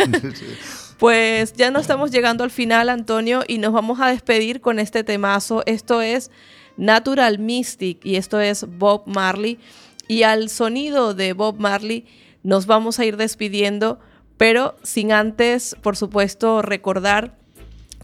Pues 0.98 1.52
ya 1.52 1.72
no 1.72 1.80
estamos 1.80 2.10
llegando 2.10 2.46
al 2.46 2.52
final, 2.52 2.88
Antonio, 2.88 3.44
y 3.46 3.58
nos 3.58 3.74
vamos 3.74 4.00
a 4.00 4.08
despedir 4.08 4.62
con 4.62 4.80
este 4.80 5.04
temazo. 5.04 5.62
Esto 5.66 6.02
es 6.02 6.32
Natural 6.78 7.38
Mystic 7.38 8.00
y 8.06 8.16
esto 8.16 8.40
es 8.40 8.66
Bob 8.66 9.04
Marley. 9.08 9.60
Y 10.08 10.24
al 10.24 10.48
sonido 10.48 11.14
de 11.14 11.34
Bob 11.34 11.60
Marley 11.60 12.06
nos 12.44 12.66
vamos 12.66 12.98
a 13.00 13.04
ir 13.04 13.18
despidiendo, 13.18 14.00
pero 14.38 14.78
sin 14.84 15.12
antes, 15.12 15.76
por 15.82 15.98
supuesto, 15.98 16.62
recordar 16.62 17.36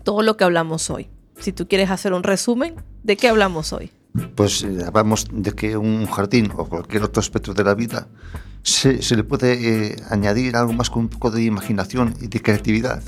todo 0.04 0.22
lo 0.22 0.36
que 0.36 0.44
hablamos 0.44 0.90
hoy. 0.90 1.08
Si 1.42 1.52
tú 1.52 1.68
quieres 1.68 1.90
hacer 1.90 2.14
un 2.14 2.24
resumen, 2.24 2.76
¿de 3.04 3.18
qué 3.18 3.28
hablamos 3.28 3.74
hoy? 3.74 3.92
Pues 4.36 4.64
eh, 4.64 4.84
hablamos 4.86 5.28
de 5.32 5.52
que 5.54 5.76
un 5.78 6.06
jardín 6.06 6.52
o 6.56 6.66
cualquier 6.66 7.04
otro 7.04 7.20
aspecto 7.20 7.54
de 7.54 7.64
la 7.64 7.74
vida 7.74 8.08
se, 8.62 9.02
se 9.02 9.16
le 9.16 9.24
puede 9.24 9.90
eh, 9.92 9.96
añadir 10.10 10.56
algo 10.56 10.74
más 10.74 10.90
con 10.90 11.04
un 11.04 11.10
poco 11.10 11.32
de 11.32 11.44
imaginación 11.44 12.14
y 12.22 12.28
de 12.28 12.42
creatividad. 12.42 13.02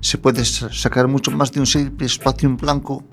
Se 0.00 0.18
puede 0.18 0.44
sa- 0.44 0.72
sacar 0.72 1.08
mucho 1.08 1.30
más 1.30 1.52
de 1.52 1.60
un 1.60 1.66
simple 1.66 2.06
espacio 2.06 2.48
en 2.48 2.56
blanco, 2.56 3.04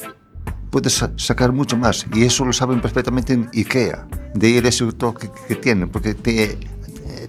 puedes 0.71 0.93
sa- 0.93 1.11
sacar 1.17 1.51
mucho 1.51 1.77
más. 1.77 2.05
Y 2.13 2.23
eso 2.23 2.45
lo 2.45 2.53
saben 2.53 2.81
perfectamente 2.81 3.33
en 3.33 3.49
IKEA, 3.53 4.07
de 4.33 4.47
ahí 4.47 4.57
el 4.57 4.65
que, 5.13 5.29
que 5.47 5.55
tienen, 5.55 5.89
porque 5.89 6.13
te, 6.15 6.43
eh, 6.53 6.57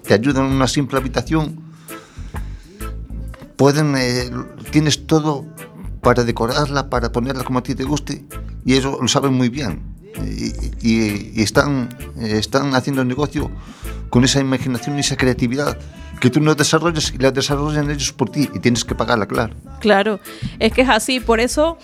te 0.02 0.14
ayudan 0.14 0.46
en 0.46 0.52
una 0.52 0.66
simple 0.68 0.96
habitación. 0.98 1.60
Pueden, 3.56 3.94
eh, 3.96 4.30
tienes 4.70 5.06
todo 5.06 5.44
para 6.06 6.22
decorarla, 6.22 6.88
para 6.88 7.10
ponerla 7.10 7.42
como 7.42 7.58
a 7.58 7.62
ti 7.64 7.74
te 7.74 7.82
guste, 7.82 8.24
y 8.64 8.74
eso 8.74 8.96
lo 9.02 9.08
saben 9.08 9.32
muy 9.34 9.48
bien. 9.48 9.82
Y, 10.24 10.52
y- 10.88 11.32
y 11.34 11.42
están, 11.42 11.88
eh, 12.20 12.38
están 12.38 12.72
haciendo 12.76 13.04
negocio 13.04 13.50
con 14.08 14.22
esa 14.22 14.38
imaginación 14.38 14.96
y 14.96 15.00
esa 15.00 15.16
creatividad 15.16 15.76
que 16.20 16.30
tú 16.30 16.38
no 16.40 16.54
desarrollas 16.54 17.12
y 17.12 17.18
la 17.18 17.32
desarrollan 17.32 17.90
ellos 17.90 18.12
por 18.12 18.30
ti 18.30 18.48
y 18.54 18.60
tienes 18.60 18.84
que 18.84 18.94
pagarla, 18.94 19.26
claro. 19.26 19.54
Claro, 19.80 20.20
es 20.60 20.72
que 20.72 20.82
es 20.82 20.88
así, 20.88 21.18
por 21.18 21.40
eso, 21.40 21.76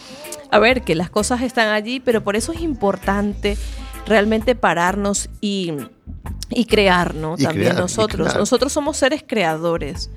a 0.52 0.58
ver, 0.60 0.82
que 0.82 0.94
las 0.94 1.10
cosas 1.10 1.42
están 1.42 1.68
allí, 1.70 1.98
pero 1.98 2.22
por 2.22 2.36
eso 2.36 2.52
es 2.52 2.60
importante 2.60 3.58
realmente 4.06 4.54
pararnos 4.54 5.30
y, 5.40 5.72
y 6.48 6.64
crear, 6.66 7.16
¿no? 7.16 7.34
Y 7.36 7.42
También 7.42 7.70
crear, 7.70 7.80
nosotros. 7.82 8.36
Nosotros 8.36 8.72
somos 8.72 8.96
seres 8.96 9.24
creadores. 9.26 10.10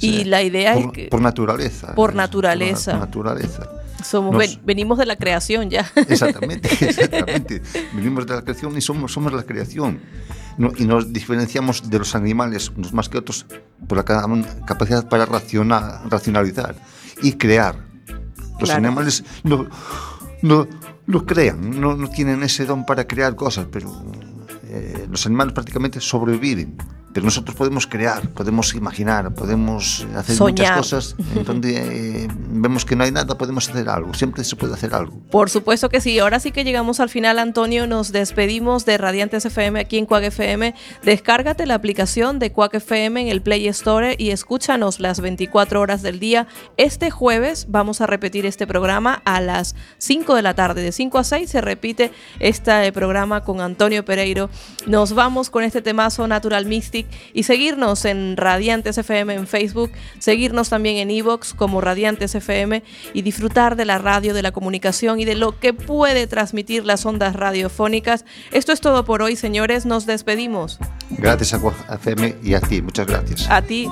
Y 0.00 0.24
la 0.24 0.42
idea 0.42 0.74
por, 0.74 0.82
es 0.84 0.92
que 0.92 1.08
por 1.08 1.20
naturaleza. 1.20 1.94
Por 1.94 2.14
naturaleza. 2.14 2.92
Por, 2.92 3.00
naturaleza. 3.00 3.70
somos, 4.04 4.32
nos- 4.32 4.38
ven- 4.40 4.60
venimos 4.64 4.98
de 4.98 5.06
la 5.06 5.16
creación 5.16 5.70
ya. 5.70 5.90
Exactamente, 6.08 6.68
exactamente. 6.80 7.62
Venimos 7.94 8.26
de 8.26 8.34
la 8.34 8.42
creación 8.42 8.76
y 8.76 8.80
somos, 8.80 9.12
somos 9.12 9.32
la 9.32 9.42
creación. 9.44 10.00
No- 10.58 10.72
y 10.76 10.84
nos 10.84 11.12
diferenciamos 11.12 11.88
de 11.90 11.98
los 11.98 12.14
animales, 12.14 12.70
unos 12.76 12.92
más 12.92 13.08
que 13.08 13.18
otros, 13.18 13.46
por 13.88 13.98
la 13.98 14.04
ca- 14.04 14.24
capacidad 14.66 15.08
para 15.08 15.24
raciona- 15.26 16.02
racionalizar 16.10 16.74
y 17.22 17.32
crear. 17.32 17.76
Los 18.58 18.70
Claro. 18.70 18.78
animales 18.86 19.22
no, 19.44 19.66
no, 20.42 20.66
no 21.06 21.26
crean, 21.26 21.78
no, 21.78 21.94
no 21.96 22.08
tienen 22.08 22.42
ese 22.42 22.64
don 22.64 22.84
para 22.86 23.06
crear 23.06 23.34
cosas, 23.36 23.66
pero 23.70 24.02
eh, 24.64 25.06
los 25.10 25.24
animales 25.26 25.52
prácticamente 25.54 26.00
sobreviven. 26.00 26.76
Pero 27.16 27.24
nosotros 27.24 27.56
podemos 27.56 27.86
crear, 27.86 28.28
podemos 28.28 28.74
imaginar, 28.74 29.32
podemos 29.32 30.06
hacer 30.14 30.36
Soñar. 30.36 30.50
muchas 30.50 30.76
cosas. 30.76 31.16
En 31.34 31.44
donde 31.44 32.24
eh, 32.24 32.28
vemos 32.50 32.84
que 32.84 32.94
no 32.94 33.04
hay 33.04 33.10
nada, 33.10 33.38
podemos 33.38 33.70
hacer 33.70 33.88
algo. 33.88 34.12
Siempre 34.12 34.44
se 34.44 34.54
puede 34.54 34.74
hacer 34.74 34.94
algo. 34.94 35.18
Por 35.30 35.48
supuesto 35.48 35.88
que 35.88 36.02
sí. 36.02 36.18
Ahora 36.18 36.40
sí 36.40 36.52
que 36.52 36.62
llegamos 36.62 37.00
al 37.00 37.08
final, 37.08 37.38
Antonio. 37.38 37.86
Nos 37.86 38.12
despedimos 38.12 38.84
de 38.84 38.98
Radiantes 38.98 39.46
FM 39.46 39.80
aquí 39.80 39.96
en 39.96 40.04
Quack 40.04 40.24
FM. 40.24 40.74
Descárgate 41.04 41.64
la 41.64 41.76
aplicación 41.76 42.38
de 42.38 42.52
Quack 42.52 42.74
FM 42.74 43.22
en 43.22 43.28
el 43.28 43.40
Play 43.40 43.66
Store 43.68 44.14
y 44.18 44.28
escúchanos 44.28 45.00
las 45.00 45.22
24 45.22 45.80
horas 45.80 46.02
del 46.02 46.20
día. 46.20 46.46
Este 46.76 47.10
jueves 47.10 47.68
vamos 47.70 48.02
a 48.02 48.06
repetir 48.06 48.44
este 48.44 48.66
programa 48.66 49.22
a 49.24 49.40
las 49.40 49.74
5 49.96 50.34
de 50.34 50.42
la 50.42 50.52
tarde. 50.52 50.82
De 50.82 50.92
5 50.92 51.16
a 51.16 51.24
6 51.24 51.48
se 51.48 51.62
repite 51.62 52.12
este 52.40 52.92
programa 52.92 53.42
con 53.42 53.62
Antonio 53.62 54.04
Pereiro. 54.04 54.50
Nos 54.86 55.14
vamos 55.14 55.48
con 55.48 55.64
este 55.64 55.80
temazo 55.80 56.28
Natural 56.28 56.66
Mystic 56.66 57.05
y 57.32 57.44
seguirnos 57.44 58.04
en 58.04 58.36
Radiantes 58.36 58.98
FM 58.98 59.34
en 59.34 59.46
Facebook, 59.46 59.92
seguirnos 60.18 60.68
también 60.68 60.96
en 60.96 61.10
Evox 61.10 61.54
como 61.54 61.80
Radiantes 61.80 62.34
FM 62.34 62.82
y 63.14 63.22
disfrutar 63.22 63.76
de 63.76 63.84
la 63.84 63.98
radio, 63.98 64.34
de 64.34 64.42
la 64.42 64.52
comunicación 64.52 65.20
y 65.20 65.24
de 65.24 65.34
lo 65.34 65.58
que 65.58 65.72
puede 65.72 66.26
transmitir 66.26 66.84
las 66.84 67.04
ondas 67.06 67.36
radiofónicas. 67.36 68.24
Esto 68.52 68.72
es 68.72 68.80
todo 68.80 69.04
por 69.04 69.22
hoy, 69.22 69.36
señores. 69.36 69.86
Nos 69.86 70.06
despedimos. 70.06 70.78
Gracias 71.10 71.54
a 71.54 71.94
FM 71.94 72.36
y 72.42 72.54
a 72.54 72.60
ti, 72.60 72.82
muchas 72.82 73.06
gracias. 73.06 73.46
A 73.50 73.62
ti. 73.62 73.88